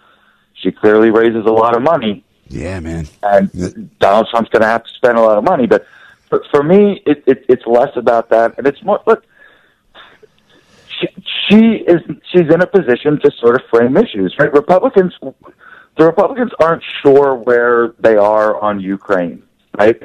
she 0.54 0.72
clearly 0.72 1.10
raises 1.10 1.46
a 1.46 1.52
lot 1.52 1.76
of 1.76 1.82
money, 1.82 2.24
Yeah, 2.48 2.80
man. 2.80 3.08
and 3.24 3.90
Donald 4.00 4.28
Trump's 4.30 4.50
going 4.50 4.62
to 4.62 4.68
have 4.68 4.84
to 4.84 4.90
spend 4.92 5.18
a 5.18 5.22
lot 5.22 5.38
of 5.38 5.44
money. 5.44 5.66
But 5.66 5.86
for, 6.32 6.44
for 6.50 6.64
me, 6.64 7.04
it, 7.06 7.24
it, 7.28 7.46
it's 7.50 7.68
less 7.68 7.92
about 7.98 8.30
that, 8.30 8.58
and 8.58 8.66
it's 8.66 8.82
more. 8.84 9.02
Look, 9.06 9.26
she, 10.88 11.08
she 11.50 11.66
is 11.86 12.02
she's 12.32 12.50
in 12.50 12.62
a 12.62 12.68
position 12.68 13.20
to 13.20 13.32
sort 13.38 13.56
of 13.56 13.68
frame 13.70 13.98
issues. 13.98 14.34
Right? 14.40 14.52
Republicans, 14.54 15.14
the 15.22 16.06
Republicans 16.06 16.52
aren't 16.60 16.84
sure 17.04 17.36
where 17.36 17.94
they 18.00 18.16
are 18.16 18.60
on 18.62 18.80
Ukraine. 18.80 19.44
Right? 19.78 20.02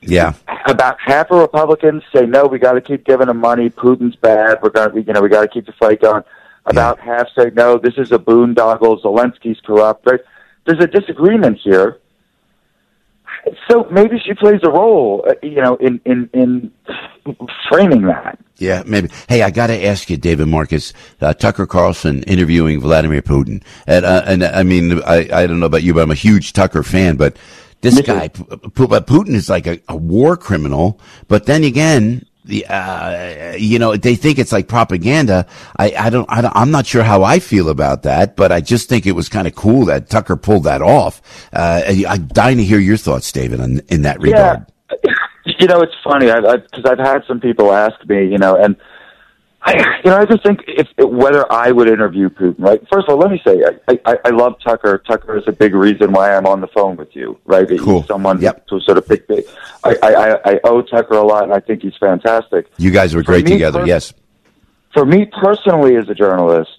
Yeah. 0.00 0.32
about 0.66 0.96
half 0.98 1.30
of 1.30 1.38
Republicans 1.40 2.02
say 2.12 2.24
no, 2.24 2.46
we 2.46 2.58
got 2.58 2.72
to 2.72 2.80
keep 2.80 3.04
giving 3.04 3.26
them 3.26 3.38
money. 3.38 3.68
Putin's 3.68 4.16
bad. 4.16 4.58
We're 4.62 4.70
going, 4.70 4.92
to 4.92 5.02
you 5.02 5.12
know, 5.12 5.20
we 5.20 5.28
got 5.28 5.42
to 5.42 5.48
keep 5.48 5.66
the 5.66 5.72
fight 5.72 6.00
going. 6.00 6.24
About 6.64 6.98
half 6.98 7.28
say 7.38 7.50
no, 7.54 7.76
this 7.76 7.94
is 7.98 8.12
a 8.12 8.18
boondoggle. 8.18 9.02
Zelensky's 9.02 9.60
corrupt. 9.60 10.06
Right? 10.06 10.20
There's 10.64 10.82
a 10.82 10.86
disagreement 10.86 11.58
here. 11.62 12.00
So 13.68 13.86
maybe 13.90 14.18
she 14.24 14.34
plays 14.34 14.60
a 14.64 14.70
role, 14.70 15.24
uh, 15.28 15.34
you 15.42 15.62
know, 15.62 15.76
in 15.76 16.00
in 16.04 16.28
in 16.32 16.72
framing 17.68 18.02
that. 18.02 18.38
Yeah, 18.58 18.82
maybe. 18.86 19.10
Hey, 19.28 19.42
I 19.42 19.50
got 19.50 19.68
to 19.68 19.84
ask 19.84 20.08
you, 20.10 20.16
David 20.16 20.48
Marcus, 20.48 20.92
uh, 21.20 21.34
Tucker 21.34 21.66
Carlson 21.66 22.22
interviewing 22.24 22.80
Vladimir 22.80 23.22
Putin, 23.22 23.62
and 23.86 24.04
uh, 24.04 24.22
and 24.26 24.42
I 24.42 24.62
mean, 24.62 25.02
I 25.04 25.28
I 25.32 25.46
don't 25.46 25.60
know 25.60 25.66
about 25.66 25.82
you, 25.82 25.94
but 25.94 26.02
I'm 26.02 26.10
a 26.10 26.14
huge 26.14 26.52
Tucker 26.54 26.82
fan, 26.82 27.16
but 27.16 27.36
this 27.82 28.00
guy, 28.00 28.28
P- 28.28 28.44
P- 28.44 28.86
but 28.86 29.06
Putin 29.06 29.34
is 29.34 29.48
like 29.48 29.66
a, 29.66 29.78
a 29.88 29.96
war 29.96 30.36
criminal, 30.36 31.00
but 31.28 31.46
then 31.46 31.64
again. 31.64 32.26
The, 32.46 32.64
uh, 32.66 33.56
you 33.58 33.78
know, 33.80 33.96
they 33.96 34.14
think 34.14 34.38
it's 34.38 34.52
like 34.52 34.68
propaganda. 34.68 35.46
I, 35.76 35.94
I 35.98 36.10
don't, 36.10 36.26
I 36.30 36.40
don't, 36.40 36.54
I'm 36.54 36.70
not 36.70 36.86
sure 36.86 37.02
how 37.02 37.24
I 37.24 37.40
feel 37.40 37.68
about 37.68 38.04
that, 38.04 38.36
but 38.36 38.52
I 38.52 38.60
just 38.60 38.88
think 38.88 39.04
it 39.04 39.12
was 39.12 39.28
kind 39.28 39.48
of 39.48 39.54
cool 39.56 39.86
that 39.86 40.08
Tucker 40.08 40.36
pulled 40.36 40.64
that 40.64 40.80
off. 40.80 41.20
Uh, 41.52 41.82
I'm 42.08 42.26
dying 42.28 42.58
to 42.58 42.64
hear 42.64 42.78
your 42.78 42.96
thoughts, 42.96 43.32
David, 43.32 43.60
on, 43.60 43.80
in 43.88 44.02
that 44.02 44.20
regard. 44.20 44.64
Yeah, 45.04 45.12
you 45.58 45.66
know, 45.66 45.80
it's 45.80 45.94
funny 46.04 46.26
because 46.26 46.44
I've, 46.44 46.62
I've, 46.72 46.86
I've 46.86 47.04
had 47.04 47.24
some 47.26 47.40
people 47.40 47.72
ask 47.72 47.96
me, 48.08 48.28
you 48.28 48.38
know, 48.38 48.56
and 48.56 48.76
I, 49.66 50.00
you 50.04 50.10
know, 50.10 50.18
I 50.18 50.24
just 50.24 50.44
think 50.44 50.60
if 50.68 50.86
whether 50.96 51.50
I 51.52 51.72
would 51.72 51.88
interview 51.88 52.28
Putin, 52.28 52.54
right? 52.58 52.80
First 52.88 53.08
of 53.08 53.14
all, 53.14 53.18
let 53.18 53.32
me 53.32 53.42
say 53.44 53.64
I, 53.88 53.98
I, 54.04 54.18
I 54.26 54.28
love 54.28 54.54
Tucker. 54.62 55.02
Tucker 55.04 55.36
is 55.36 55.42
a 55.48 55.52
big 55.52 55.74
reason 55.74 56.12
why 56.12 56.36
I'm 56.36 56.46
on 56.46 56.60
the 56.60 56.68
phone 56.68 56.96
with 56.96 57.16
you, 57.16 57.36
right? 57.46 57.66
Cool. 57.80 58.00
He's 58.00 58.06
someone 58.06 58.40
yep. 58.40 58.64
to 58.68 58.80
sort 58.80 58.96
of 58.96 59.08
pick. 59.08 59.26
pick. 59.26 59.44
I, 59.82 59.96
I, 60.02 60.52
I 60.52 60.60
owe 60.62 60.82
Tucker 60.82 61.14
a 61.14 61.24
lot, 61.24 61.42
and 61.42 61.52
I 61.52 61.58
think 61.58 61.82
he's 61.82 61.96
fantastic. 61.98 62.68
You 62.78 62.92
guys 62.92 63.12
were 63.12 63.24
great 63.24 63.44
together. 63.44 63.80
Per- 63.80 63.86
yes. 63.86 64.14
For 64.94 65.04
me 65.04 65.26
personally, 65.26 65.96
as 65.96 66.08
a 66.08 66.14
journalist, 66.14 66.70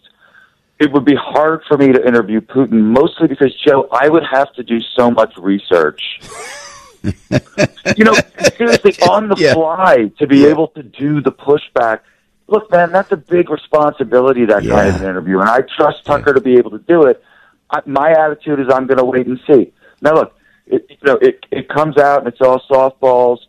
it 0.80 0.93
would 0.93 1.04
be 1.04 1.15
hard 1.15 1.63
for 1.67 1.78
me 1.78 1.91
to 1.91 2.08
interview 2.08 2.39
Putin, 2.39 2.84
mostly 2.84 3.28
because 3.28 3.54
Joe, 3.65 3.89
I 3.91 4.08
would 4.08 4.23
have 4.32 4.54
to 4.54 4.63
do 4.63 4.80
so 4.95 5.12
much 5.12 5.36
research. 5.38 6.21
you 7.97 8.06
know, 8.06 8.15
seriously, 8.58 8.93
on 9.10 9.28
the 9.28 9.36
yeah. 9.38 9.54
fly 9.54 10.10
to 10.19 10.26
be 10.26 10.39
yeah. 10.39 10.47
able 10.47 10.69
to 10.69 10.84
do 10.84 11.21
the 11.21 11.34
pushback 11.34 12.00
look, 12.47 12.71
man, 12.71 12.91
that's 12.91 13.12
a 13.12 13.17
big 13.17 13.49
responsibility 13.49 14.45
that 14.45 14.63
yeah. 14.63 14.75
kind 14.75 14.89
of 14.89 15.01
an 15.01 15.10
interview, 15.10 15.39
and 15.39 15.49
I 15.49 15.62
trust 15.62 16.05
Tucker 16.05 16.33
to 16.33 16.41
be 16.41 16.57
able 16.57 16.71
to 16.71 16.79
do 16.79 17.03
it. 17.03 17.23
I, 17.69 17.81
my 17.86 18.12
attitude 18.12 18.60
is 18.60 18.67
I'm 18.73 18.88
going 18.88 18.97
to 18.97 19.05
wait 19.05 19.27
and 19.27 19.39
see. 19.47 19.73
Now, 20.01 20.13
look, 20.13 20.38
it, 20.65 20.86
you 20.89 20.97
know, 21.03 21.15
it 21.15 21.45
it 21.51 21.69
comes 21.69 21.97
out 21.97 22.19
and 22.19 22.27
it's 22.27 22.41
all 22.41 22.62
softballs. 22.69 23.39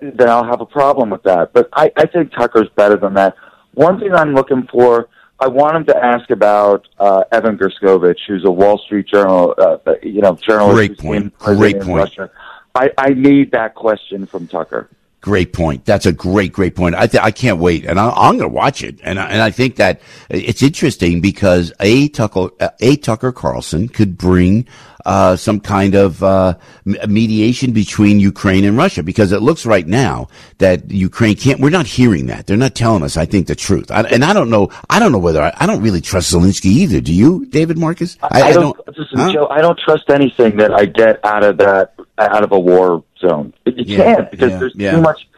Then 0.00 0.28
I'll 0.28 0.44
have 0.44 0.60
a 0.60 0.66
problem 0.66 1.10
with 1.10 1.24
that. 1.24 1.52
But 1.52 1.68
I, 1.72 1.90
I 1.96 2.06
think 2.06 2.32
Tucker's 2.32 2.68
better 2.76 2.96
than 2.96 3.14
that. 3.14 3.34
One 3.74 3.98
thing 3.98 4.14
I'm 4.14 4.32
looking 4.32 4.68
for, 4.70 5.08
I 5.40 5.48
want 5.48 5.76
him 5.76 5.84
to 5.86 5.96
ask 5.96 6.30
about 6.30 6.86
uh, 7.00 7.24
Evan 7.32 7.58
Gershkovich, 7.58 8.18
who's 8.28 8.44
a 8.44 8.50
Wall 8.50 8.78
Street 8.78 9.08
Journal, 9.08 9.54
uh, 9.58 9.78
you 10.02 10.20
know, 10.20 10.36
journalist. 10.36 10.76
Great 10.76 10.98
point. 10.98 11.38
Great 11.38 11.80
point. 11.80 11.88
Russia. 11.88 12.30
I, 12.74 12.90
I 12.96 13.08
need 13.10 13.50
that 13.52 13.74
question 13.74 14.26
from 14.26 14.46
Tucker. 14.46 14.88
Great 15.22 15.52
point. 15.52 15.84
That's 15.84 16.04
a 16.04 16.10
great, 16.10 16.52
great 16.52 16.74
point. 16.74 16.96
I 16.96 17.06
th- 17.06 17.22
I 17.22 17.30
can't 17.30 17.58
wait, 17.58 17.86
and 17.86 18.00
I, 18.00 18.28
am 18.28 18.38
going 18.38 18.40
to 18.40 18.48
watch 18.48 18.82
it. 18.82 18.98
And 19.04 19.20
I, 19.20 19.30
and 19.30 19.40
I 19.40 19.52
think 19.52 19.76
that 19.76 20.00
it's 20.28 20.64
interesting 20.64 21.20
because 21.20 21.72
a 21.78 22.08
Tucker 22.08 22.48
uh, 22.58 22.70
a 22.80 22.96
Tucker 22.96 23.30
Carlson 23.30 23.88
could 23.88 24.18
bring 24.18 24.66
uh, 25.04 25.36
some 25.36 25.60
kind 25.60 25.94
of 25.94 26.22
uh, 26.22 26.54
mediation 26.84 27.72
between 27.72 28.20
Ukraine 28.20 28.64
and 28.64 28.76
Russia 28.76 29.02
because 29.02 29.32
it 29.32 29.42
looks 29.42 29.66
right 29.66 29.86
now 29.86 30.28
that 30.58 30.90
Ukraine 30.90 31.36
can't. 31.36 31.60
We're 31.60 31.70
not 31.70 31.86
hearing 31.86 32.26
that. 32.26 32.46
They're 32.46 32.56
not 32.56 32.74
telling 32.74 33.02
us. 33.02 33.16
I 33.16 33.24
think 33.24 33.46
the 33.46 33.54
truth. 33.54 33.90
I, 33.90 34.02
and 34.02 34.24
I 34.24 34.32
don't 34.32 34.50
know. 34.50 34.70
I 34.88 34.98
don't 34.98 35.12
know 35.12 35.18
whether 35.18 35.42
I, 35.42 35.52
I, 35.56 35.66
don't 35.66 35.82
really 35.82 36.00
trust 36.00 36.32
Zelensky 36.32 36.66
either. 36.66 37.00
Do 37.00 37.12
you, 37.12 37.46
David 37.46 37.78
Marcus? 37.78 38.16
I, 38.22 38.42
I 38.42 38.52
don't. 38.52 38.76
don't 38.76 38.98
listen, 38.98 39.18
huh? 39.18 39.32
Joe, 39.32 39.46
I 39.48 39.60
don't 39.60 39.78
trust 39.78 40.10
anything 40.10 40.56
that 40.58 40.72
I 40.72 40.86
get 40.86 41.24
out 41.24 41.44
of 41.44 41.58
that 41.58 41.94
out 42.18 42.44
of 42.44 42.52
a 42.52 42.58
war 42.58 43.04
zone. 43.20 43.54
You 43.66 43.72
yeah, 43.76 43.96
can't 43.96 44.30
because 44.30 44.50
yeah, 44.50 44.58
there's 44.58 44.74
yeah. 44.76 44.90
too 44.92 45.00
much. 45.00 45.28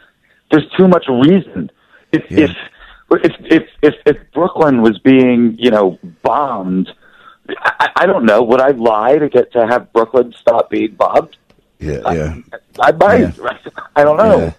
There's 0.50 0.68
too 0.76 0.88
much 0.88 1.06
reason. 1.08 1.70
If 2.12 2.22
if 2.30 2.50
if 3.10 3.32
if 3.44 3.62
if, 3.82 3.94
if 4.06 4.16
Brooklyn 4.32 4.82
was 4.82 4.98
being 4.98 5.56
you 5.58 5.70
know 5.70 5.98
bombed, 6.22 6.90
I, 7.48 7.90
I 7.96 8.06
don't 8.06 8.24
know. 8.24 8.42
Would 8.42 8.60
I 8.60 8.70
lie 8.70 9.18
to 9.18 9.28
get 9.28 9.52
to 9.52 9.66
have 9.66 9.92
Brooklyn 9.92 10.34
stop 10.40 10.70
being 10.70 10.94
bombed? 10.94 11.36
Yeah, 11.78 12.00
yeah. 12.12 12.36
I, 12.80 12.88
I 12.88 12.92
might. 12.92 13.38
I 13.96 14.04
don't 14.04 14.16
know. 14.16 14.54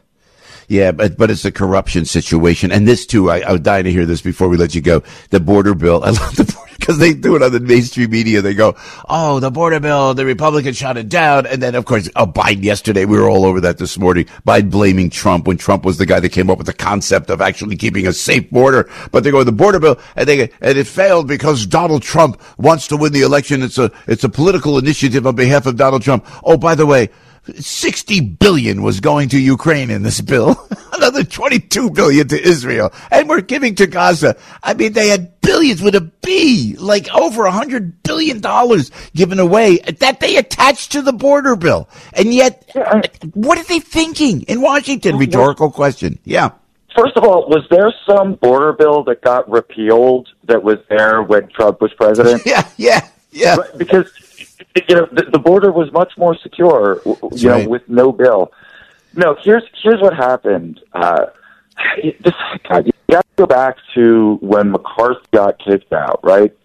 Yeah, 0.67 0.91
but 0.91 1.17
but 1.17 1.29
it's 1.29 1.45
a 1.45 1.51
corruption 1.51 2.05
situation, 2.05 2.71
and 2.71 2.87
this 2.87 3.05
too. 3.05 3.29
I, 3.29 3.39
I 3.41 3.51
was 3.51 3.61
dying 3.61 3.83
to 3.83 3.91
hear 3.91 4.05
this 4.05 4.21
before 4.21 4.47
we 4.47 4.57
let 4.57 4.73
you 4.73 4.81
go. 4.81 5.03
The 5.29 5.39
border 5.39 5.75
bill. 5.75 6.03
I 6.03 6.09
love 6.09 6.35
the 6.35 6.43
border 6.43 6.64
because 6.79 6.97
they 6.97 7.13
do 7.13 7.35
it 7.35 7.43
on 7.43 7.51
the 7.51 7.59
mainstream 7.59 8.09
media. 8.09 8.41
They 8.41 8.53
go, 8.53 8.75
"Oh, 9.09 9.39
the 9.39 9.51
border 9.51 9.79
bill. 9.79 10.13
The 10.13 10.25
Republicans 10.25 10.77
shot 10.77 10.97
it 10.97 11.09
down," 11.09 11.45
and 11.45 11.61
then 11.61 11.75
of 11.75 11.85
course, 11.85 12.09
oh, 12.15 12.25
Biden. 12.25 12.63
Yesterday, 12.63 13.05
we 13.05 13.17
were 13.17 13.29
all 13.29 13.45
over 13.45 13.61
that 13.61 13.77
this 13.77 13.97
morning. 13.97 14.25
Biden 14.45 14.69
blaming 14.69 15.09
Trump 15.09 15.47
when 15.47 15.57
Trump 15.57 15.85
was 15.85 15.97
the 15.97 16.05
guy 16.05 16.19
that 16.19 16.29
came 16.29 16.49
up 16.49 16.57
with 16.57 16.67
the 16.67 16.73
concept 16.73 17.29
of 17.29 17.41
actually 17.41 17.75
keeping 17.75 18.07
a 18.07 18.13
safe 18.13 18.49
border. 18.49 18.89
But 19.11 19.23
they 19.23 19.31
go 19.31 19.43
the 19.43 19.51
border 19.51 19.79
bill, 19.79 19.99
and 20.15 20.27
they 20.27 20.49
and 20.61 20.77
it 20.77 20.87
failed 20.87 21.27
because 21.27 21.65
Donald 21.65 22.03
Trump 22.03 22.41
wants 22.57 22.87
to 22.87 22.97
win 22.97 23.13
the 23.13 23.21
election. 23.21 23.61
It's 23.61 23.77
a 23.77 23.91
it's 24.07 24.23
a 24.23 24.29
political 24.29 24.77
initiative 24.77 25.25
on 25.27 25.35
behalf 25.35 25.65
of 25.65 25.77
Donald 25.77 26.01
Trump. 26.01 26.25
Oh, 26.43 26.57
by 26.57 26.75
the 26.75 26.85
way 26.85 27.09
60 27.53 28.21
billion 28.21 28.81
was 28.81 28.99
going 28.99 29.29
to 29.29 29.39
Ukraine 29.39 29.91
in 29.91 30.03
this 30.03 30.21
bill. 30.21 30.57
Another 30.93 31.23
22 31.23 31.91
billion 31.91 32.27
to 32.29 32.41
Israel. 32.41 32.91
And 33.11 33.29
we're 33.29 33.41
giving 33.41 33.75
to 33.75 33.87
Gaza. 33.87 34.35
I 34.63 34.73
mean, 34.73 34.93
they 34.93 35.09
had 35.09 35.34
billions 35.55 35.81
with 35.81 35.95
a 35.95 36.01
B, 36.01 36.75
like 36.77 37.07
over 37.15 37.45
a 37.45 37.51
hundred 37.51 38.03
billion 38.03 38.41
dollars 38.41 38.91
given 39.15 39.39
away 39.39 39.77
that 39.77 40.19
they 40.19 40.35
attached 40.35 40.91
to 40.91 41.01
the 41.01 41.13
border 41.13 41.55
bill. 41.55 41.87
And 42.13 42.33
yet, 42.33 42.69
what 43.33 43.57
are 43.57 43.63
they 43.63 43.79
thinking 43.79 44.41
in 44.43 44.61
Washington? 44.61 45.17
Rhetorical 45.17 45.71
question. 45.71 46.19
Yeah. 46.25 46.51
First 46.93 47.15
of 47.15 47.23
all, 47.23 47.47
was 47.47 47.65
there 47.69 47.93
some 48.05 48.35
border 48.35 48.73
bill 48.73 49.03
that 49.05 49.21
got 49.21 49.49
repealed 49.49 50.27
that 50.45 50.61
was 50.61 50.77
there 50.89 51.23
when 51.23 51.47
Trump 51.49 51.81
was 51.81 51.93
president? 51.93 52.41
Yeah, 52.45 52.67
yeah, 52.77 53.07
yeah. 53.31 53.55
Because 53.77 54.11
you 54.87 54.95
know, 54.95 55.07
the, 55.11 55.23
the 55.31 55.39
border 55.39 55.71
was 55.71 55.91
much 55.93 56.17
more 56.17 56.37
secure, 56.37 57.01
you 57.05 57.17
That's 57.21 57.43
know, 57.43 57.51
right. 57.51 57.69
with 57.69 57.87
no 57.87 58.11
bill. 58.11 58.51
No, 59.13 59.37
here's 59.41 59.63
here's 59.81 60.01
what 60.01 60.13
happened. 60.13 60.81
Uh, 60.91 61.27
this, 62.03 62.33
God, 62.67 62.91
you 63.07 63.15
got 63.15 63.21
to 63.21 63.35
go 63.35 63.45
back 63.45 63.77
to 63.95 64.37
when 64.41 64.71
McCarthy 64.71 65.21
got 65.31 65.59
kicked 65.59 65.93
out, 65.93 66.19
right? 66.23 66.55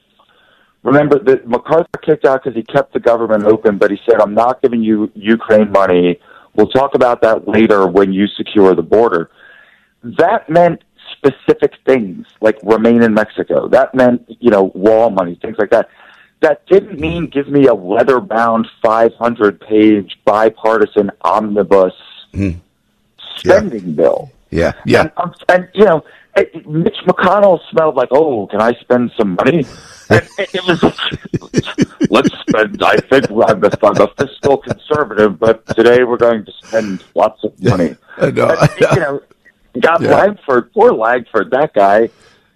Remember 0.83 1.19
that 1.19 1.47
McCarthy 1.47 1.89
got 1.93 2.03
kicked 2.03 2.25
out 2.25 2.43
because 2.43 2.57
he 2.57 2.63
kept 2.63 2.93
the 2.93 3.01
government 3.01 3.45
open, 3.45 3.79
but 3.79 3.91
he 3.91 3.99
said, 4.09 4.21
"I'm 4.21 4.35
not 4.35 4.63
giving 4.63 4.83
you 4.83 5.11
Ukraine 5.15 5.71
money. 5.71 6.19
We'll 6.55 6.69
talk 6.69 6.95
about 6.95 7.21
that 7.23 7.47
later 7.47 7.87
when 7.87 8.13
you 8.13 8.27
secure 8.29 8.75
the 8.75 8.83
border." 8.83 9.31
That 10.03 10.49
meant 10.49 10.83
specific 11.13 11.75
things 11.85 12.27
like 12.41 12.59
remain 12.63 13.03
in 13.03 13.13
Mexico. 13.13 13.69
That 13.69 13.95
meant, 13.95 14.25
you 14.41 14.51
know, 14.51 14.73
wall 14.75 15.11
money, 15.11 15.39
things 15.43 15.57
like 15.59 15.71
that 15.71 15.91
that 16.41 16.67
didn't 16.67 16.99
mean 16.99 17.27
give 17.27 17.49
me 17.49 17.67
a 17.67 17.75
leather 17.75 18.21
bound 18.21 18.67
500 18.83 19.61
page 19.61 20.19
bipartisan 20.25 21.11
omnibus 21.23 21.93
mm. 22.33 22.59
spending 23.37 23.89
yeah. 23.89 23.95
bill. 23.95 24.33
Yeah, 24.51 24.73
yeah. 24.85 25.01
And, 25.03 25.13
um, 25.17 25.35
and, 25.49 25.69
you 25.75 25.85
know, 25.85 26.05
Mitch 26.67 26.97
McConnell 27.07 27.61
smelled 27.71 27.97
like, 27.97 28.09
oh, 28.13 28.47
can 28.47 28.61
I 28.61 28.73
spend 28.75 29.13
some 29.17 29.35
money? 29.35 29.65
And 30.09 30.29
it 30.39 30.67
was, 30.67 30.83
let's 32.11 32.31
spend, 32.41 32.83
I 32.83 32.97
think 32.97 33.31
I'm 33.31 33.63
a, 33.63 33.71
I'm 33.83 34.01
a 34.01 34.09
fiscal 34.19 34.59
conservative, 34.59 35.39
but 35.39 35.67
today 35.77 36.05
we're 36.05 36.17
going 36.17 36.45
to 36.45 36.53
spend 36.65 37.05
lots 37.15 37.45
of 37.45 37.61
money. 37.63 37.97
I 38.17 38.31
know. 38.31 38.49
And, 38.49 38.71
you 38.81 39.01
know, 39.01 39.21
got 39.81 40.01
yeah. 40.01 40.17
Lankford, 40.17 40.73
poor 40.73 40.93
Lankford, 40.93 41.51
that 41.53 41.75
guy 41.75 42.11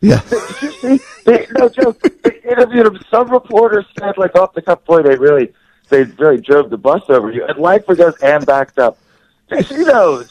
yeah. 0.05 0.21
Did 0.29 0.63
you 0.63 0.71
see? 0.73 1.01
They, 1.25 1.47
no 1.53 1.71
joke. 1.71 1.99
They 2.23 2.39
interviewed 2.47 2.87
him. 2.87 3.01
Some 3.11 3.31
reporters 3.31 3.87
said, 3.99 4.19
like 4.19 4.35
off 4.37 4.53
the 4.53 4.61
cuff, 4.61 4.85
boy, 4.85 5.03
they 5.03 5.17
really, 5.17 5.51
they 5.89 6.03
really 6.05 6.43
drove 6.43 6.69
the 6.69 6.77
bus 6.77 7.03
over 7.09 7.33
you. 7.33 7.47
And 7.47 7.59
Lankford 7.59 7.97
goes 7.97 8.15
and 8.23 8.45
backed 8.45 8.79
up. 8.79 8.99
She 9.67 9.79
knows. 9.79 10.31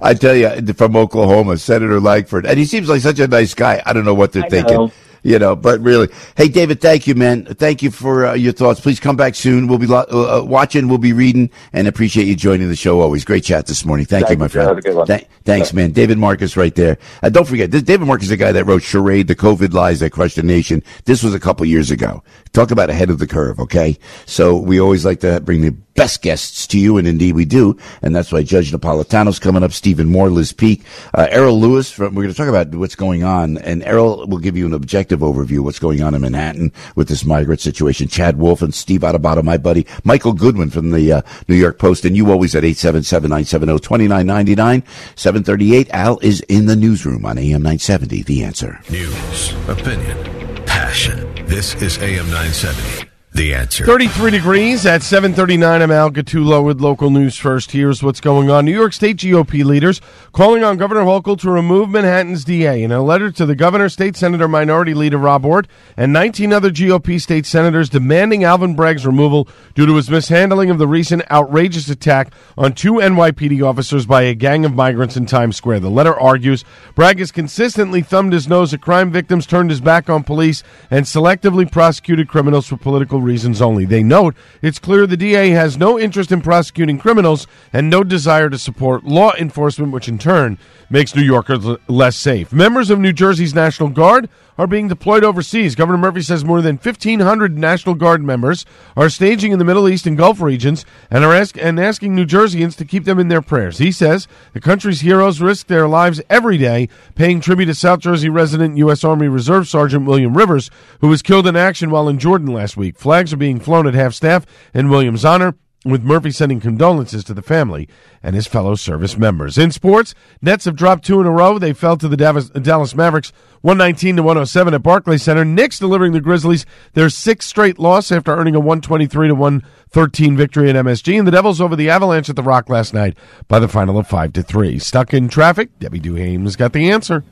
I 0.00 0.14
tell 0.14 0.34
you, 0.34 0.72
from 0.74 0.96
Oklahoma, 0.96 1.58
Senator 1.58 2.00
Lankford, 2.00 2.46
and 2.46 2.58
he 2.58 2.64
seems 2.64 2.88
like 2.88 3.00
such 3.00 3.18
a 3.18 3.28
nice 3.28 3.54
guy. 3.54 3.82
I 3.84 3.92
don't 3.92 4.04
know 4.04 4.14
what 4.14 4.32
they're 4.32 4.44
I 4.44 4.48
thinking. 4.48 4.76
Know 4.76 4.92
you 5.22 5.38
know, 5.38 5.56
but 5.56 5.80
really, 5.80 6.08
hey, 6.36 6.48
David, 6.48 6.80
thank 6.80 7.06
you, 7.06 7.14
man. 7.14 7.44
Thank 7.44 7.82
you 7.82 7.90
for 7.90 8.26
uh, 8.26 8.34
your 8.34 8.52
thoughts. 8.52 8.80
Please 8.80 9.00
come 9.00 9.16
back 9.16 9.34
soon. 9.34 9.66
We'll 9.66 9.78
be 9.78 9.86
lo- 9.86 10.06
uh, 10.10 10.38
uh 10.38 10.44
watching, 10.44 10.88
we'll 10.88 10.98
be 10.98 11.12
reading, 11.12 11.50
and 11.72 11.88
appreciate 11.88 12.26
you 12.26 12.36
joining 12.36 12.68
the 12.68 12.76
show 12.76 13.00
always. 13.00 13.24
Great 13.24 13.44
chat 13.44 13.66
this 13.66 13.84
morning. 13.84 14.06
Thank, 14.06 14.26
thank 14.26 14.38
you, 14.38 14.40
my 14.40 14.48
friend. 14.48 14.82
Th- 15.06 15.26
thanks, 15.44 15.72
man. 15.72 15.92
David 15.92 16.18
Marcus 16.18 16.56
right 16.56 16.74
there. 16.74 16.98
Uh, 17.22 17.28
don't 17.28 17.46
forget, 17.46 17.70
this, 17.70 17.82
David 17.82 18.06
Marcus 18.06 18.24
is 18.24 18.30
the 18.30 18.36
guy 18.36 18.52
that 18.52 18.64
wrote 18.64 18.82
Charade, 18.82 19.28
the 19.28 19.36
COVID 19.36 19.72
lies 19.72 20.00
that 20.00 20.10
crushed 20.10 20.36
the 20.36 20.42
nation. 20.42 20.82
This 21.04 21.22
was 21.22 21.34
a 21.34 21.40
couple 21.40 21.66
years 21.66 21.90
ago. 21.90 22.22
Talk 22.52 22.70
about 22.70 22.90
ahead 22.90 23.10
of 23.10 23.18
the 23.18 23.26
curve, 23.26 23.60
okay? 23.60 23.98
So 24.26 24.56
we 24.56 24.80
always 24.80 25.04
like 25.04 25.20
to 25.20 25.40
bring 25.40 25.62
the 25.62 25.76
best 25.98 26.22
guests 26.22 26.66
to 26.68 26.78
you, 26.78 26.96
and 26.96 27.08
indeed 27.08 27.34
we 27.34 27.44
do. 27.44 27.76
And 28.02 28.14
that's 28.14 28.30
why 28.30 28.44
Judge 28.44 28.70
Napolitano's 28.70 29.40
coming 29.40 29.64
up, 29.64 29.72
Stephen 29.72 30.06
Moore, 30.06 30.30
Liz 30.30 30.52
Peek, 30.52 30.82
uh, 31.12 31.26
Errol 31.28 31.60
Louis. 31.60 31.90
From, 31.90 32.14
we're 32.14 32.22
going 32.22 32.32
to 32.32 32.38
talk 32.38 32.48
about 32.48 32.72
what's 32.74 32.94
going 32.94 33.24
on, 33.24 33.58
and 33.58 33.82
Errol 33.82 34.24
will 34.28 34.38
give 34.38 34.56
you 34.56 34.64
an 34.66 34.72
objective 34.72 35.18
overview 35.20 35.58
of 35.58 35.64
what's 35.64 35.80
going 35.80 36.02
on 36.02 36.14
in 36.14 36.20
Manhattan 36.20 36.72
with 36.94 37.08
this 37.08 37.24
migrant 37.24 37.60
situation. 37.60 38.06
Chad 38.06 38.38
Wolf 38.38 38.62
and 38.62 38.72
Steve 38.72 39.00
Adubato, 39.00 39.42
my 39.42 39.58
buddy, 39.58 39.86
Michael 40.04 40.34
Goodwin 40.34 40.70
from 40.70 40.92
the 40.92 41.12
uh, 41.12 41.22
New 41.48 41.56
York 41.56 41.78
Post, 41.78 42.04
and 42.04 42.16
you 42.16 42.30
always 42.30 42.54
at 42.54 42.62
877-970-2999, 42.62 44.86
738. 45.16 45.90
Al 45.90 46.20
is 46.20 46.42
in 46.42 46.66
the 46.66 46.76
newsroom 46.76 47.26
on 47.26 47.38
AM 47.38 47.62
970, 47.62 48.22
The 48.22 48.44
Answer. 48.44 48.78
News, 48.88 49.52
opinion, 49.68 50.64
passion. 50.64 51.34
This 51.46 51.74
is 51.82 51.98
AM 51.98 52.26
970. 52.26 53.07
The 53.38 53.54
answer. 53.54 53.86
33 53.86 54.32
degrees 54.32 54.84
at 54.84 55.00
739. 55.00 55.80
I'm 55.80 55.92
Al 55.92 56.10
Gattulo 56.10 56.64
with 56.64 56.80
local 56.80 57.08
news 57.08 57.36
first. 57.36 57.70
Here's 57.70 58.02
what's 58.02 58.20
going 58.20 58.50
on. 58.50 58.64
New 58.64 58.74
York 58.74 58.92
State 58.92 59.18
GOP 59.18 59.64
leaders 59.64 60.00
calling 60.32 60.64
on 60.64 60.76
Governor 60.76 61.02
Hochul 61.02 61.38
to 61.38 61.48
remove 61.48 61.88
Manhattan's 61.88 62.42
DA. 62.44 62.82
In 62.82 62.90
a 62.90 63.00
letter 63.00 63.30
to 63.30 63.46
the 63.46 63.54
governor, 63.54 63.88
State 63.88 64.16
Senator 64.16 64.48
Minority 64.48 64.92
Leader 64.92 65.18
Rob 65.18 65.44
Ortt, 65.44 65.68
and 65.96 66.12
19 66.12 66.52
other 66.52 66.72
GOP 66.72 67.20
state 67.20 67.46
senators 67.46 67.88
demanding 67.88 68.42
Alvin 68.42 68.74
Bragg's 68.74 69.06
removal 69.06 69.46
due 69.76 69.86
to 69.86 69.94
his 69.94 70.10
mishandling 70.10 70.70
of 70.70 70.78
the 70.78 70.88
recent 70.88 71.22
outrageous 71.30 71.88
attack 71.88 72.32
on 72.56 72.72
two 72.72 72.94
NYPD 72.94 73.62
officers 73.62 74.04
by 74.04 74.22
a 74.22 74.34
gang 74.34 74.64
of 74.64 74.74
migrants 74.74 75.16
in 75.16 75.26
Times 75.26 75.54
Square. 75.54 75.78
The 75.78 75.90
letter 75.90 76.18
argues 76.18 76.64
Bragg 76.96 77.20
has 77.20 77.30
consistently 77.30 78.02
thumbed 78.02 78.32
his 78.32 78.48
nose 78.48 78.74
at 78.74 78.80
crime 78.80 79.12
victims, 79.12 79.46
turned 79.46 79.70
his 79.70 79.80
back 79.80 80.10
on 80.10 80.24
police, 80.24 80.64
and 80.90 81.06
selectively 81.06 81.70
prosecuted 81.70 82.26
criminals 82.26 82.66
for 82.66 82.76
political 82.76 83.27
reasons 83.28 83.60
only. 83.62 83.84
They 83.84 84.02
note 84.02 84.34
it's 84.62 84.78
clear 84.78 85.06
the 85.06 85.16
DA 85.16 85.50
has 85.50 85.76
no 85.76 85.98
interest 85.98 86.32
in 86.32 86.40
prosecuting 86.40 86.98
criminals 86.98 87.46
and 87.72 87.88
no 87.90 88.02
desire 88.02 88.48
to 88.50 88.58
support 88.58 89.04
law 89.04 89.32
enforcement, 89.34 89.92
which 89.92 90.08
in 90.08 90.18
turn 90.18 90.58
makes 90.90 91.14
New 91.14 91.22
Yorkers 91.22 91.64
l- 91.66 91.76
less 91.86 92.16
safe. 92.16 92.52
Members 92.52 92.88
of 92.90 92.98
New 92.98 93.12
Jersey's 93.12 93.54
National 93.54 93.90
Guard 93.90 94.28
are 94.58 94.66
being 94.66 94.88
deployed 94.88 95.24
overseas. 95.24 95.74
Governor 95.74 95.98
Murphy 95.98 96.20
says 96.20 96.44
more 96.44 96.60
than 96.60 96.76
1,500 96.76 97.56
National 97.56 97.94
Guard 97.94 98.22
members 98.22 98.66
are 98.96 99.08
staging 99.08 99.52
in 99.52 99.58
the 99.58 99.64
Middle 99.64 99.88
East 99.88 100.06
and 100.06 100.18
Gulf 100.18 100.40
regions 100.40 100.84
and 101.10 101.24
are 101.24 101.32
ask- 101.32 101.56
and 101.56 101.78
asking 101.78 102.14
New 102.14 102.26
Jerseyans 102.26 102.76
to 102.76 102.84
keep 102.84 103.04
them 103.04 103.18
in 103.18 103.28
their 103.28 103.40
prayers. 103.40 103.78
He 103.78 103.92
says 103.92 104.26
the 104.52 104.60
country's 104.60 105.00
heroes 105.00 105.40
risk 105.40 105.68
their 105.68 105.86
lives 105.86 106.20
every 106.28 106.58
day, 106.58 106.88
paying 107.14 107.40
tribute 107.40 107.66
to 107.66 107.74
South 107.74 108.00
Jersey 108.00 108.28
resident 108.28 108.76
U.S. 108.78 109.04
Army 109.04 109.28
Reserve 109.28 109.68
Sergeant 109.68 110.04
William 110.04 110.36
Rivers, 110.36 110.70
who 111.00 111.08
was 111.08 111.22
killed 111.22 111.46
in 111.46 111.56
action 111.56 111.90
while 111.90 112.08
in 112.08 112.18
Jordan 112.18 112.52
last 112.52 112.76
week. 112.76 112.98
Flags 112.98 113.32
are 113.32 113.38
being 113.38 113.60
flown 113.60 113.86
at 113.86 113.94
half 113.94 114.12
staff 114.12 114.44
in 114.74 114.90
William's 114.90 115.24
honor 115.24 115.54
with 115.84 116.02
Murphy 116.02 116.30
sending 116.30 116.60
condolences 116.60 117.22
to 117.24 117.34
the 117.34 117.42
family 117.42 117.88
and 118.22 118.34
his 118.34 118.46
fellow 118.46 118.74
service 118.74 119.16
members. 119.16 119.56
In 119.56 119.70
sports, 119.70 120.14
Nets 120.42 120.64
have 120.64 120.76
dropped 120.76 121.04
two 121.04 121.20
in 121.20 121.26
a 121.26 121.30
row. 121.30 121.58
They 121.58 121.72
fell 121.72 121.96
to 121.96 122.08
the 122.08 122.16
Dallas, 122.16 122.94
Mavericks 122.94 123.32
119 123.60 124.16
to 124.16 124.22
107 124.22 124.74
at 124.74 124.82
Barclays 124.82 125.22
Center. 125.22 125.44
Knicks 125.44 125.78
delivering 125.78 126.12
the 126.12 126.20
Grizzlies 126.20 126.66
their 126.94 127.08
sixth 127.08 127.48
straight 127.48 127.78
loss 127.78 128.10
after 128.10 128.36
earning 128.36 128.56
a 128.56 128.60
123 128.60 129.28
to 129.28 129.34
113 129.34 130.36
victory 130.36 130.68
at 130.68 130.76
MSG. 130.76 131.18
And 131.18 131.26
the 131.26 131.32
Devils 131.32 131.60
over 131.60 131.76
the 131.76 131.90
Avalanche 131.90 132.28
at 132.28 132.36
the 132.36 132.42
Rock 132.42 132.68
last 132.68 132.92
night 132.92 133.16
by 133.46 133.58
the 133.58 133.68
final 133.68 133.98
of 133.98 134.08
5 134.08 134.32
to 134.34 134.42
3. 134.42 134.78
Stuck 134.78 135.14
in 135.14 135.28
traffic, 135.28 135.78
Debbie 135.78 136.00
Duhame's 136.00 136.56
got 136.56 136.72
the 136.72 136.90
answer. 136.90 137.24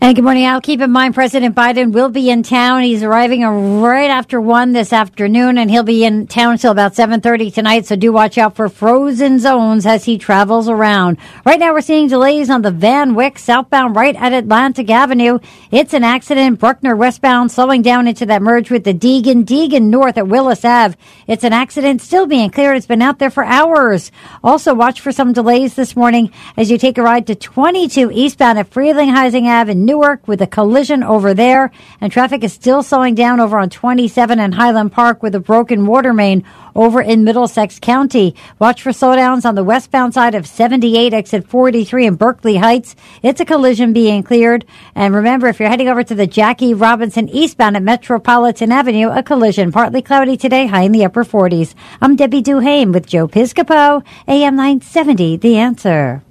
And 0.00 0.14
good 0.14 0.22
morning, 0.24 0.44
Al. 0.44 0.60
Keep 0.60 0.80
in 0.80 0.90
mind, 0.90 1.14
President 1.14 1.56
Biden 1.56 1.92
will 1.92 2.08
be 2.08 2.30
in 2.30 2.42
town. 2.42 2.82
He's 2.82 3.02
arriving 3.02 3.44
right 3.44 4.10
after 4.10 4.40
one 4.40 4.72
this 4.72 4.92
afternoon, 4.92 5.58
and 5.58 5.70
he'll 5.70 5.82
be 5.82 6.04
in 6.04 6.26
town 6.26 6.52
until 6.52 6.70
about 6.70 6.94
seven 6.94 7.20
thirty 7.20 7.50
tonight. 7.50 7.86
So 7.86 7.96
do 7.96 8.12
watch 8.12 8.38
out 8.38 8.54
for 8.54 8.68
frozen 8.68 9.38
zones 9.40 9.84
as 9.84 10.04
he 10.04 10.18
travels 10.18 10.68
around. 10.68 11.18
Right 11.44 11.58
now, 11.58 11.72
we're 11.72 11.80
seeing 11.80 12.08
delays 12.08 12.48
on 12.48 12.62
the 12.62 12.70
Van 12.70 13.14
Wyck 13.14 13.38
southbound 13.38 13.96
right 13.96 14.14
at 14.14 14.32
Atlantic 14.32 14.88
Avenue. 14.88 15.40
It's 15.70 15.94
an 15.94 16.04
accident. 16.04 16.60
Bruckner 16.60 16.94
westbound, 16.94 17.50
slowing 17.50 17.82
down 17.82 18.06
into 18.06 18.26
that 18.26 18.42
merge 18.42 18.70
with 18.70 18.84
the 18.84 18.94
Deegan. 18.94 19.44
Deegan 19.44 19.84
north 19.84 20.16
at 20.16 20.28
Willis 20.28 20.64
Ave. 20.64 20.96
It's 21.26 21.44
an 21.44 21.52
accident 21.52 22.02
still 22.02 22.26
being 22.26 22.50
cleared. 22.50 22.76
It's 22.76 22.86
been 22.86 23.02
out 23.02 23.18
there 23.18 23.30
for 23.30 23.44
hours. 23.44 24.12
Also, 24.44 24.74
watch 24.74 25.00
for 25.00 25.10
some 25.10 25.32
delays 25.32 25.74
this 25.74 25.96
morning 25.96 26.30
as 26.56 26.70
you 26.70 26.78
take 26.78 26.98
a 26.98 27.02
ride 27.02 27.26
to 27.26 27.34
22 27.34 28.10
eastbound 28.12 28.58
at 28.58 28.70
Frelinghuysen 28.70 29.46
Ave 29.46 29.71
in 29.72 29.84
Newark 29.84 30.28
with 30.28 30.40
a 30.40 30.46
collision 30.46 31.02
over 31.02 31.34
there. 31.34 31.72
And 32.00 32.12
traffic 32.12 32.44
is 32.44 32.52
still 32.52 32.82
slowing 32.82 33.16
down 33.16 33.40
over 33.40 33.58
on 33.58 33.70
27 33.70 34.38
and 34.38 34.54
Highland 34.54 34.92
Park 34.92 35.22
with 35.22 35.34
a 35.34 35.40
broken 35.40 35.86
water 35.86 36.12
main 36.12 36.44
over 36.74 37.00
in 37.02 37.24
Middlesex 37.24 37.78
County. 37.80 38.34
Watch 38.58 38.82
for 38.82 38.90
slowdowns 38.90 39.44
on 39.44 39.54
the 39.54 39.64
westbound 39.64 40.14
side 40.14 40.34
of 40.34 40.46
78 40.46 41.12
exit 41.12 41.48
43 41.48 42.06
in 42.06 42.14
Berkeley 42.14 42.56
Heights. 42.56 42.94
It's 43.22 43.40
a 43.40 43.44
collision 43.44 43.92
being 43.92 44.22
cleared. 44.22 44.64
And 44.94 45.14
remember, 45.14 45.48
if 45.48 45.58
you're 45.58 45.68
heading 45.68 45.88
over 45.88 46.04
to 46.04 46.14
the 46.14 46.26
Jackie 46.26 46.74
Robinson 46.74 47.28
eastbound 47.28 47.76
at 47.76 47.82
Metropolitan 47.82 48.72
Avenue, 48.72 49.10
a 49.10 49.22
collision 49.22 49.72
partly 49.72 50.02
cloudy 50.02 50.36
today, 50.36 50.66
high 50.66 50.82
in 50.82 50.92
the 50.92 51.04
upper 51.04 51.24
40s. 51.24 51.74
I'm 52.00 52.16
Debbie 52.16 52.42
Duhame 52.42 52.92
with 52.92 53.06
Joe 53.06 53.26
Piscopo, 53.26 54.04
AM 54.28 54.56
970, 54.56 55.38
The 55.38 55.56
Answer. 55.56 56.22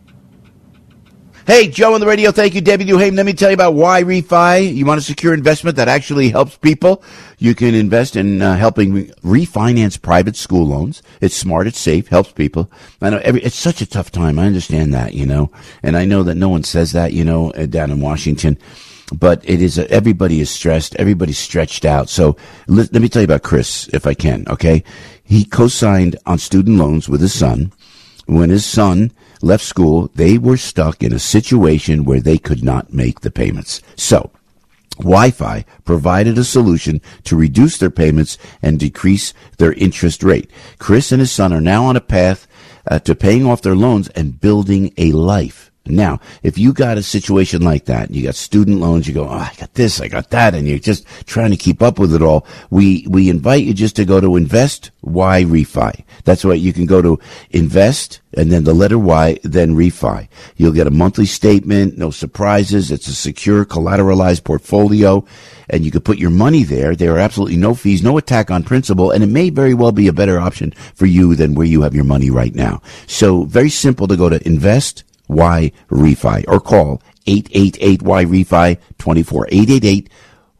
Hey, 1.48 1.70
Joe 1.70 1.96
on 1.96 2.00
the 2.00 2.06
radio. 2.06 2.32
Thank 2.32 2.54
you, 2.54 2.62
Debbie 2.62 2.86
Duhame. 2.86 3.16
Let 3.18 3.26
me 3.26 3.34
tell 3.34 3.50
you 3.50 3.56
about 3.56 3.74
Y 3.74 4.04
Refi. 4.04 4.76
You 4.76 4.86
want 4.86 5.00
a 5.00 5.04
secure 5.04 5.34
investment 5.34 5.76
that 5.78 5.88
actually 5.88 6.30
helps 6.30 6.56
people? 6.56 7.04
You 7.40 7.56
can 7.56 7.74
invest 7.74 8.16
in 8.16 8.44
uh, 8.44 8.56
helping 8.58 8.94
re- 8.94 9.12
refinance 9.24 10.00
private 10.00 10.36
school 10.36 10.68
loans. 10.68 11.02
It's 11.20 11.36
smart, 11.36 11.66
it's 11.66 11.80
safe, 11.80 12.10
helps 12.10 12.32
people. 12.32 12.72
I 13.02 13.10
know 13.10 13.20
every, 13.24 13.42
it's 13.42 13.56
such 13.56 13.82
a 13.82 13.88
tough 13.88 14.12
time. 14.12 14.38
I 14.38 14.46
understand 14.46 14.94
that, 14.94 15.16
you 15.16 15.26
know, 15.26 15.52
and 15.82 15.98
I 15.98 16.06
know 16.06 16.22
that 16.22 16.36
no 16.36 16.48
one 16.48 16.64
says 16.64 16.92
that, 16.92 17.12
you 17.12 17.26
know, 17.26 17.50
uh, 17.54 17.66
down 17.66 17.90
in 17.90 18.02
Washington. 18.02 18.56
But 19.12 19.42
it 19.44 19.64
is, 19.64 19.80
a, 19.80 19.90
everybody 19.90 20.42
is 20.42 20.52
stressed. 20.52 20.96
Everybody's 20.98 21.40
stretched 21.40 21.86
out. 21.86 22.08
So 22.08 22.38
let, 22.68 22.94
let 22.94 23.02
me 23.02 23.10
tell 23.10 23.24
you 23.24 23.26
about 23.26 23.42
Chris, 23.42 23.88
if 23.94 24.06
I 24.06 24.14
can, 24.14 24.46
okay? 24.48 24.84
He 25.24 25.44
co-signed 25.44 26.18
on 26.28 26.38
student 26.38 26.78
loans 26.78 27.10
with 27.10 27.20
his 27.20 27.34
son. 27.34 27.74
When 28.28 28.52
his 28.52 28.64
son 28.64 29.12
left 29.42 29.64
school, 29.64 30.10
they 30.16 30.38
were 30.38 30.58
stuck 30.58 31.04
in 31.04 31.14
a 31.14 31.20
situation 31.20 32.06
where 32.06 32.22
they 32.22 32.38
could 32.38 32.64
not 32.64 32.94
make 32.94 33.22
the 33.22 33.32
payments. 33.32 33.82
So, 33.96 34.32
Y 35.00 35.32
Refi 35.32 35.66
provided 35.84 36.38
a 36.38 36.44
solution 36.44 37.02
to 37.24 37.36
reduce 37.36 37.78
their 37.78 37.90
payments 37.90 38.38
and 38.62 38.80
decrease 38.80 39.34
their 39.58 39.74
interest 39.74 40.24
rate. 40.24 40.52
Chris 40.78 41.12
and 41.12 41.20
his 41.20 41.32
son 41.32 41.54
are 41.54 41.62
now 41.62 41.86
on 41.86 41.96
a 41.96 42.02
path 42.02 42.48
uh, 42.90 43.00
to 43.00 43.16
paying 43.16 43.46
off 43.46 43.62
their 43.62 43.76
loans 43.76 44.10
and 44.10 44.40
building 44.40 44.94
a 44.98 45.12
life. 45.12 45.71
Now, 45.86 46.20
if 46.44 46.60
you 46.60 46.74
got 46.74 47.00
a 47.00 47.04
situation 47.04 47.64
like 47.64 47.86
that, 47.86 48.12
you 48.12 48.24
got 48.24 48.36
student 48.36 48.80
loans, 48.80 49.08
you 49.08 49.16
go, 49.16 49.28
oh, 49.28 49.32
I 49.32 49.52
got 49.60 49.74
this, 49.74 50.00
I 50.00 50.08
got 50.08 50.30
that, 50.30 50.54
and 50.54 50.68
you're 50.68 50.78
just 50.78 51.06
trying 51.26 51.50
to 51.50 51.58
keep 51.58 51.82
up 51.82 51.98
with 51.98 52.14
it 52.14 52.22
all. 52.22 52.46
We, 52.70 53.08
we 53.10 53.30
invite 53.30 53.64
you 53.64 53.74
just 53.74 53.96
to 53.96 54.06
go 54.06 54.22
to 54.22 54.36
invest 54.36 54.92
Y 55.02 55.44
refi. 55.44 56.04
That's 56.24 56.46
why 56.46 56.54
you 56.54 56.72
can 56.72 56.86
go 56.86 57.02
to 57.02 57.20
invest 57.50 58.22
and 58.34 58.52
then 58.52 58.64
the 58.64 58.76
letter 58.76 59.00
Y, 59.00 59.40
then 59.44 59.76
refi. 59.76 60.28
You'll 60.56 60.72
get 60.72 60.86
a 60.86 60.92
monthly 60.92 61.26
statement, 61.26 61.98
no 61.98 62.12
surprises. 62.12 62.92
It's 62.92 63.08
a 63.08 63.16
secure 63.16 63.66
collateralized 63.66 64.44
portfolio 64.44 65.26
and 65.68 65.84
you 65.84 65.90
can 65.90 66.02
put 66.02 66.20
your 66.20 66.30
money 66.30 66.64
there. 66.64 66.96
There 66.96 67.16
are 67.16 67.20
absolutely 67.20 67.58
no 67.58 67.74
fees, 67.74 68.04
no 68.04 68.18
attack 68.18 68.52
on 68.52 68.64
principal, 68.64 69.10
and 69.10 69.24
it 69.24 69.28
may 69.28 69.50
very 69.50 69.74
well 69.74 69.92
be 69.92 70.08
a 70.08 70.14
better 70.14 70.40
option 70.40 70.72
for 70.94 71.08
you 71.08 71.34
than 71.34 71.56
where 71.56 71.66
you 71.66 71.82
have 71.82 71.96
your 71.96 72.04
money 72.04 72.30
right 72.30 72.54
now. 72.54 72.82
So 73.08 73.46
very 73.46 73.70
simple 73.70 74.08
to 74.08 74.18
go 74.18 74.30
to 74.30 74.46
invest 74.46 75.04
Y 75.32 75.72
Refi 75.90 76.44
or 76.48 76.60
call 76.60 77.02
888 77.26 78.02
Y 78.02 78.26
Refi 78.26 78.78
24 78.98 79.48
888 79.50 80.10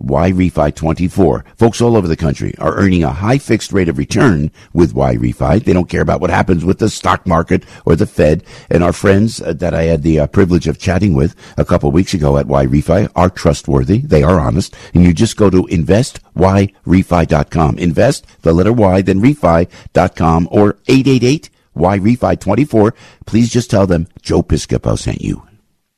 Y 0.02 0.32
Refi 0.32 0.74
24. 0.74 1.46
Folks 1.58 1.82
all 1.82 1.96
over 1.96 2.08
the 2.08 2.18
country 2.18 2.56
are 2.58 2.76
earning 2.76 3.04
a 3.04 3.12
high 3.12 3.38
fixed 3.38 3.72
rate 3.72 3.90
of 3.90 4.00
return 4.00 4.50
with 4.74 4.96
Y 4.96 5.16
Refi. 5.16 5.64
They 5.64 5.74
don't 5.74 5.90
care 5.90 6.02
about 6.02 6.22
what 6.22 6.32
happens 6.32 6.66
with 6.66 6.80
the 6.80 6.90
stock 6.90 7.28
market 7.28 7.64
or 7.86 7.96
the 7.96 8.08
Fed. 8.08 8.44
And 8.70 8.84
our 8.84 8.94
friends 8.94 9.40
uh, 9.42 9.54
that 9.54 9.76
I 9.76 9.84
had 9.84 10.02
the 10.02 10.22
uh, 10.22 10.28
privilege 10.28 10.68
of 10.68 10.80
chatting 10.80 11.14
with 11.14 11.36
a 11.58 11.66
couple 11.66 11.92
weeks 11.92 12.14
ago 12.14 12.38
at 12.38 12.48
Y 12.48 12.66
Refi 12.66 13.10
are 13.16 13.30
trustworthy. 13.30 14.00
They 14.00 14.24
are 14.24 14.40
honest. 14.40 14.74
And 14.94 15.04
you 15.04 15.14
just 15.14 15.38
go 15.38 15.52
to 15.52 15.64
investyrefi.com. 15.64 17.78
Invest 17.78 18.26
the 18.42 18.54
letter 18.54 18.74
Y, 18.74 19.02
then 19.02 19.22
refi.com 19.22 20.48
or 20.52 20.78
888 20.88 21.50
Y 21.76 22.00
Refi 22.00 22.40
24. 22.40 22.94
Please 23.26 23.50
just 23.50 23.70
tell 23.70 23.88
them 23.88 24.08
Joe 24.22 24.44
Piscopo 24.44 24.98
sent 24.98 25.22
you. 25.22 25.44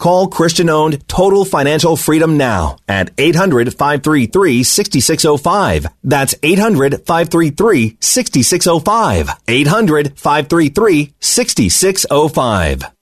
Call 0.00 0.28
Christian 0.28 0.70
owned 0.70 1.06
Total 1.08 1.44
Financial 1.44 1.94
Freedom 1.94 2.38
now 2.38 2.78
at 2.88 3.10
800 3.18 3.74
533 3.74 4.62
6605. 4.62 5.86
That's 6.02 6.34
800 6.42 7.06
533 7.06 7.98
6605. 8.00 9.28
800 9.46 10.18
533 10.18 11.14
6605. 11.20 12.99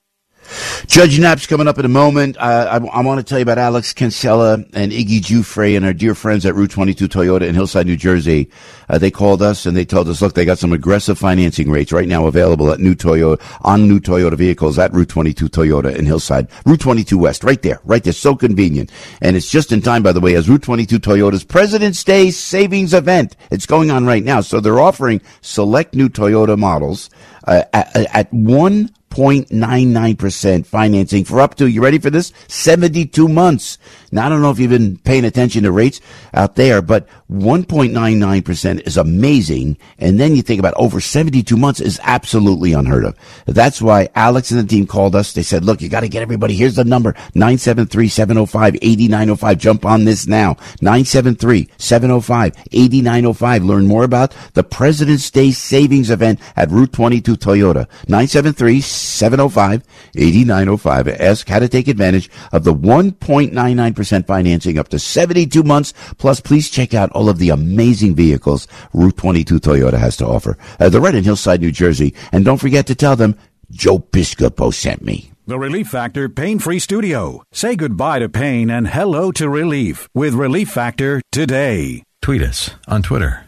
Judge 0.87 1.19
Nap's 1.19 1.47
coming 1.47 1.67
up 1.67 1.77
in 1.77 1.85
a 1.85 1.89
moment. 1.89 2.37
Uh, 2.37 2.79
I, 2.83 2.99
I 2.99 3.01
want 3.01 3.19
to 3.19 3.23
tell 3.23 3.37
you 3.39 3.43
about 3.43 3.57
Alex 3.57 3.93
Kinsella 3.93 4.55
and 4.73 4.91
Iggy 4.91 5.21
Giuffre 5.21 5.75
and 5.75 5.85
our 5.85 5.93
dear 5.93 6.15
friends 6.15 6.45
at 6.45 6.55
Route 6.55 6.71
22 6.71 7.07
Toyota 7.07 7.43
in 7.43 7.55
Hillside, 7.55 7.85
New 7.85 7.95
Jersey. 7.95 8.49
Uh, 8.89 8.97
they 8.97 9.11
called 9.11 9.41
us 9.41 9.65
and 9.65 9.77
they 9.77 9.85
told 9.85 10.07
us, 10.09 10.21
look, 10.21 10.33
they 10.33 10.45
got 10.45 10.57
some 10.57 10.73
aggressive 10.73 11.17
financing 11.17 11.69
rates 11.69 11.91
right 11.91 12.07
now 12.07 12.25
available 12.27 12.71
at 12.71 12.79
new 12.79 12.95
Toyota, 12.95 13.39
on 13.61 13.87
new 13.87 13.99
Toyota 13.99 14.35
vehicles 14.35 14.79
at 14.79 14.93
Route 14.93 15.09
22 15.09 15.49
Toyota 15.49 15.95
in 15.95 16.05
Hillside. 16.05 16.47
Route 16.65 16.81
22 16.81 17.17
West, 17.17 17.43
right 17.43 17.61
there, 17.61 17.79
right 17.83 18.03
there. 18.03 18.13
So 18.13 18.35
convenient. 18.35 18.91
And 19.21 19.35
it's 19.35 19.49
just 19.49 19.71
in 19.71 19.81
time, 19.81 20.03
by 20.03 20.11
the 20.11 20.19
way, 20.19 20.35
as 20.35 20.49
Route 20.49 20.63
22 20.63 20.99
Toyota's 20.99 21.43
President's 21.43 22.03
Day 22.03 22.31
savings 22.31 22.93
event. 22.93 23.35
It's 23.51 23.65
going 23.65 23.91
on 23.91 24.05
right 24.05 24.23
now. 24.23 24.41
So 24.41 24.59
they're 24.59 24.79
offering 24.79 25.21
select 25.41 25.93
new 25.93 26.09
Toyota 26.09 26.57
models 26.57 27.09
uh, 27.49 27.63
at, 27.73 28.15
at 28.15 28.33
one 28.33 28.89
0.99% 29.09 30.65
financing 30.65 31.25
for 31.25 31.41
up 31.41 31.55
to, 31.55 31.67
you 31.67 31.83
ready 31.83 31.99
for 31.99 32.09
this? 32.09 32.31
72 32.47 33.27
months. 33.27 33.77
Now, 34.11 34.25
I 34.25 34.29
don't 34.29 34.41
know 34.41 34.49
if 34.51 34.59
you've 34.59 34.71
been 34.71 34.97
paying 34.97 35.25
attention 35.25 35.63
to 35.63 35.71
rates 35.71 36.01
out 36.33 36.55
there, 36.55 36.81
but 36.81 37.07
1.99% 37.31 38.87
is 38.87 38.97
amazing. 38.97 39.77
And 39.99 40.19
then 40.19 40.35
you 40.35 40.41
think 40.41 40.59
about 40.59 40.73
over 40.75 40.99
72 40.99 41.55
months 41.57 41.79
is 41.79 41.99
absolutely 42.03 42.73
unheard 42.73 43.05
of. 43.05 43.15
That's 43.45 43.81
why 43.81 44.09
Alex 44.15 44.51
and 44.51 44.59
the 44.59 44.65
team 44.65 44.85
called 44.87 45.15
us. 45.15 45.31
They 45.33 45.43
said, 45.43 45.63
look, 45.63 45.81
you 45.81 45.87
got 45.89 46.01
to 46.01 46.09
get 46.09 46.21
everybody. 46.21 46.55
Here's 46.55 46.75
the 46.75 46.83
number 46.83 47.13
973-705-8905. 47.35 49.57
Jump 49.57 49.85
on 49.85 50.03
this 50.05 50.27
now. 50.27 50.55
973-705-8905. 50.81 53.67
Learn 53.67 53.87
more 53.87 54.03
about 54.03 54.35
the 54.53 54.63
President's 54.63 55.29
Day 55.29 55.51
savings 55.51 56.09
event 56.09 56.39
at 56.55 56.71
Route 56.71 56.93
22 56.93 57.35
Toyota. 57.39 57.87
973 58.07 58.81
705 58.81 59.83
8905. 60.15 61.07
Ask 61.07 61.47
how 61.47 61.59
to 61.59 61.67
take 61.67 61.87
advantage 61.87 62.29
of 62.51 62.63
the 62.63 62.73
1.99% 62.73 64.27
financing 64.27 64.77
up 64.77 64.89
to 64.89 64.99
72 64.99 65.63
months. 65.63 65.93
Plus, 66.17 66.39
please 66.39 66.69
check 66.69 66.93
out 66.93 67.11
all 67.11 67.29
of 67.29 67.39
the 67.39 67.49
amazing 67.49 68.15
vehicles 68.15 68.67
Route 68.93 69.17
22 69.17 69.59
Toyota 69.59 69.97
has 69.97 70.17
to 70.17 70.25
offer. 70.25 70.57
Uh, 70.79 70.89
they're 70.89 71.01
right 71.01 71.15
in 71.15 71.23
Hillside, 71.23 71.61
New 71.61 71.71
Jersey. 71.71 72.13
And 72.31 72.45
don't 72.45 72.57
forget 72.57 72.87
to 72.87 72.95
tell 72.95 73.15
them 73.15 73.35
Joe 73.71 73.99
Piscopo 73.99 74.73
sent 74.73 75.03
me. 75.03 75.31
The 75.47 75.57
Relief 75.57 75.87
Factor 75.87 76.29
Pain 76.29 76.59
Free 76.59 76.77
Studio. 76.77 77.41
Say 77.51 77.75
goodbye 77.75 78.19
to 78.19 78.29
pain 78.29 78.69
and 78.69 78.87
hello 78.87 79.31
to 79.31 79.49
relief 79.49 80.07
with 80.13 80.35
Relief 80.35 80.69
Factor 80.69 81.21
today. 81.31 82.03
Tweet 82.21 82.43
us 82.43 82.71
on 82.87 83.01
Twitter. 83.01 83.45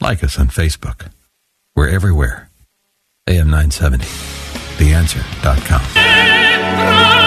Like 0.00 0.24
us 0.24 0.38
on 0.38 0.48
Facebook. 0.48 1.10
We're 1.76 1.90
everywhere. 1.90 2.51
AM 3.28 3.50
970 3.50 4.04
theanswer.com. 4.78 7.21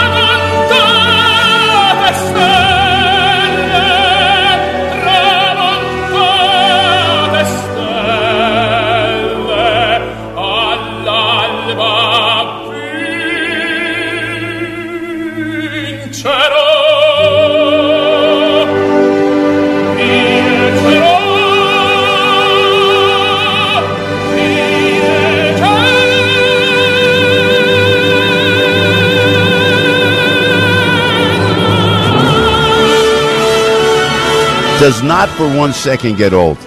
does 34.85 35.01
not 35.01 35.27
for 35.29 35.47
one 35.57 35.73
second 35.73 36.15
get 36.15 36.31
old. 36.31 36.59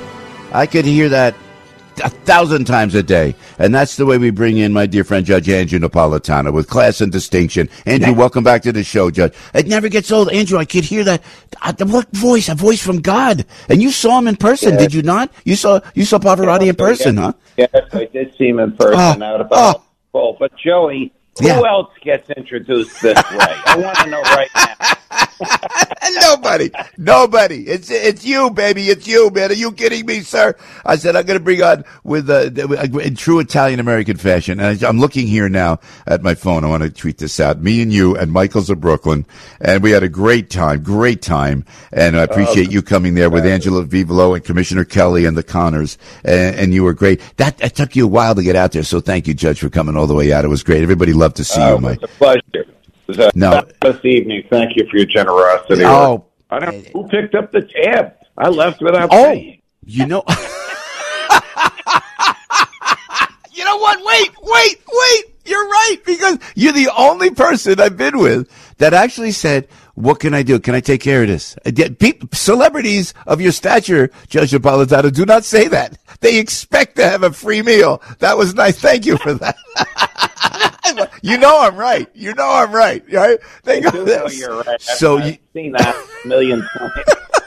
I 0.53 0.67
could 0.67 0.85
hear 0.85 1.09
that 1.09 1.37
a 2.03 2.09
thousand 2.11 2.65
times 2.65 2.97
a 2.97 3.03
day. 3.05 3.37
And 3.61 3.73
that's 3.73 3.95
the 3.95 4.07
way 4.07 4.19
we 4.19 4.31
bring 4.31 4.57
in 4.57 4.73
my 4.73 4.87
dear 4.87 5.05
friend 5.05 5.25
Judge 5.25 5.49
Andrew 5.49 5.79
Napolitano 5.79 6.53
with 6.53 6.69
class 6.69 7.01
and 7.01 7.13
distinction. 7.13 7.69
Andrew, 7.87 8.13
welcome 8.13 8.43
back 8.43 8.63
to 8.63 8.73
the 8.73 8.83
show, 8.83 9.13
Judge. 9.13 9.35
It 9.55 9.69
never 9.69 9.89
gets 9.89 10.11
old. 10.11 10.33
Andrew, 10.33 10.59
I 10.59 10.65
could 10.65 10.83
hear 10.83 11.05
that. 11.05 11.23
Uh, 11.63 11.73
what 11.87 12.09
voice? 12.11 12.49
A 12.49 12.57
voice 12.57 12.83
from 12.85 13.01
God. 13.03 13.47
And 13.69 13.81
you 13.81 13.93
saw 13.93 14.19
him 14.19 14.27
in 14.27 14.35
person, 14.35 14.71
Yes. 14.73 14.81
did 14.83 14.95
you 14.95 15.03
not? 15.03 15.31
You 15.45 15.55
saw 15.55 15.79
you 15.95 16.05
saw 16.05 16.19
Pavarotti 16.19 16.67
in 16.67 16.75
person, 16.75 17.19
huh? 17.19 17.35
Yes, 17.57 17.71
I 17.93 18.07
did 18.13 18.35
see 18.37 18.49
him 18.49 18.59
in 18.59 18.73
person 18.73 19.23
Oh, 19.23 19.27
out 19.27 19.41
about 19.41 19.85
well, 20.13 20.37
But 20.41 20.57
Joey, 20.57 21.13
who 21.39 21.47
Yeah. 21.47 21.63
else 21.65 21.93
gets 22.03 22.29
introduced 22.31 23.01
this 23.01 23.15
way? 23.31 23.47
I 23.65 23.77
want 23.79 23.97
to 23.99 24.07
know 24.11 24.23
right 24.23 24.51
now. 24.57 25.28
Nobody, 26.21 26.71
nobody. 26.97 27.67
It's 27.67 27.91
it's 27.91 28.25
you, 28.25 28.51
baby. 28.51 28.85
It's 28.89 29.07
you, 29.07 29.31
man. 29.31 29.51
Are 29.51 29.55
you 29.55 29.73
kidding 29.73 30.07
me, 30.07 30.21
sir? 30.21 30.55
I 30.87 30.97
said 30.97 31.17
I'm 31.17 31.27
going 31.27 31.39
to 31.39 31.45
bring 31.45 31.63
on 31.63 31.85
with 32.03 32.31
uh, 32.31 32.51
in 33.01 33.15
true 33.15 33.39
Italian 33.41 33.79
American 33.79 34.17
fashion. 34.17 34.59
And 34.59 34.83
I, 34.83 34.89
I'm 34.89 34.99
looking 34.99 35.27
here 35.27 35.49
now 35.49 35.81
at 36.07 36.23
my 36.23 36.35
phone. 36.35 36.65
I 36.65 36.69
want 36.69 36.83
to 36.83 36.91
tweet 36.91 37.19
this 37.19 37.39
out. 37.41 37.61
Me 37.61 37.83
and 37.83 37.93
you 37.93 38.17
and 38.17 38.33
Michael's 38.33 38.71
of 38.71 38.81
Brooklyn, 38.81 39.27
and 39.61 39.83
we 39.83 39.91
had 39.91 40.03
a 40.03 40.09
great 40.09 40.49
time, 40.51 40.83
great 40.83 41.21
time. 41.23 41.65
And 41.93 42.19
I 42.19 42.23
appreciate 42.23 42.71
you 42.71 42.81
coming 42.83 43.15
there 43.15 43.31
with 43.31 43.45
Angela 43.47 43.83
Vivolo 43.85 44.35
and 44.35 44.43
Commissioner 44.45 44.85
Kelly 44.85 45.25
and 45.27 45.37
the 45.37 45.43
Connors, 45.43 45.99
and, 46.25 46.57
and 46.57 46.75
you 46.75 46.85
were 46.85 46.95
great. 46.95 47.21
That 47.37 47.61
it 47.63 47.75
took 47.77 47.95
you 47.97 48.05
a 48.05 48.09
while 48.09 48.35
to 48.35 48.43
get 48.43 48.57
out 48.57 48.73
there, 48.73 48.83
so 48.83 49.01
thank 49.01 49.27
you, 49.29 49.35
Judge, 49.35 49.61
for 49.61 49.69
coming 49.69 49.97
all 49.97 50.07
the 50.07 50.15
way 50.15 50.33
out. 50.33 50.45
It 50.45 50.49
was 50.49 50.63
great. 50.63 50.83
Everybody 50.83 51.13
loved 51.13 51.37
to 51.37 51.45
see 51.45 51.61
Uh, 51.61 51.75
you, 51.75 51.79
Mike. 51.79 52.01
pleasure. 52.19 52.65
It 53.09 53.17
was 53.17 53.19
a 53.19 53.31
No. 53.35 53.63
this 53.83 54.05
evening. 54.05 54.43
Thank 54.51 54.77
you 54.77 54.87
for 54.91 54.97
your 54.99 55.07
generosity. 55.07 55.83
Oh. 55.85 56.27
I 56.51 56.59
don't 56.59 56.75
know 56.95 57.03
who 57.03 57.09
picked 57.09 57.35
up 57.35 57.53
the 57.53 57.63
tab. 57.63 58.13
I 58.37 58.49
left 58.49 58.81
without 58.83 59.09
Oh, 59.13 59.25
paying. 59.25 59.61
you 59.85 60.07
know. 60.07 60.23
you 63.53 63.65
know 63.65 63.77
what? 63.79 63.99
Wait, 64.05 64.31
wait, 64.43 64.81
wait. 64.93 65.25
You're 65.45 65.67
right 65.67 65.97
because 66.05 66.39
you're 66.55 66.73
the 66.75 66.91
only 66.97 67.31
person 67.31 67.81
I've 67.81 67.97
been 67.97 68.19
with 68.19 68.49
that 68.77 68.93
actually 68.93 69.33
said, 69.33 69.67
"What 69.95 70.21
can 70.21 70.35
I 70.35 70.43
do? 70.43 70.59
Can 70.61 70.75
I 70.75 70.81
take 70.81 71.01
care 71.01 71.23
of 71.23 71.29
this?" 71.29 71.57
Uh, 71.65 71.71
Celebrities 72.33 73.15
of 73.27 73.41
your 73.41 73.53
stature, 73.53 74.11
Judge 74.29 74.53
Napolitano, 74.53 75.11
do 75.13 75.25
not 75.25 75.45
say 75.45 75.67
that. 75.69 75.97
They 76.21 76.39
expect 76.39 76.97
to 76.97 77.05
have 77.09 77.23
a 77.23 77.33
free 77.33 77.63
meal. 77.63 78.03
That 78.19 78.37
was 78.37 78.55
nice. 78.55 78.79
Thank 78.79 79.07
you 79.07 79.17
for 79.17 79.33
that. 79.35 79.57
you 81.23 81.39
know 81.39 81.61
I'm 81.61 81.77
right. 81.77 82.09
You 82.15 82.35
know 82.35 82.49
I'm 82.49 82.73
right. 82.73 83.03
Right? 83.13 83.39
Think 83.63 83.87
I 83.87 83.89
of 83.89 83.95
do 83.95 83.99
know 84.01 84.05
this. 84.05 84.39
you're 84.39 84.63
right. 84.63 84.81
So 84.81 85.19
I've 85.19 85.27
you, 85.27 85.39
seen 85.55 85.73
that 85.73 85.95
a 86.25 86.29
million 86.29 86.67
times. 86.77 86.93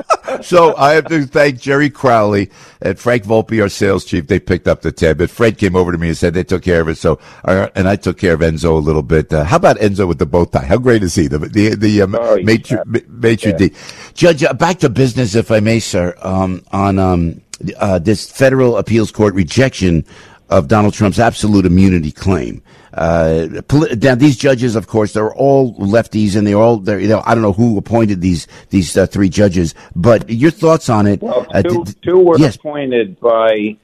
so 0.42 0.76
I 0.78 0.94
have 0.94 1.08
to 1.08 1.26
thank 1.26 1.60
Jerry 1.60 1.89
Crowley 1.89 2.50
and 2.82 2.98
Frank 2.98 3.24
Volpe, 3.24 3.62
our 3.62 3.70
sales 3.70 4.06
chief. 4.06 4.28
They 4.28 4.39
picked 4.39 4.68
up 4.68 4.82
the 4.82 4.92
tab, 4.92 5.18
but 5.18 5.30
Fred 5.30 5.58
came 5.58 5.76
over 5.76 5.92
to 5.92 5.98
me 5.98 6.10
and 6.10 6.18
said 6.18 6.34
they 6.34 6.44
took 6.44 6.64
care 6.64 6.82
of 6.82 6.88
it. 6.89 6.98
So, 6.98 7.20
uh, 7.46 7.70
and 7.76 7.88
I 7.88 7.96
took 7.96 8.18
care 8.18 8.34
of 8.34 8.39
Enzo 8.42 8.72
a 8.72 8.74
little 8.76 9.02
bit. 9.04 9.32
Uh, 9.34 9.44
how 9.44 9.58
about 9.58 9.78
Enzo 9.78 10.08
with 10.08 10.20
the 10.20 10.26
bow 10.26 10.46
tie? 10.46 10.66
How 10.66 10.78
great 10.78 11.04
is 11.04 11.16
he? 11.16 11.28
The 11.28 11.39
the 11.39 11.76
the 11.76 12.02
um, 12.04 12.16
Oh, 12.16 12.38
maitre, 12.42 12.84
ma- 12.86 13.00
maitre 13.08 13.54
d. 13.54 13.72
Judge, 14.14 14.44
uh, 14.44 14.54
back 14.54 14.80
to 14.80 14.89
business, 14.89 15.36
if 15.36 15.52
I 15.52 15.60
may, 15.60 15.80
sir. 15.80 16.16
Um, 16.22 16.64
on 16.72 17.00
um, 17.00 17.42
uh, 17.78 18.00
this 18.00 18.30
federal 18.30 18.78
appeals 18.78 19.12
court 19.12 19.34
rejection 19.34 20.06
of 20.50 20.68
Donald 20.68 20.94
Trump's 20.94 21.20
absolute 21.20 21.66
immunity 21.66 22.12
claim. 22.12 22.62
Uh, 22.94 23.62
poli- 23.68 23.96
now 23.96 24.16
these 24.16 24.36
judges, 24.38 24.76
of 24.76 24.88
course, 24.88 25.14
they're 25.14 25.34
all 25.34 25.74
lefties, 25.76 26.36
and 26.36 26.46
they're 26.46 26.58
all 26.58 26.78
they're, 26.78 27.00
you 27.00 27.08
know, 27.08 27.22
I 27.26 27.34
don't 27.34 27.42
know 27.42 27.54
who 27.54 27.78
appointed 27.78 28.20
these 28.22 28.48
these 28.70 28.96
uh, 28.98 29.06
three 29.08 29.30
judges, 29.30 29.74
but 29.96 30.30
your 30.30 30.52
thoughts 30.52 30.89
on 30.89 31.08
it? 31.08 31.22
Well, 31.22 31.46
Uh, 31.54 31.62
two, 31.62 31.84
d- 31.86 31.94
two 32.04 32.20
were 32.20 32.38
yes. 32.38 32.56
appointed 32.58 33.20
by 33.20 33.78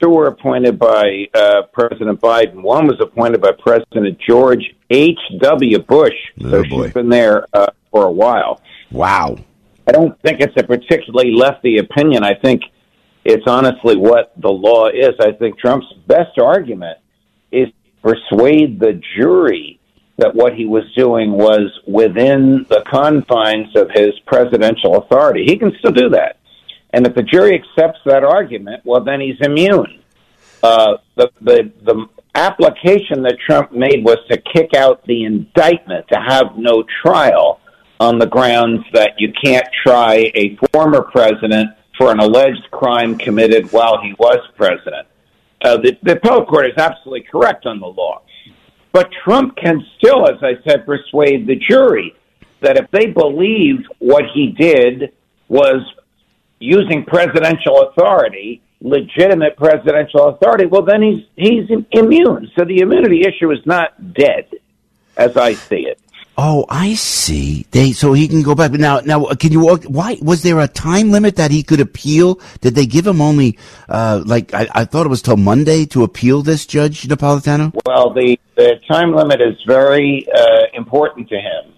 two 0.00 0.10
were 0.10 0.26
appointed 0.26 0.78
by 0.78 1.26
uh, 1.34 1.62
President 1.72 2.20
Biden. 2.20 2.62
One 2.62 2.86
was 2.86 3.00
appointed 3.00 3.40
by 3.40 3.50
President 3.58 4.18
George 4.20 4.74
H. 4.90 5.18
W. 5.40 5.78
Bush. 5.80 6.14
So 6.40 6.58
Oh, 6.58 6.62
boy. 6.64 6.84
she's 6.86 6.92
been 6.94 7.08
there 7.08 7.46
uh, 7.52 7.66
for 7.90 8.04
a 8.06 8.12
while. 8.12 8.60
Wow. 8.90 9.38
I 9.88 9.92
don't 9.92 10.20
think 10.22 10.40
it's 10.40 10.56
a 10.56 10.62
particularly 10.62 11.32
lefty 11.32 11.78
opinion. 11.78 12.22
I 12.22 12.34
think 12.34 12.62
it's 13.24 13.46
honestly 13.46 13.96
what 13.96 14.32
the 14.36 14.50
law 14.50 14.88
is. 14.88 15.14
I 15.20 15.32
think 15.32 15.58
Trump's 15.58 15.92
best 16.06 16.38
argument 16.38 16.98
is 17.50 17.68
persuade 18.02 18.80
the 18.80 19.00
jury 19.16 19.78
that 20.18 20.34
what 20.34 20.54
he 20.54 20.66
was 20.66 20.84
doing 20.94 21.32
was 21.32 21.70
within 21.86 22.66
the 22.68 22.84
confines 22.90 23.74
of 23.76 23.90
his 23.90 24.18
presidential 24.26 24.98
authority. 24.98 25.44
He 25.46 25.56
can 25.56 25.72
still 25.78 25.92
do 25.92 26.10
that. 26.10 26.38
And 26.92 27.06
if 27.06 27.14
the 27.14 27.22
jury 27.22 27.54
accepts 27.54 28.00
that 28.04 28.22
argument, 28.22 28.82
well, 28.84 29.02
then 29.02 29.20
he's 29.20 29.40
immune. 29.40 30.02
Uh, 30.62 30.98
the, 31.16 31.30
the, 31.40 31.72
the 31.82 32.06
application 32.34 33.22
that 33.22 33.36
Trump 33.44 33.72
made 33.72 34.04
was 34.04 34.18
to 34.30 34.36
kick 34.36 34.74
out 34.74 35.04
the 35.06 35.24
indictment, 35.24 36.06
to 36.08 36.18
have 36.20 36.56
no 36.56 36.84
trial 37.02 37.60
on 37.98 38.18
the 38.18 38.26
grounds 38.26 38.84
that 38.92 39.14
you 39.18 39.32
can't 39.42 39.66
try 39.84 40.30
a 40.34 40.56
former 40.72 41.02
president 41.02 41.70
for 41.96 42.10
an 42.10 42.20
alleged 42.20 42.70
crime 42.70 43.16
committed 43.16 43.70
while 43.72 44.00
he 44.02 44.14
was 44.18 44.38
president. 44.56 45.06
Uh, 45.62 45.76
the, 45.76 45.96
the 46.02 46.12
appellate 46.12 46.48
court 46.48 46.66
is 46.66 46.76
absolutely 46.76 47.22
correct 47.30 47.66
on 47.66 47.78
the 47.78 47.86
law. 47.86 48.22
But 48.92 49.10
Trump 49.24 49.56
can 49.56 49.80
still, 49.96 50.28
as 50.28 50.42
I 50.42 50.54
said, 50.68 50.84
persuade 50.84 51.46
the 51.46 51.56
jury 51.56 52.14
that 52.60 52.76
if 52.76 52.90
they 52.90 53.06
believed 53.06 53.86
what 53.98 54.24
he 54.34 54.48
did 54.48 55.12
was 55.48 55.80
using 56.58 57.04
presidential 57.04 57.88
authority, 57.88 58.62
legitimate 58.80 59.56
presidential 59.56 60.28
authority, 60.28 60.66
well, 60.66 60.82
then 60.82 61.02
he's 61.02 61.24
he's 61.36 61.70
immune. 61.92 62.50
So 62.56 62.64
the 62.64 62.78
immunity 62.78 63.22
issue 63.22 63.50
is 63.50 63.58
not 63.66 64.14
dead, 64.14 64.46
as 65.16 65.36
I 65.36 65.54
see 65.54 65.86
it. 65.86 65.98
Oh, 66.38 66.64
I 66.70 66.94
see. 66.94 67.66
They 67.72 67.92
so 67.92 68.14
he 68.14 68.26
can 68.26 68.42
go 68.42 68.54
back. 68.54 68.72
Now, 68.72 69.00
now, 69.00 69.26
can 69.34 69.52
you 69.52 69.60
walk? 69.60 69.84
Why 69.84 70.16
was 70.22 70.42
there 70.42 70.60
a 70.60 70.68
time 70.68 71.10
limit 71.10 71.36
that 71.36 71.50
he 71.50 71.62
could 71.62 71.80
appeal? 71.80 72.40
Did 72.62 72.74
they 72.74 72.86
give 72.86 73.06
him 73.06 73.20
only 73.20 73.58
uh, 73.88 74.22
like 74.24 74.54
I, 74.54 74.66
I 74.74 74.84
thought 74.86 75.04
it 75.04 75.10
was 75.10 75.20
till 75.20 75.36
Monday 75.36 75.84
to 75.86 76.04
appeal 76.04 76.42
this, 76.42 76.64
Judge 76.64 77.02
Napolitano? 77.02 77.72
Well, 77.86 78.14
the 78.14 78.38
the 78.56 78.80
time 78.88 79.14
limit 79.14 79.42
is 79.42 79.56
very 79.66 80.26
uh, 80.34 80.66
important 80.72 81.28
to 81.28 81.36
him. 81.36 81.74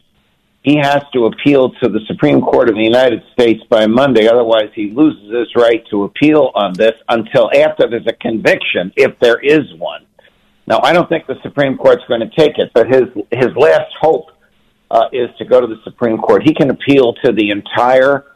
He 0.62 0.76
has 0.76 1.02
to 1.12 1.26
appeal 1.26 1.70
to 1.82 1.88
the 1.88 2.00
Supreme 2.06 2.40
Court 2.40 2.70
of 2.70 2.76
the 2.76 2.82
United 2.82 3.22
States 3.32 3.62
by 3.68 3.86
Monday. 3.86 4.28
Otherwise, 4.28 4.70
he 4.74 4.90
loses 4.90 5.30
his 5.30 5.48
right 5.56 5.84
to 5.90 6.04
appeal 6.04 6.52
on 6.54 6.72
this 6.74 6.94
until 7.08 7.50
after 7.52 7.86
there's 7.86 8.06
a 8.06 8.14
conviction, 8.14 8.90
if 8.96 9.18
there 9.18 9.38
is 9.40 9.62
one. 9.76 10.06
Now, 10.66 10.80
I 10.82 10.94
don't 10.94 11.08
think 11.08 11.26
the 11.26 11.36
Supreme 11.42 11.76
Court's 11.76 12.04
going 12.08 12.20
to 12.20 12.30
take 12.38 12.56
it, 12.58 12.70
but 12.72 12.86
his 12.86 13.02
his 13.32 13.54
last 13.56 13.92
hope 14.00 14.30
uh, 14.94 15.08
is 15.12 15.28
to 15.38 15.44
go 15.44 15.60
to 15.60 15.66
the 15.66 15.80
Supreme 15.82 16.18
Court. 16.18 16.42
He 16.44 16.54
can 16.54 16.70
appeal 16.70 17.14
to 17.24 17.32
the 17.32 17.50
entire 17.50 18.26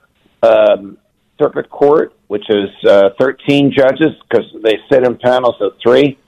um, 0.42 0.98
circuit 1.40 1.70
court, 1.70 2.12
which 2.26 2.44
is 2.50 2.68
uh, 2.84 3.10
13 3.18 3.72
judges, 3.74 4.10
because 4.28 4.44
they 4.64 4.76
sit 4.90 5.04
in 5.04 5.16
panels 5.18 5.54
of 5.60 5.72
three. 5.80 6.18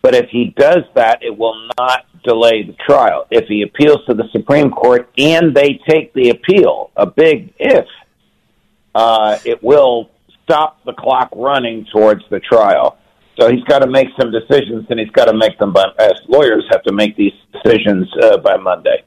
But 0.00 0.14
if 0.14 0.30
he 0.30 0.54
does 0.56 0.84
that, 0.94 1.22
it 1.22 1.36
will 1.36 1.68
not 1.78 2.06
delay 2.24 2.62
the 2.62 2.74
trial. 2.86 3.26
If 3.30 3.46
he 3.46 3.62
appeals 3.62 3.98
to 4.08 4.14
the 4.14 4.24
Supreme 4.32 4.70
Court 4.70 5.10
and 5.18 5.54
they 5.54 5.78
take 5.86 6.14
the 6.14 6.30
appeal, 6.30 6.90
a 6.96 7.04
big 7.06 7.52
if, 7.58 7.86
uh, 8.94 9.38
it 9.44 9.62
will 9.62 10.10
stop 10.44 10.82
the 10.84 10.94
clock 10.94 11.28
running 11.36 11.86
towards 11.92 12.22
the 12.30 12.40
trial. 12.40 12.96
So 13.38 13.50
he's 13.50 13.64
got 13.64 13.80
to 13.80 13.90
make 13.90 14.08
some 14.18 14.30
decisions, 14.30 14.86
and 14.88 14.98
he's 14.98 15.10
got 15.10 15.24
to 15.26 15.36
make 15.36 15.58
them 15.58 15.72
by 15.72 15.84
as 15.98 16.14
lawyers 16.28 16.64
have 16.70 16.82
to 16.84 16.92
make 16.92 17.16
these 17.16 17.32
decisions 17.52 18.08
uh, 18.22 18.38
by 18.38 18.56
Monday. 18.56 19.02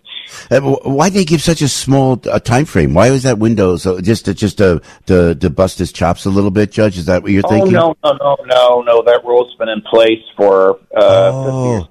Uh, 0.50 0.62
why 0.62 1.10
did 1.10 1.20
they 1.20 1.26
give 1.26 1.42
such 1.42 1.62
a 1.62 1.68
small 1.68 2.22
uh, 2.30 2.40
time 2.40 2.66
frame? 2.66 2.94
Why 2.94 3.12
was 3.12 3.24
that 3.24 3.38
window 3.38 3.78
so 3.78 4.02
just 4.02 4.26
to 4.26 4.34
just 4.34 4.58
to, 4.60 4.82
to 5.06 5.36
to 5.36 5.50
bust 5.50 5.80
his 5.80 5.92
chops 5.92 6.26
a 6.26 6.30
little 6.30 6.52
bit, 6.52 6.72
Judge? 6.72 6.98
Is 6.98 7.06
that 7.06 7.24
what 7.24 7.32
you're 7.32 7.44
oh, 7.46 7.50
thinking? 7.50 7.74
no, 7.74 7.96
no, 8.04 8.14
no, 8.14 8.38
no, 8.46 8.82
no. 8.82 9.04
That 9.04 9.24
rule's 9.24 9.56
been 9.56 9.70
in 9.70 9.82
place 9.82 10.24
for 10.36 10.80
uh, 10.96 11.32
oh. 11.34 11.88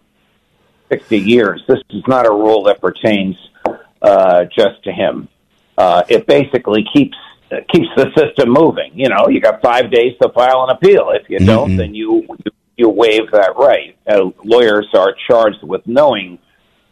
50 0.89 1.18
years. 1.18 1.62
This 1.66 1.80
is 1.91 2.03
not 2.07 2.26
a 2.26 2.30
rule 2.30 2.64
that 2.64 2.80
pertains 2.80 3.37
uh, 4.03 4.45
just 4.45 4.82
to 4.84 4.93
him. 4.93 5.28
Uh, 5.76 6.05
it 6.09 6.26
basically 6.26 6.84
keeps 6.93 7.16
uh, 7.51 7.57
keeps 7.72 7.89
the 7.97 8.11
system 8.16 8.51
moving. 8.51 8.93
You 8.95 9.09
know, 9.09 9.28
you 9.28 9.41
got 9.41 9.61
five 9.62 9.91
days 9.91 10.14
to 10.22 10.28
file 10.30 10.64
an 10.64 10.70
appeal. 10.70 11.11
If 11.11 11.28
you 11.28 11.39
don't, 11.39 11.70
mm-hmm. 11.70 11.76
then 11.76 11.95
you 11.95 12.26
you 12.76 12.89
waive 12.89 13.30
that 13.32 13.57
right. 13.57 13.97
Uh, 14.07 14.30
lawyers 14.45 14.89
are 14.95 15.14
charged 15.26 15.62
with 15.62 15.87
knowing 15.87 16.39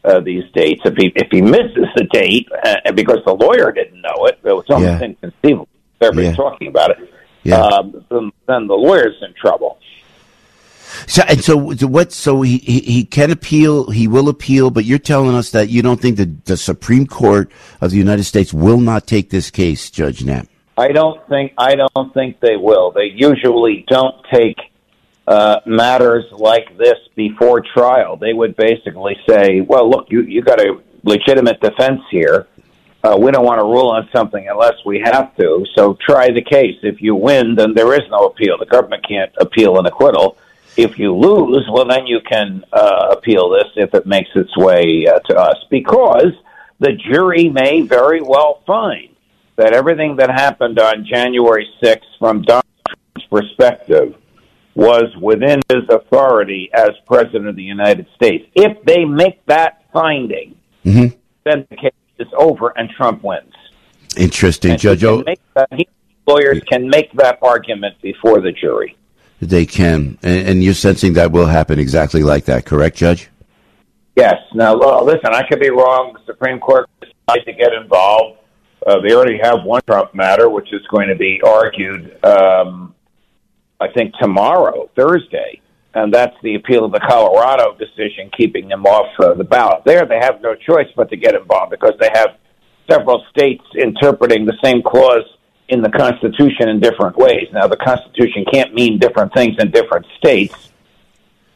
uh, 0.04 0.20
these 0.20 0.44
dates. 0.54 0.82
If 0.84 0.94
he 0.96 1.12
if 1.16 1.28
he 1.30 1.40
misses 1.40 1.88
the 1.96 2.04
date 2.12 2.48
uh, 2.64 2.92
because 2.92 3.18
the 3.24 3.34
lawyer 3.34 3.72
didn't 3.72 4.00
know 4.00 4.26
it, 4.26 4.38
it 4.44 4.52
was 4.52 4.64
almost 4.68 5.00
yeah. 5.00 5.06
inconceivable. 5.06 5.68
Everybody's 6.00 6.30
yeah. 6.30 6.36
talking 6.36 6.68
about 6.68 6.90
it. 6.90 7.10
Yeah. 7.42 7.60
Um, 7.60 8.04
then, 8.10 8.32
then 8.46 8.66
the 8.66 8.74
lawyer's 8.74 9.16
in 9.22 9.34
trouble. 9.34 9.78
So 11.06 11.22
and 11.28 11.42
so, 11.42 11.74
so 11.74 11.86
what? 11.86 12.12
So 12.12 12.42
he, 12.42 12.58
he, 12.58 12.80
he 12.80 13.04
can 13.04 13.30
appeal. 13.30 13.90
He 13.90 14.06
will 14.06 14.28
appeal. 14.28 14.70
But 14.70 14.84
you're 14.84 14.98
telling 14.98 15.34
us 15.34 15.50
that 15.50 15.68
you 15.68 15.82
don't 15.82 16.00
think 16.00 16.16
that 16.18 16.44
the 16.44 16.56
Supreme 16.56 17.06
Court 17.06 17.50
of 17.80 17.90
the 17.90 17.96
United 17.96 18.24
States 18.24 18.54
will 18.54 18.78
not 18.78 19.06
take 19.06 19.30
this 19.30 19.50
case, 19.50 19.90
Judge 19.90 20.24
Nap. 20.24 20.46
I 20.76 20.88
don't 20.88 21.26
think. 21.28 21.52
I 21.58 21.74
don't 21.74 22.12
think 22.14 22.40
they 22.40 22.56
will. 22.56 22.92
They 22.92 23.10
usually 23.14 23.84
don't 23.88 24.14
take 24.32 24.56
uh, 25.26 25.60
matters 25.66 26.24
like 26.32 26.76
this 26.76 26.98
before 27.14 27.60
trial. 27.60 28.16
They 28.16 28.32
would 28.32 28.56
basically 28.56 29.16
say, 29.28 29.60
"Well, 29.60 29.88
look, 29.88 30.06
you 30.10 30.22
you 30.22 30.42
got 30.42 30.60
a 30.60 30.80
legitimate 31.02 31.60
defense 31.60 32.02
here. 32.10 32.46
Uh, 33.02 33.16
we 33.18 33.30
don't 33.30 33.44
want 33.44 33.58
to 33.58 33.64
rule 33.64 33.90
on 33.90 34.08
something 34.14 34.48
unless 34.48 34.74
we 34.86 35.00
have 35.00 35.36
to. 35.36 35.66
So 35.74 35.96
try 36.00 36.30
the 36.30 36.42
case. 36.42 36.78
If 36.82 37.02
you 37.02 37.14
win, 37.14 37.54
then 37.54 37.74
there 37.74 37.92
is 37.94 38.08
no 38.10 38.26
appeal. 38.26 38.56
The 38.58 38.66
government 38.66 39.06
can't 39.06 39.32
appeal 39.38 39.78
an 39.78 39.86
acquittal." 39.86 40.36
If 40.76 40.98
you 40.98 41.14
lose, 41.14 41.68
well, 41.72 41.84
then 41.84 42.08
you 42.08 42.18
can 42.28 42.64
uh, 42.72 43.06
appeal 43.12 43.48
this 43.48 43.68
if 43.76 43.94
it 43.94 44.06
makes 44.06 44.30
its 44.34 44.56
way 44.56 45.06
uh, 45.06 45.20
to 45.20 45.36
us, 45.36 45.56
because 45.70 46.32
the 46.80 46.92
jury 46.94 47.48
may 47.48 47.82
very 47.82 48.20
well 48.20 48.60
find 48.66 49.14
that 49.56 49.72
everything 49.72 50.16
that 50.16 50.30
happened 50.30 50.80
on 50.80 51.06
January 51.06 51.68
6th, 51.80 52.00
from 52.18 52.42
Donald 52.42 52.64
Trump's 52.88 53.28
perspective, 53.30 54.16
was 54.74 55.04
within 55.20 55.60
his 55.68 55.82
authority 55.88 56.70
as 56.74 56.90
president 57.06 57.48
of 57.48 57.56
the 57.56 57.62
United 57.62 58.06
States. 58.14 58.44
If 58.54 58.84
they 58.84 59.04
make 59.04 59.44
that 59.46 59.84
finding, 59.92 60.56
mm-hmm. 60.84 61.16
then 61.44 61.66
the 61.70 61.76
case 61.76 61.92
is 62.18 62.28
over 62.36 62.72
and 62.76 62.90
Trump 62.90 63.22
wins. 63.22 63.52
Interesting, 64.16 64.72
and 64.72 64.80
Judge. 64.80 65.04
O- 65.04 65.22
that, 65.22 65.68
he, 65.72 65.88
lawyers 66.26 66.60
can 66.68 66.88
make 66.88 67.12
that 67.14 67.38
argument 67.42 68.00
before 68.00 68.40
the 68.40 68.52
jury. 68.52 68.96
They 69.40 69.66
can, 69.66 70.18
and, 70.22 70.48
and, 70.48 70.64
you're 70.64 70.74
sensing 70.74 71.14
that 71.14 71.32
will 71.32 71.46
happen 71.46 71.78
exactly 71.78 72.22
like 72.22 72.46
that, 72.46 72.64
correct, 72.64 72.96
Judge? 72.96 73.28
Yes. 74.16 74.36
Now, 74.54 74.78
well, 74.78 75.04
listen, 75.04 75.34
I 75.34 75.42
could 75.48 75.60
be 75.60 75.70
wrong. 75.70 76.14
The 76.14 76.32
Supreme 76.32 76.60
Court 76.60 76.88
decided 77.00 77.44
to 77.46 77.52
get 77.52 77.72
involved. 77.72 78.38
Uh, 78.86 79.00
they 79.00 79.12
already 79.14 79.38
have 79.42 79.64
one 79.64 79.82
Trump 79.86 80.14
matter, 80.14 80.48
which 80.48 80.72
is 80.72 80.82
going 80.88 81.08
to 81.08 81.16
be 81.16 81.40
argued, 81.44 82.24
um, 82.24 82.93
I 83.80 83.88
think, 83.88 84.14
tomorrow, 84.20 84.88
Thursday, 84.96 85.60
and 85.94 86.12
that's 86.12 86.36
the 86.42 86.54
appeal 86.54 86.84
of 86.84 86.92
the 86.92 87.00
Colorado 87.00 87.76
decision, 87.76 88.30
keeping 88.36 88.68
them 88.68 88.84
off 88.84 89.08
uh, 89.20 89.34
the 89.34 89.44
ballot. 89.44 89.82
There, 89.84 90.06
they 90.06 90.18
have 90.18 90.40
no 90.40 90.54
choice 90.54 90.88
but 90.96 91.10
to 91.10 91.16
get 91.16 91.34
involved 91.34 91.70
because 91.70 91.94
they 92.00 92.10
have 92.12 92.36
several 92.90 93.24
states 93.30 93.64
interpreting 93.74 94.44
the 94.44 94.56
same 94.62 94.82
clause 94.82 95.24
in 95.68 95.82
the 95.82 95.90
Constitution 95.90 96.68
in 96.68 96.80
different 96.80 97.16
ways. 97.16 97.48
Now, 97.52 97.66
the 97.66 97.76
Constitution 97.76 98.44
can't 98.52 98.74
mean 98.74 98.98
different 98.98 99.32
things 99.32 99.56
in 99.58 99.70
different 99.70 100.06
states. 100.18 100.72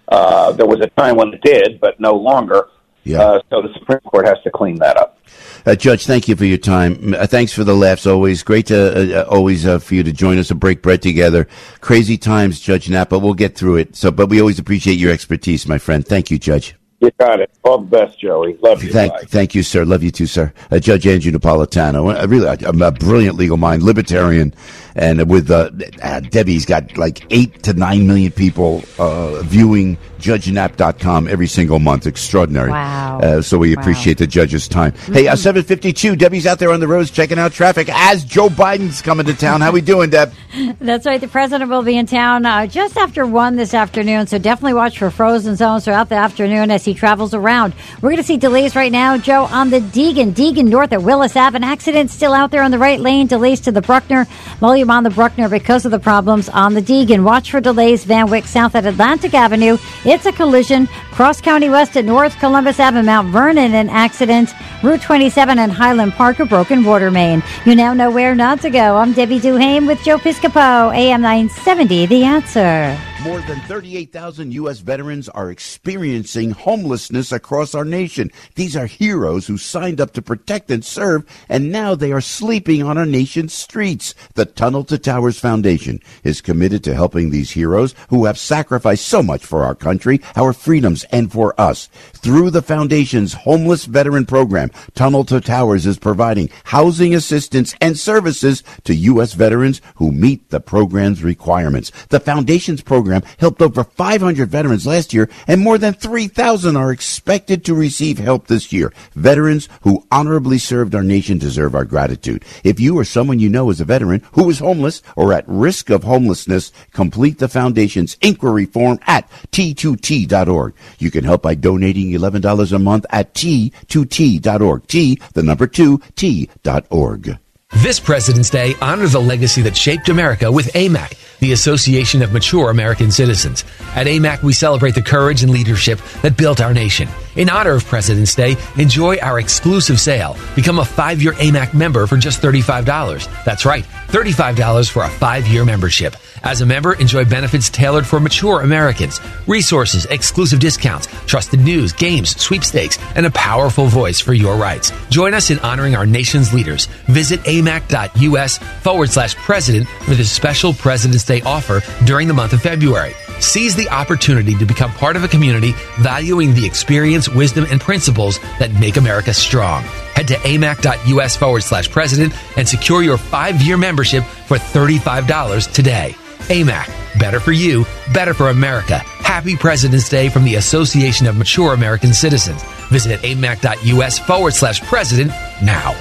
Uh, 0.06 0.52
there 0.52 0.66
was 0.66 0.80
a 0.80 0.88
time 0.88 1.16
when 1.16 1.34
it 1.34 1.42
did, 1.42 1.80
but 1.80 2.00
no 2.00 2.12
longer. 2.14 2.68
Yeah. 3.04 3.20
Uh, 3.20 3.40
so 3.50 3.62
the 3.62 3.72
Supreme 3.78 4.00
Court 4.00 4.26
has 4.26 4.38
to 4.44 4.50
clean 4.50 4.76
that 4.80 4.96
up. 4.96 5.18
Uh, 5.66 5.74
Judge, 5.74 6.06
thank 6.06 6.28
you 6.28 6.36
for 6.36 6.44
your 6.44 6.58
time. 6.58 7.14
Uh, 7.14 7.26
thanks 7.26 7.52
for 7.52 7.64
the 7.64 7.74
laughs. 7.74 8.06
Always 8.06 8.42
great 8.42 8.66
to 8.66 8.76
uh, 9.16 9.20
uh, 9.22 9.24
always 9.28 9.64
for 9.64 9.94
you 9.94 10.02
to 10.02 10.12
join 10.12 10.38
us 10.38 10.50
and 10.50 10.60
break 10.60 10.82
bread 10.82 11.02
together. 11.02 11.48
Crazy 11.80 12.16
times, 12.16 12.60
Judge 12.60 12.88
Napa. 12.88 13.10
But 13.10 13.20
we'll 13.20 13.34
get 13.34 13.56
through 13.56 13.76
it. 13.76 13.96
So, 13.96 14.10
but 14.10 14.28
we 14.28 14.40
always 14.40 14.58
appreciate 14.58 14.98
your 14.98 15.12
expertise, 15.12 15.66
my 15.66 15.78
friend. 15.78 16.06
Thank 16.06 16.30
you, 16.30 16.38
Judge. 16.38 16.77
You 17.00 17.12
got 17.16 17.38
it. 17.38 17.50
All 17.62 17.78
the 17.78 17.86
best, 17.86 18.18
Joey. 18.18 18.56
Love 18.60 18.82
you. 18.82 18.90
Thank, 18.90 19.12
thank 19.28 19.54
you, 19.54 19.62
sir. 19.62 19.84
Love 19.84 20.02
you 20.02 20.10
too, 20.10 20.26
sir. 20.26 20.52
Uh, 20.68 20.80
Judge 20.80 21.06
Andrew 21.06 21.30
Napolitano. 21.30 22.20
Uh, 22.20 22.26
really, 22.26 22.48
I'm 22.48 22.82
a 22.82 22.90
brilliant 22.90 23.36
legal 23.36 23.56
mind, 23.56 23.84
libertarian, 23.84 24.52
and 24.96 25.30
with 25.30 25.48
uh, 25.48 25.70
uh, 26.02 26.20
Debbie's 26.20 26.66
got 26.66 26.98
like 26.98 27.24
eight 27.30 27.62
to 27.62 27.72
nine 27.72 28.08
million 28.08 28.32
people 28.32 28.82
uh, 28.98 29.40
viewing 29.42 29.96
JudgeNap.com 30.18 31.28
every 31.28 31.46
single 31.46 31.78
month. 31.78 32.04
Extraordinary. 32.04 32.70
Wow. 32.70 33.20
Uh, 33.20 33.42
so 33.42 33.58
we 33.58 33.74
appreciate 33.74 34.18
wow. 34.18 34.24
the 34.24 34.26
judge's 34.26 34.66
time. 34.66 34.90
Mm-hmm. 34.90 35.12
Hey, 35.14 35.24
752. 35.26 36.16
Debbie's 36.16 36.48
out 36.48 36.58
there 36.58 36.72
on 36.72 36.80
the 36.80 36.88
roads 36.88 37.12
checking 37.12 37.38
out 37.38 37.52
traffic 37.52 37.88
as 37.92 38.24
Joe 38.24 38.48
Biden's 38.48 39.02
coming 39.02 39.26
to 39.26 39.34
town. 39.34 39.60
How 39.60 39.70
we 39.70 39.82
doing, 39.82 40.10
Deb? 40.10 40.32
That's 40.80 41.06
right. 41.06 41.20
The 41.20 41.28
president 41.28 41.70
will 41.70 41.82
be 41.82 41.96
in 41.96 42.06
town 42.06 42.42
just 42.68 42.96
after 42.96 43.24
one 43.24 43.54
this 43.54 43.72
afternoon. 43.72 44.26
So 44.26 44.38
definitely 44.38 44.74
watch 44.74 44.98
for 44.98 45.12
frozen 45.12 45.54
zones 45.54 45.84
throughout 45.84 46.08
the 46.08 46.16
afternoon 46.16 46.72
as 46.72 46.87
he 46.88 46.94
travels 46.94 47.34
around. 47.34 47.74
We're 47.96 48.10
going 48.10 48.16
to 48.16 48.22
see 48.22 48.36
delays 48.36 48.74
right 48.74 48.90
now, 48.90 49.16
Joe, 49.16 49.44
on 49.44 49.70
the 49.70 49.80
Deegan. 49.80 50.32
Deegan 50.32 50.68
north 50.68 50.92
at 50.92 51.02
Willis 51.02 51.36
Ave. 51.36 51.56
An 51.56 51.64
accident 51.64 52.10
still 52.10 52.32
out 52.32 52.50
there 52.50 52.62
on 52.62 52.70
the 52.70 52.78
right 52.78 52.98
lane. 52.98 53.26
Delays 53.26 53.60
to 53.60 53.72
the 53.72 53.82
Bruckner. 53.82 54.24
Volume 54.58 54.90
on 54.90 55.04
the 55.04 55.10
Bruckner 55.10 55.48
because 55.48 55.84
of 55.84 55.90
the 55.90 55.98
problems 55.98 56.48
on 56.48 56.74
the 56.74 56.82
Deegan. 56.82 57.22
Watch 57.22 57.50
for 57.50 57.60
delays 57.60 58.04
Van 58.04 58.28
Wyck 58.30 58.46
south 58.46 58.74
at 58.74 58.86
Atlantic 58.86 59.34
Avenue. 59.34 59.76
It's 60.04 60.26
a 60.26 60.32
collision. 60.32 60.86
Cross 61.12 61.42
County 61.42 61.68
west 61.68 61.96
at 61.96 62.04
North 62.04 62.38
Columbus 62.38 62.80
Ave. 62.80 63.02
Mount 63.02 63.28
Vernon, 63.28 63.74
an 63.74 63.88
accident. 63.88 64.54
Route 64.82 65.02
27 65.02 65.58
and 65.58 65.72
Highland 65.72 66.12
Park, 66.12 66.40
a 66.40 66.44
broken 66.44 66.84
water 66.84 67.10
main. 67.10 67.42
You 67.64 67.74
now 67.74 67.92
know 67.92 68.10
where 68.10 68.34
not 68.34 68.60
to 68.62 68.70
go. 68.70 68.96
I'm 68.96 69.12
Debbie 69.12 69.40
Duhame 69.40 69.86
with 69.86 70.02
Joe 70.02 70.18
Piscopo, 70.18 70.94
AM 70.94 71.20
970, 71.20 72.06
The 72.06 72.24
Answer. 72.24 73.07
More 73.24 73.40
than 73.40 73.58
38,000 73.62 74.54
U.S. 74.54 74.78
veterans 74.78 75.28
are 75.30 75.50
experiencing 75.50 76.52
homelessness 76.52 77.32
across 77.32 77.74
our 77.74 77.84
nation. 77.84 78.30
These 78.54 78.76
are 78.76 78.86
heroes 78.86 79.48
who 79.48 79.58
signed 79.58 80.00
up 80.00 80.12
to 80.12 80.22
protect 80.22 80.70
and 80.70 80.84
serve, 80.84 81.26
and 81.48 81.72
now 81.72 81.96
they 81.96 82.12
are 82.12 82.20
sleeping 82.20 82.84
on 82.84 82.96
our 82.96 83.04
nation's 83.04 83.52
streets. 83.52 84.14
The 84.34 84.44
Tunnel 84.44 84.84
to 84.84 84.98
Towers 84.98 85.40
Foundation 85.40 86.00
is 86.22 86.40
committed 86.40 86.84
to 86.84 86.94
helping 86.94 87.30
these 87.30 87.50
heroes 87.50 87.92
who 88.08 88.24
have 88.26 88.38
sacrificed 88.38 89.08
so 89.08 89.20
much 89.20 89.44
for 89.44 89.64
our 89.64 89.74
country, 89.74 90.20
our 90.36 90.52
freedoms, 90.52 91.02
and 91.10 91.32
for 91.32 91.60
us. 91.60 91.88
Through 92.12 92.50
the 92.50 92.62
foundation's 92.62 93.32
homeless 93.32 93.86
veteran 93.86 94.26
program, 94.26 94.70
Tunnel 94.94 95.24
to 95.24 95.40
Towers 95.40 95.86
is 95.86 95.98
providing 95.98 96.50
housing 96.62 97.16
assistance 97.16 97.74
and 97.80 97.98
services 97.98 98.62
to 98.84 98.94
U.S. 98.94 99.32
veterans 99.32 99.80
who 99.96 100.12
meet 100.12 100.50
the 100.50 100.60
program's 100.60 101.24
requirements. 101.24 101.90
The 102.10 102.20
foundation's 102.20 102.80
program 102.80 103.08
helped 103.38 103.62
over 103.62 103.84
500 103.84 104.48
veterans 104.48 104.86
last 104.86 105.12
year, 105.12 105.28
and 105.46 105.60
more 105.60 105.78
than 105.78 105.94
3,000 105.94 106.76
are 106.76 106.92
expected 106.92 107.64
to 107.64 107.74
receive 107.74 108.18
help 108.18 108.46
this 108.46 108.72
year. 108.72 108.92
Veterans 109.14 109.68
who 109.82 110.06
honorably 110.10 110.58
served 110.58 110.94
our 110.94 111.02
nation 111.02 111.38
deserve 111.38 111.74
our 111.74 111.84
gratitude. 111.84 112.44
If 112.64 112.80
you 112.80 112.98
or 112.98 113.04
someone 113.04 113.38
you 113.38 113.48
know 113.48 113.70
is 113.70 113.80
a 113.80 113.84
veteran 113.84 114.22
who 114.32 114.48
is 114.50 114.58
homeless 114.58 115.02
or 115.16 115.32
at 115.32 115.44
risk 115.46 115.90
of 115.90 116.04
homelessness, 116.04 116.72
complete 116.92 117.38
the 117.38 117.48
foundation's 117.48 118.16
inquiry 118.20 118.66
form 118.66 118.98
at 119.06 119.30
t2t.org. 119.52 120.74
You 120.98 121.10
can 121.10 121.24
help 121.24 121.42
by 121.42 121.54
donating 121.54 122.10
$11 122.10 122.72
a 122.72 122.78
month 122.78 123.06
at 123.10 123.34
t2t.org. 123.34 124.86
T, 124.86 125.20
the 125.34 125.42
number 125.42 125.66
2, 125.66 126.00
t.org. 126.16 127.38
This 127.74 128.00
President's 128.00 128.48
Day, 128.50 128.74
honor 128.80 129.06
the 129.06 129.20
legacy 129.20 129.60
that 129.62 129.76
shaped 129.76 130.08
America 130.08 130.50
with 130.50 130.72
AMAC, 130.72 131.38
the 131.38 131.52
Association 131.52 132.22
of 132.22 132.32
Mature 132.32 132.70
American 132.70 133.10
Citizens. 133.10 133.62
At 133.94 134.06
AMAC, 134.06 134.42
we 134.42 134.54
celebrate 134.54 134.94
the 134.94 135.02
courage 135.02 135.42
and 135.42 135.52
leadership 135.52 136.00
that 136.22 136.36
built 136.36 136.62
our 136.62 136.72
nation. 136.72 137.08
In 137.36 137.50
honor 137.50 137.72
of 137.72 137.84
President's 137.84 138.34
Day, 138.34 138.56
enjoy 138.78 139.18
our 139.18 139.38
exclusive 139.38 140.00
sale. 140.00 140.36
Become 140.56 140.78
a 140.78 140.84
five 140.84 141.22
year 141.22 141.34
AMAC 141.34 141.74
member 141.74 142.06
for 142.06 142.16
just 142.16 142.40
$35. 142.40 143.44
That's 143.44 143.66
right, 143.66 143.84
$35 144.08 144.90
for 144.90 145.04
a 145.04 145.08
five 145.08 145.46
year 145.46 145.64
membership. 145.64 146.16
As 146.42 146.60
a 146.60 146.66
member, 146.66 146.94
enjoy 146.94 147.24
benefits 147.24 147.68
tailored 147.68 148.06
for 148.06 148.20
mature 148.20 148.60
Americans, 148.60 149.20
resources, 149.46 150.06
exclusive 150.06 150.60
discounts, 150.60 151.08
trusted 151.26 151.60
news, 151.60 151.92
games, 151.92 152.30
sweepstakes, 152.40 152.98
and 153.14 153.26
a 153.26 153.30
powerful 153.30 153.86
voice 153.86 154.20
for 154.20 154.34
your 154.34 154.56
rights. 154.56 154.92
Join 155.10 155.34
us 155.34 155.50
in 155.50 155.58
honoring 155.60 155.94
our 155.94 156.06
nation's 156.06 156.54
leaders. 156.54 156.86
Visit 157.06 157.40
amac.us 157.40 158.58
forward 158.82 159.10
slash 159.10 159.34
president 159.36 159.88
for 159.88 160.14
this 160.14 160.30
special 160.30 160.72
President's 160.72 161.24
Day 161.24 161.42
offer 161.42 161.80
during 162.04 162.28
the 162.28 162.34
month 162.34 162.52
of 162.52 162.62
February. 162.62 163.14
Seize 163.40 163.76
the 163.76 163.88
opportunity 163.88 164.54
to 164.54 164.66
become 164.66 164.90
part 164.92 165.16
of 165.16 165.24
a 165.24 165.28
community 165.28 165.72
valuing 165.98 166.54
the 166.54 166.66
experience, 166.66 167.28
wisdom, 167.28 167.66
and 167.70 167.80
principles 167.80 168.38
that 168.58 168.72
make 168.80 168.96
America 168.96 169.32
strong. 169.32 169.82
Head 170.14 170.28
to 170.28 170.34
amac.us 170.34 171.36
forward 171.36 171.62
slash 171.62 171.90
president 171.90 172.34
and 172.56 172.68
secure 172.68 173.02
your 173.02 173.18
five 173.18 173.60
year 173.62 173.76
membership 173.76 174.24
for 174.24 174.56
$35 174.56 175.72
today. 175.72 176.14
AMAC, 176.48 177.18
better 177.18 177.40
for 177.40 177.52
you, 177.52 177.84
better 178.12 178.32
for 178.34 178.48
America. 178.48 178.98
Happy 178.98 179.56
President's 179.56 180.08
Day 180.08 180.28
from 180.28 180.44
the 180.44 180.54
Association 180.54 181.26
of 181.26 181.36
Mature 181.36 181.74
American 181.74 182.14
Citizens. 182.14 182.62
Visit 182.88 183.20
amac.us 183.20 184.18
forward 184.18 184.54
slash 184.54 184.80
president 184.82 185.30
now. 185.62 185.94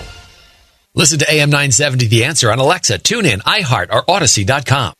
Listen 0.95 1.19
to 1.19 1.31
AM 1.31 1.49
970 1.49 2.07
The 2.07 2.23
Answer 2.23 2.51
on 2.51 2.57
Alexa, 2.57 2.99
TuneIn, 2.99 3.43
iHeart, 3.43 3.91
or 3.91 4.09
Odyssey.com. 4.09 4.93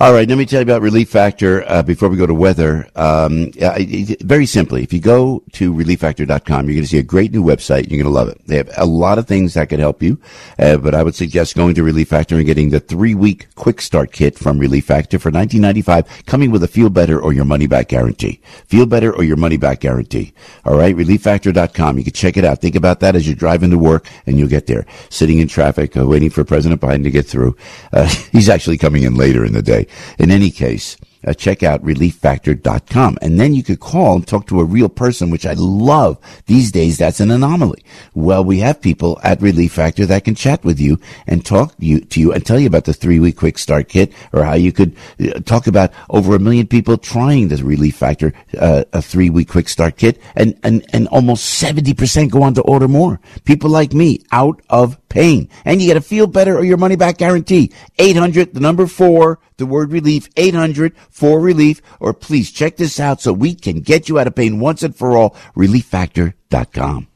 All 0.00 0.12
right, 0.12 0.28
let 0.28 0.36
me 0.36 0.44
tell 0.44 0.58
you 0.58 0.64
about 0.64 0.82
Relief 0.82 1.08
Factor 1.08 1.62
uh, 1.70 1.80
before 1.80 2.08
we 2.08 2.16
go 2.16 2.26
to 2.26 2.34
weather. 2.34 2.88
Um, 2.96 3.52
uh, 3.62 3.78
very 4.22 4.44
simply, 4.44 4.82
if 4.82 4.92
you 4.92 4.98
go 4.98 5.44
to 5.52 5.72
relieffactor.com, 5.72 6.66
you're 6.66 6.74
going 6.74 6.82
to 6.82 6.88
see 6.88 6.98
a 6.98 7.02
great 7.04 7.30
new 7.30 7.44
website. 7.44 7.88
You're 7.88 8.02
going 8.02 8.04
to 8.04 8.08
love 8.10 8.26
it. 8.26 8.40
They 8.44 8.56
have 8.56 8.70
a 8.76 8.86
lot 8.86 9.18
of 9.18 9.28
things 9.28 9.54
that 9.54 9.68
could 9.68 9.78
help 9.78 10.02
you, 10.02 10.18
uh, 10.58 10.78
but 10.78 10.96
I 10.96 11.04
would 11.04 11.14
suggest 11.14 11.54
going 11.54 11.76
to 11.76 11.84
Relief 11.84 12.08
Factor 12.08 12.34
and 12.34 12.44
getting 12.44 12.70
the 12.70 12.80
three 12.80 13.14
week 13.14 13.46
quick 13.54 13.80
start 13.80 14.10
kit 14.10 14.36
from 14.36 14.58
Relief 14.58 14.84
Factor 14.86 15.20
for 15.20 15.30
19.95, 15.30 16.26
coming 16.26 16.50
with 16.50 16.64
a 16.64 16.68
feel 16.68 16.90
better 16.90 17.20
or 17.20 17.32
your 17.32 17.44
money 17.44 17.68
back 17.68 17.86
guarantee. 17.86 18.40
Feel 18.66 18.86
better 18.86 19.14
or 19.14 19.22
your 19.22 19.36
money 19.36 19.58
back 19.58 19.78
guarantee. 19.78 20.34
All 20.64 20.76
right, 20.76 20.96
relieffactor.com. 20.96 21.98
You 21.98 22.04
can 22.04 22.12
check 22.12 22.36
it 22.36 22.44
out. 22.44 22.60
Think 22.60 22.74
about 22.74 22.98
that 22.98 23.14
as 23.14 23.28
you're 23.28 23.36
driving 23.36 23.70
to 23.70 23.78
work 23.78 24.08
and 24.26 24.40
you'll 24.40 24.48
get 24.48 24.66
there. 24.66 24.86
Sitting 25.08 25.38
in 25.38 25.46
traffic, 25.46 25.96
uh, 25.96 26.04
waiting 26.04 26.30
for 26.30 26.42
President 26.42 26.80
Biden 26.80 27.04
to 27.04 27.12
get 27.12 27.26
through. 27.26 27.56
Uh, 27.92 28.06
he's 28.32 28.48
actually 28.48 28.76
coming 28.76 29.04
in 29.04 29.14
later 29.14 29.44
in 29.44 29.52
the 29.52 29.62
day. 29.62 29.83
In 30.18 30.30
any 30.30 30.50
case, 30.50 30.96
uh, 31.26 31.32
check 31.32 31.62
out 31.62 31.82
relieffactor.com. 31.82 33.18
And 33.22 33.40
then 33.40 33.54
you 33.54 33.62
could 33.62 33.80
call 33.80 34.16
and 34.16 34.26
talk 34.26 34.46
to 34.48 34.60
a 34.60 34.64
real 34.64 34.88
person, 34.88 35.30
which 35.30 35.46
I 35.46 35.54
love. 35.56 36.18
These 36.46 36.72
days, 36.72 36.98
that's 36.98 37.20
an 37.20 37.30
anomaly. 37.30 37.82
Well, 38.14 38.44
we 38.44 38.58
have 38.58 38.80
people 38.80 39.18
at 39.22 39.40
Relief 39.40 39.72
Factor 39.72 40.06
that 40.06 40.24
can 40.24 40.34
chat 40.34 40.64
with 40.64 40.78
you 40.78 40.98
and 41.26 41.44
talk 41.44 41.74
you, 41.78 42.00
to 42.00 42.20
you 42.20 42.32
and 42.32 42.44
tell 42.44 42.58
you 42.58 42.66
about 42.66 42.84
the 42.84 42.92
three 42.92 43.20
week 43.20 43.36
quick 43.36 43.58
start 43.58 43.88
kit 43.88 44.12
or 44.32 44.44
how 44.44 44.54
you 44.54 44.72
could 44.72 44.96
uh, 45.20 45.40
talk 45.40 45.66
about 45.66 45.92
over 46.10 46.34
a 46.34 46.38
million 46.38 46.66
people 46.66 46.96
trying 46.98 47.48
the 47.48 47.56
Relief 47.64 47.96
Factor, 47.96 48.32
uh, 48.58 48.84
a 48.92 49.00
three 49.00 49.30
week 49.30 49.48
quick 49.48 49.68
start 49.68 49.96
kit 49.96 50.20
and, 50.36 50.58
and, 50.62 50.84
and 50.92 51.08
almost 51.08 51.62
70% 51.62 52.30
go 52.30 52.42
on 52.42 52.54
to 52.54 52.62
order 52.62 52.88
more. 52.88 53.20
People 53.44 53.70
like 53.70 53.92
me 53.92 54.22
out 54.32 54.60
of 54.68 54.98
pain. 55.14 55.48
And 55.64 55.80
you 55.80 55.86
get 55.86 55.96
a 55.96 56.00
feel 56.02 56.26
better 56.26 56.58
or 56.58 56.64
your 56.64 56.76
money 56.76 56.96
back 56.96 57.18
guarantee. 57.18 57.72
800, 57.98 58.52
the 58.52 58.60
number 58.60 58.86
four, 58.86 59.38
the 59.56 59.64
word 59.64 59.92
relief, 59.92 60.28
800 60.36 60.94
for 61.08 61.40
relief, 61.40 61.80
or 62.00 62.12
please 62.12 62.50
check 62.50 62.76
this 62.76 62.98
out 62.98 63.20
so 63.20 63.32
we 63.32 63.54
can 63.54 63.80
get 63.80 64.08
you 64.08 64.18
out 64.18 64.26
of 64.26 64.34
pain 64.34 64.58
once 64.58 64.82
and 64.82 64.94
for 64.94 65.16
all. 65.16 65.30
ReliefFactor.com. 65.56 67.06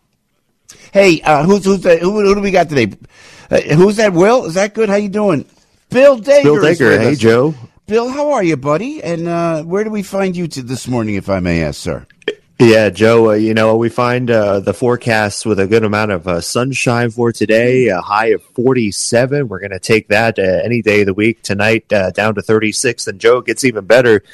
Hey, 0.93 1.21
uh, 1.23 1.45
who's, 1.45 1.65
who's 1.65 1.81
that, 1.83 2.01
who, 2.01 2.13
who 2.21 2.35
do 2.37 2.41
we 2.41 2.53
got 2.53 2.69
today? 2.69 2.97
Uh, 3.51 3.61
who's 3.61 3.97
that? 3.97 4.13
Will, 4.13 4.47
is 4.47 4.55
that 4.55 4.75
good? 4.75 4.89
How 4.89 4.97
you 4.97 5.09
doing? 5.09 5.45
Bill 5.91 6.19
Dacre. 6.19 6.43
Bill 6.45 6.63
Dacre. 6.63 6.99
Hey, 6.99 7.13
us. 7.13 7.19
Joe. 7.19 7.55
Bill, 7.87 8.09
how 8.09 8.33
are 8.33 8.45
you, 8.45 8.57
buddy? 8.57 9.03
And 9.03 9.27
uh, 9.27 9.63
where 9.65 9.83
do 9.83 9.91
we 9.91 10.03
find 10.03 10.37
you 10.37 10.47
to 10.49 10.63
this 10.63 10.87
morning, 10.87 11.17
if 11.17 11.29
I 11.29 11.41
may 11.41 11.65
ask, 11.65 11.81
sir? 11.81 12.07
Yeah, 12.61 12.91
Joe, 12.91 13.31
uh, 13.31 13.35
you 13.35 13.55
know, 13.55 13.77
we 13.77 13.89
find 13.89 14.29
uh, 14.33 14.59
the 14.59 14.75
forecast 14.75 15.47
with 15.47 15.61
a 15.61 15.69
good 15.69 15.85
amount 15.85 16.11
of 16.11 16.27
uh, 16.27 16.41
sunshine 16.41 17.09
for 17.11 17.31
today, 17.31 17.87
a 17.87 18.01
high 18.01 18.31
of 18.31 18.43
47. 18.43 19.47
We're 19.47 19.61
going 19.61 19.71
to 19.71 19.79
take 19.79 20.09
that 20.09 20.41
uh, 20.41 20.43
any 20.43 20.83
day 20.83 21.03
of 21.03 21.07
the 21.07 21.15
week. 21.15 21.41
Tonight, 21.43 21.93
uh, 21.93 22.11
down 22.11 22.35
to 22.35 22.43
36. 22.43 23.07
And 23.07 23.21
Joe, 23.21 23.43
gets 23.43 23.65
even 23.65 23.85
better 23.85 24.25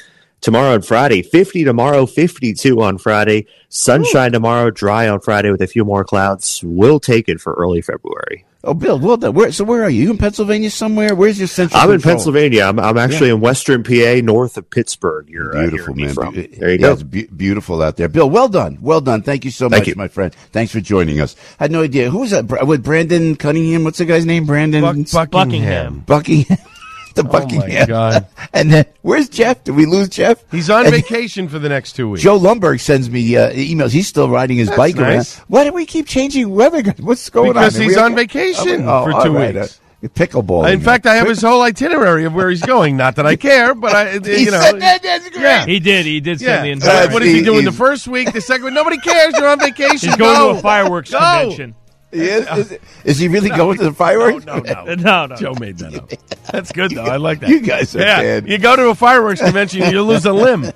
tomorrow 0.41 0.73
and 0.73 0.83
Friday. 0.83 1.21
50 1.21 1.65
tomorrow, 1.65 2.07
52 2.07 2.81
on 2.81 2.97
Friday. 2.97 3.45
Sunshine 3.69 4.31
Ooh. 4.31 4.33
tomorrow, 4.33 4.71
dry 4.71 5.07
on 5.07 5.19
Friday 5.19 5.51
with 5.51 5.61
a 5.61 5.67
few 5.67 5.85
more 5.85 6.03
clouds. 6.03 6.63
We'll 6.63 6.99
take 6.99 7.29
it 7.29 7.39
for 7.39 7.53
early 7.53 7.83
February. 7.83 8.43
Oh, 8.65 8.73
Bill, 8.73 8.97
well 8.97 9.17
done. 9.17 9.33
Where, 9.35 9.51
so 9.51 9.63
where 9.63 9.83
are 9.83 9.89
you? 9.89 10.03
You 10.05 10.11
in 10.11 10.17
Pennsylvania 10.17 10.71
somewhere? 10.71 11.13
Where's 11.13 11.37
your 11.37 11.47
central? 11.47 11.79
I'm 11.79 11.89
control? 11.89 11.93
in 11.93 12.17
Pennsylvania. 12.17 12.63
I'm, 12.63 12.79
I'm 12.79 12.97
actually 12.97 13.27
yeah. 13.27 13.35
in 13.35 13.41
Western 13.41 13.83
PA, 13.83 14.21
north 14.23 14.57
of 14.57 14.67
Pittsburgh. 14.69 15.29
You're 15.29 15.51
beautiful, 15.51 15.93
uh, 15.93 15.97
man. 15.97 16.13
From. 16.13 16.33
There 16.33 16.45
you 16.45 16.71
yeah, 16.71 16.77
go. 16.77 16.93
It's 16.93 17.03
be- 17.03 17.27
beautiful 17.27 17.83
out 17.83 17.97
there. 17.97 18.09
Bill, 18.09 18.27
well 18.27 18.49
done, 18.49 18.79
well 18.81 19.01
done. 19.01 19.21
Thank 19.21 19.45
you 19.45 19.51
so 19.51 19.69
Thank 19.69 19.81
much, 19.81 19.87
you. 19.89 19.95
my 19.95 20.07
friend. 20.07 20.33
Thanks 20.51 20.71
for 20.71 20.81
joining 20.81 21.21
us. 21.21 21.35
I 21.59 21.65
had 21.65 21.71
no 21.71 21.83
idea 21.83 22.09
who 22.09 22.19
was 22.19 22.31
that. 22.31 22.65
With 22.65 22.83
Brandon 22.83 23.35
Cunningham. 23.35 23.83
What's 23.83 23.99
the 23.99 24.05
guy's 24.05 24.25
name? 24.25 24.45
Brandon 24.45 24.81
Buck- 24.81 25.29
Buckingham. 25.29 25.99
Buckingham. 25.99 26.57
the 26.57 26.74
Oh, 27.21 27.23
Buckingham. 27.31 27.69
my 27.79 27.85
God. 27.85 28.27
and 28.53 28.71
then 28.71 28.85
where's 29.01 29.29
Jeff? 29.29 29.63
Did 29.63 29.75
we 29.75 29.85
lose 29.85 30.09
Jeff? 30.09 30.43
He's 30.51 30.69
on 30.69 30.85
And 30.85 30.93
vacation 30.95 31.47
for 31.47 31.59
the 31.59 31.69
next 31.69 31.93
two 31.93 32.09
weeks. 32.09 32.23
Joe 32.23 32.39
Lumberg 32.39 32.79
sends 32.81 33.09
me 33.09 33.35
uh, 33.37 33.51
emails. 33.53 33.91
He's 33.91 34.07
still 34.07 34.29
riding 34.29 34.57
his 34.57 34.67
That's 34.67 34.77
bike 34.77 34.95
nice. 34.95 35.37
around. 35.37 35.45
Why 35.47 35.63
do 35.63 35.71
we 35.73 35.85
keep 35.85 36.07
changing 36.07 36.49
weather? 36.49 36.81
What's 36.99 37.29
going 37.29 37.53
Because 37.53 37.75
on? 37.75 37.81
Are 37.81 37.83
he's 37.85 37.97
on 37.97 38.13
okay? 38.13 38.21
vacation 38.23 38.85
Oh, 38.87 39.05
for 39.05 39.23
two 39.23 39.33
right. 39.33 39.55
weeks. 39.55 39.79
Uh, 40.03 40.07
pickleball. 40.09 40.71
In 40.71 40.81
fact, 40.81 41.07
I 41.07 41.15
have 41.15 41.27
his 41.27 41.41
whole 41.41 41.63
itinerary 41.63 42.25
of 42.25 42.33
where 42.35 42.47
he's 42.49 42.61
going. 42.61 42.95
Not 42.95 43.15
that 43.15 43.25
I 43.25 43.35
care, 43.37 43.73
but 43.73 43.95
I, 43.95 44.11
you 44.13 44.51
know, 44.51 44.61
said 44.61 44.79
that, 44.81 45.01
that's 45.01 45.29
great. 45.31 45.41
yeah. 45.41 45.65
He 45.65 45.79
did. 45.79 46.05
He 46.05 46.19
did 46.19 46.39
Yeah. 46.41 46.61
send 46.61 46.65
the 46.65 46.69
Uh, 46.87 46.91
entire. 46.91 47.13
what 47.13 47.23
is 47.23 47.29
he 47.31 47.39
He- 47.39 47.43
doing 47.43 47.65
the 47.65 47.71
first 47.71 48.07
week? 48.07 48.31
The 48.31 48.39
second 48.41 48.65
week? 48.65 48.73
Nobody 48.75 48.97
cares. 48.99 49.33
You're 49.35 49.47
on 49.47 49.59
vacation. 49.61 50.09
He's 50.09 50.15
going 50.15 50.35
Go. 50.37 50.53
to 50.53 50.59
a 50.59 50.61
fireworks 50.61 51.09
Go. 51.09 51.17
convention. 51.19 51.73
He 52.15 52.21
is, 52.27 52.79
is, 53.03 53.17
he 53.17 53.27
really 53.27 53.49
going 53.49 53.77
to 53.77 53.83
the 53.83 53.93
fireworks? 53.93 54.45
No, 54.45 54.59
no, 54.59 54.83
No, 54.95 55.25
no. 55.27 55.35
Joe 55.35 55.53
made 55.59 55.77
that 55.79 55.95
up. 55.95 56.11
That's 56.51 56.71
good 56.71 56.91
though. 56.91 57.03
I 57.03 57.17
like 57.17 57.39
that. 57.41 57.49
You 57.49 57.61
guys 57.61 57.95
are 57.95 57.99
yeah. 57.99 58.21
bad. 58.21 58.49
You 58.49 58.57
go 58.57 58.75
to 58.75 58.89
a 58.89 58.95
fireworks 58.95 59.41
convention, 59.41 59.91
you 59.91 60.01
lose 60.01 60.25
a 60.25 60.33
limb. 60.33 60.63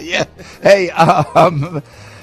yeah. 0.00 0.24
Hey, 0.62 0.90
um, 0.90 1.82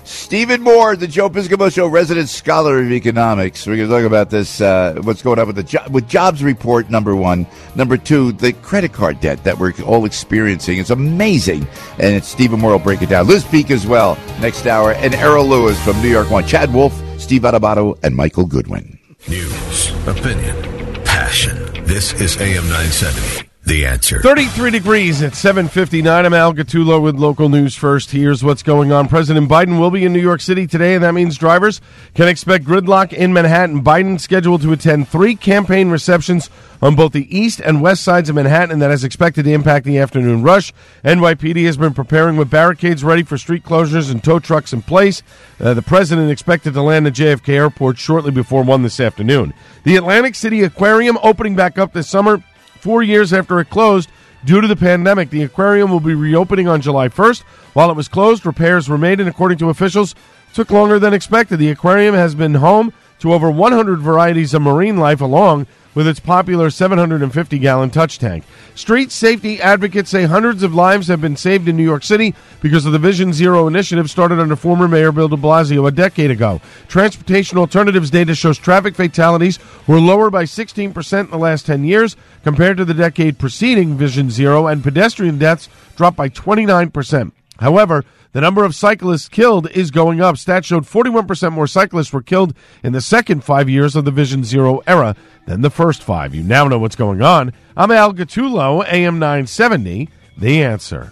Stephen 0.09 0.61
Moore, 0.63 0.95
the 0.95 1.07
Joe 1.07 1.29
Piscopo 1.29 1.71
Show 1.71 1.85
resident 1.87 2.29
scholar 2.29 2.79
of 2.79 2.91
economics. 2.91 3.67
We're 3.67 3.75
going 3.75 3.89
to 3.89 3.95
talk 3.95 4.05
about 4.05 4.31
this, 4.31 4.59
uh, 4.59 4.99
what's 5.03 5.21
going 5.21 5.37
on 5.37 5.45
with 5.45 5.55
the 5.55 5.63
jo- 5.63 5.85
with 5.91 6.09
jobs 6.09 6.43
report, 6.43 6.89
number 6.89 7.15
one. 7.15 7.45
Number 7.75 7.95
two, 7.95 8.31
the 8.31 8.53
credit 8.53 8.91
card 8.91 9.21
debt 9.21 9.43
that 9.43 9.59
we're 9.59 9.73
all 9.85 10.05
experiencing. 10.05 10.79
It's 10.79 10.89
amazing. 10.89 11.67
And 11.99 12.15
it's 12.15 12.27
Stephen 12.27 12.59
Moore 12.59 12.71
will 12.71 12.79
break 12.79 13.03
it 13.03 13.09
down. 13.09 13.27
Liz 13.27 13.45
Peek 13.45 13.69
as 13.69 13.85
well, 13.85 14.17
next 14.41 14.65
hour. 14.65 14.93
And 14.93 15.13
Errol 15.13 15.45
Louis 15.45 15.79
from 15.83 16.01
New 16.01 16.09
York 16.09 16.31
One. 16.31 16.45
Chad 16.47 16.73
Wolf, 16.73 16.99
Steve 17.19 17.43
Adubato, 17.43 17.99
and 18.01 18.15
Michael 18.15 18.45
Goodwin. 18.45 18.97
News, 19.27 19.91
opinion, 20.07 20.55
passion. 21.03 21.57
This 21.85 22.13
is 22.13 22.37
AM 22.37 22.63
970. 22.63 23.48
The 23.69 23.85
answer. 23.85 24.19
33 24.19 24.71
degrees 24.71 25.21
at 25.21 25.35
7:59. 25.35 26.25
I'm 26.25 26.33
Al 26.33 26.55
Gattulo 26.55 26.99
with 26.99 27.17
local 27.17 27.49
news 27.49 27.75
first. 27.75 28.09
Here's 28.09 28.43
what's 28.43 28.63
going 28.63 28.91
on. 28.91 29.07
President 29.07 29.47
Biden 29.47 29.79
will 29.79 29.91
be 29.91 30.05
in 30.05 30.11
New 30.11 30.19
York 30.19 30.41
City 30.41 30.65
today, 30.65 30.95
and 30.95 31.03
that 31.03 31.13
means 31.13 31.37
drivers 31.37 31.79
can 32.15 32.27
expect 32.27 32.65
gridlock 32.65 33.13
in 33.13 33.31
Manhattan. 33.31 33.83
Biden 33.83 34.19
scheduled 34.19 34.63
to 34.63 34.71
attend 34.71 35.07
three 35.07 35.35
campaign 35.35 35.91
receptions 35.91 36.49
on 36.81 36.95
both 36.95 37.11
the 37.11 37.37
east 37.37 37.59
and 37.59 37.79
west 37.79 38.03
sides 38.03 38.29
of 38.29 38.35
Manhattan, 38.35 38.79
that 38.79 38.89
is 38.89 39.03
expected 39.03 39.43
to 39.43 39.51
impact 39.51 39.85
the 39.85 39.99
afternoon 39.99 40.41
rush. 40.41 40.73
NYPD 41.03 41.65
has 41.65 41.77
been 41.77 41.93
preparing 41.93 42.37
with 42.37 42.49
barricades 42.49 43.03
ready 43.03 43.21
for 43.21 43.37
street 43.37 43.63
closures 43.63 44.09
and 44.09 44.23
tow 44.23 44.39
trucks 44.39 44.73
in 44.73 44.81
place. 44.81 45.21
Uh, 45.59 45.73
the 45.73 45.81
president 45.81 46.31
expected 46.31 46.73
to 46.73 46.81
land 46.81 47.05
at 47.05 47.13
JFK 47.13 47.49
Airport 47.49 47.97
shortly 47.97 48.31
before 48.31 48.63
one 48.63 48.81
this 48.81 48.99
afternoon. 48.99 49.53
The 49.83 49.97
Atlantic 49.97 50.35
City 50.35 50.63
Aquarium 50.63 51.19
opening 51.21 51.55
back 51.55 51.77
up 51.77 51.93
this 51.93 52.09
summer. 52.09 52.43
Four 52.79 53.03
years 53.03 53.33
after 53.33 53.59
it 53.59 53.69
closed 53.69 54.09
due 54.45 54.61
to 54.61 54.67
the 54.67 54.75
pandemic, 54.75 55.29
the 55.29 55.43
aquarium 55.43 55.91
will 55.91 55.99
be 55.99 56.13
reopening 56.13 56.67
on 56.67 56.81
July 56.81 57.09
1st. 57.09 57.41
While 57.73 57.91
it 57.91 57.95
was 57.95 58.07
closed, 58.07 58.45
repairs 58.45 58.87
were 58.87 58.97
made, 58.97 59.19
and 59.19 59.27
according 59.27 59.57
to 59.59 59.69
officials, 59.69 60.15
took 60.53 60.71
longer 60.71 60.97
than 60.97 61.13
expected. 61.13 61.57
The 61.57 61.69
aquarium 61.71 62.15
has 62.15 62.35
been 62.35 62.55
home 62.55 62.93
to 63.19 63.33
over 63.33 63.51
100 63.51 63.99
varieties 63.99 64.53
of 64.53 64.61
marine 64.61 64.97
life, 64.97 65.21
along 65.21 65.67
with 65.95 66.07
its 66.07 66.19
popular 66.19 66.69
750 66.69 67.59
gallon 67.59 67.89
touch 67.89 68.19
tank. 68.19 68.43
Street 68.75 69.11
safety 69.11 69.61
advocates 69.61 70.09
say 70.09 70.23
hundreds 70.23 70.63
of 70.63 70.73
lives 70.73 71.07
have 71.07 71.19
been 71.19 71.35
saved 71.35 71.67
in 71.67 71.75
New 71.75 71.83
York 71.83 72.03
City 72.03 72.33
because 72.61 72.85
of 72.85 72.93
the 72.93 72.99
Vision 72.99 73.33
Zero 73.33 73.67
initiative 73.67 74.09
started 74.09 74.39
under 74.39 74.55
former 74.55 74.87
Mayor 74.87 75.11
Bill 75.11 75.27
de 75.27 75.35
Blasio 75.35 75.87
a 75.87 75.91
decade 75.91 76.31
ago. 76.31 76.61
Transportation 76.87 77.57
alternatives 77.57 78.09
data 78.09 78.35
shows 78.35 78.57
traffic 78.57 78.95
fatalities 78.95 79.59
were 79.87 79.99
lower 79.99 80.29
by 80.29 80.43
16% 80.43 81.19
in 81.19 81.31
the 81.31 81.37
last 81.37 81.65
10 81.65 81.83
years 81.83 82.15
compared 82.43 82.77
to 82.77 82.85
the 82.85 82.93
decade 82.93 83.39
preceding 83.39 83.97
Vision 83.97 84.29
Zero, 84.29 84.67
and 84.67 84.83
pedestrian 84.83 85.37
deaths 85.37 85.69
dropped 85.95 86.17
by 86.17 86.29
29%. 86.29 87.31
However, 87.59 88.05
the 88.31 88.41
number 88.41 88.63
of 88.63 88.75
cyclists 88.75 89.27
killed 89.27 89.69
is 89.71 89.91
going 89.91 90.21
up. 90.21 90.35
Stats 90.35 90.65
showed 90.65 90.83
41% 90.85 91.51
more 91.51 91.67
cyclists 91.67 92.13
were 92.13 92.21
killed 92.21 92.53
in 92.83 92.93
the 92.93 93.01
second 93.01 93.43
five 93.43 93.69
years 93.69 93.95
of 93.95 94.05
the 94.05 94.11
Vision 94.11 94.43
Zero 94.43 94.81
era 94.85 95.15
than 95.47 95.61
the 95.61 95.69
first 95.69 96.03
five. 96.03 96.35
You 96.35 96.43
now 96.43 96.67
know 96.67 96.79
what's 96.79 96.95
going 96.95 97.21
on. 97.21 97.53
I'm 97.75 97.91
Al 97.91 98.13
Gattulo, 98.13 98.85
AM 98.87 99.19
970, 99.19 100.09
The 100.37 100.63
Answer. 100.63 101.11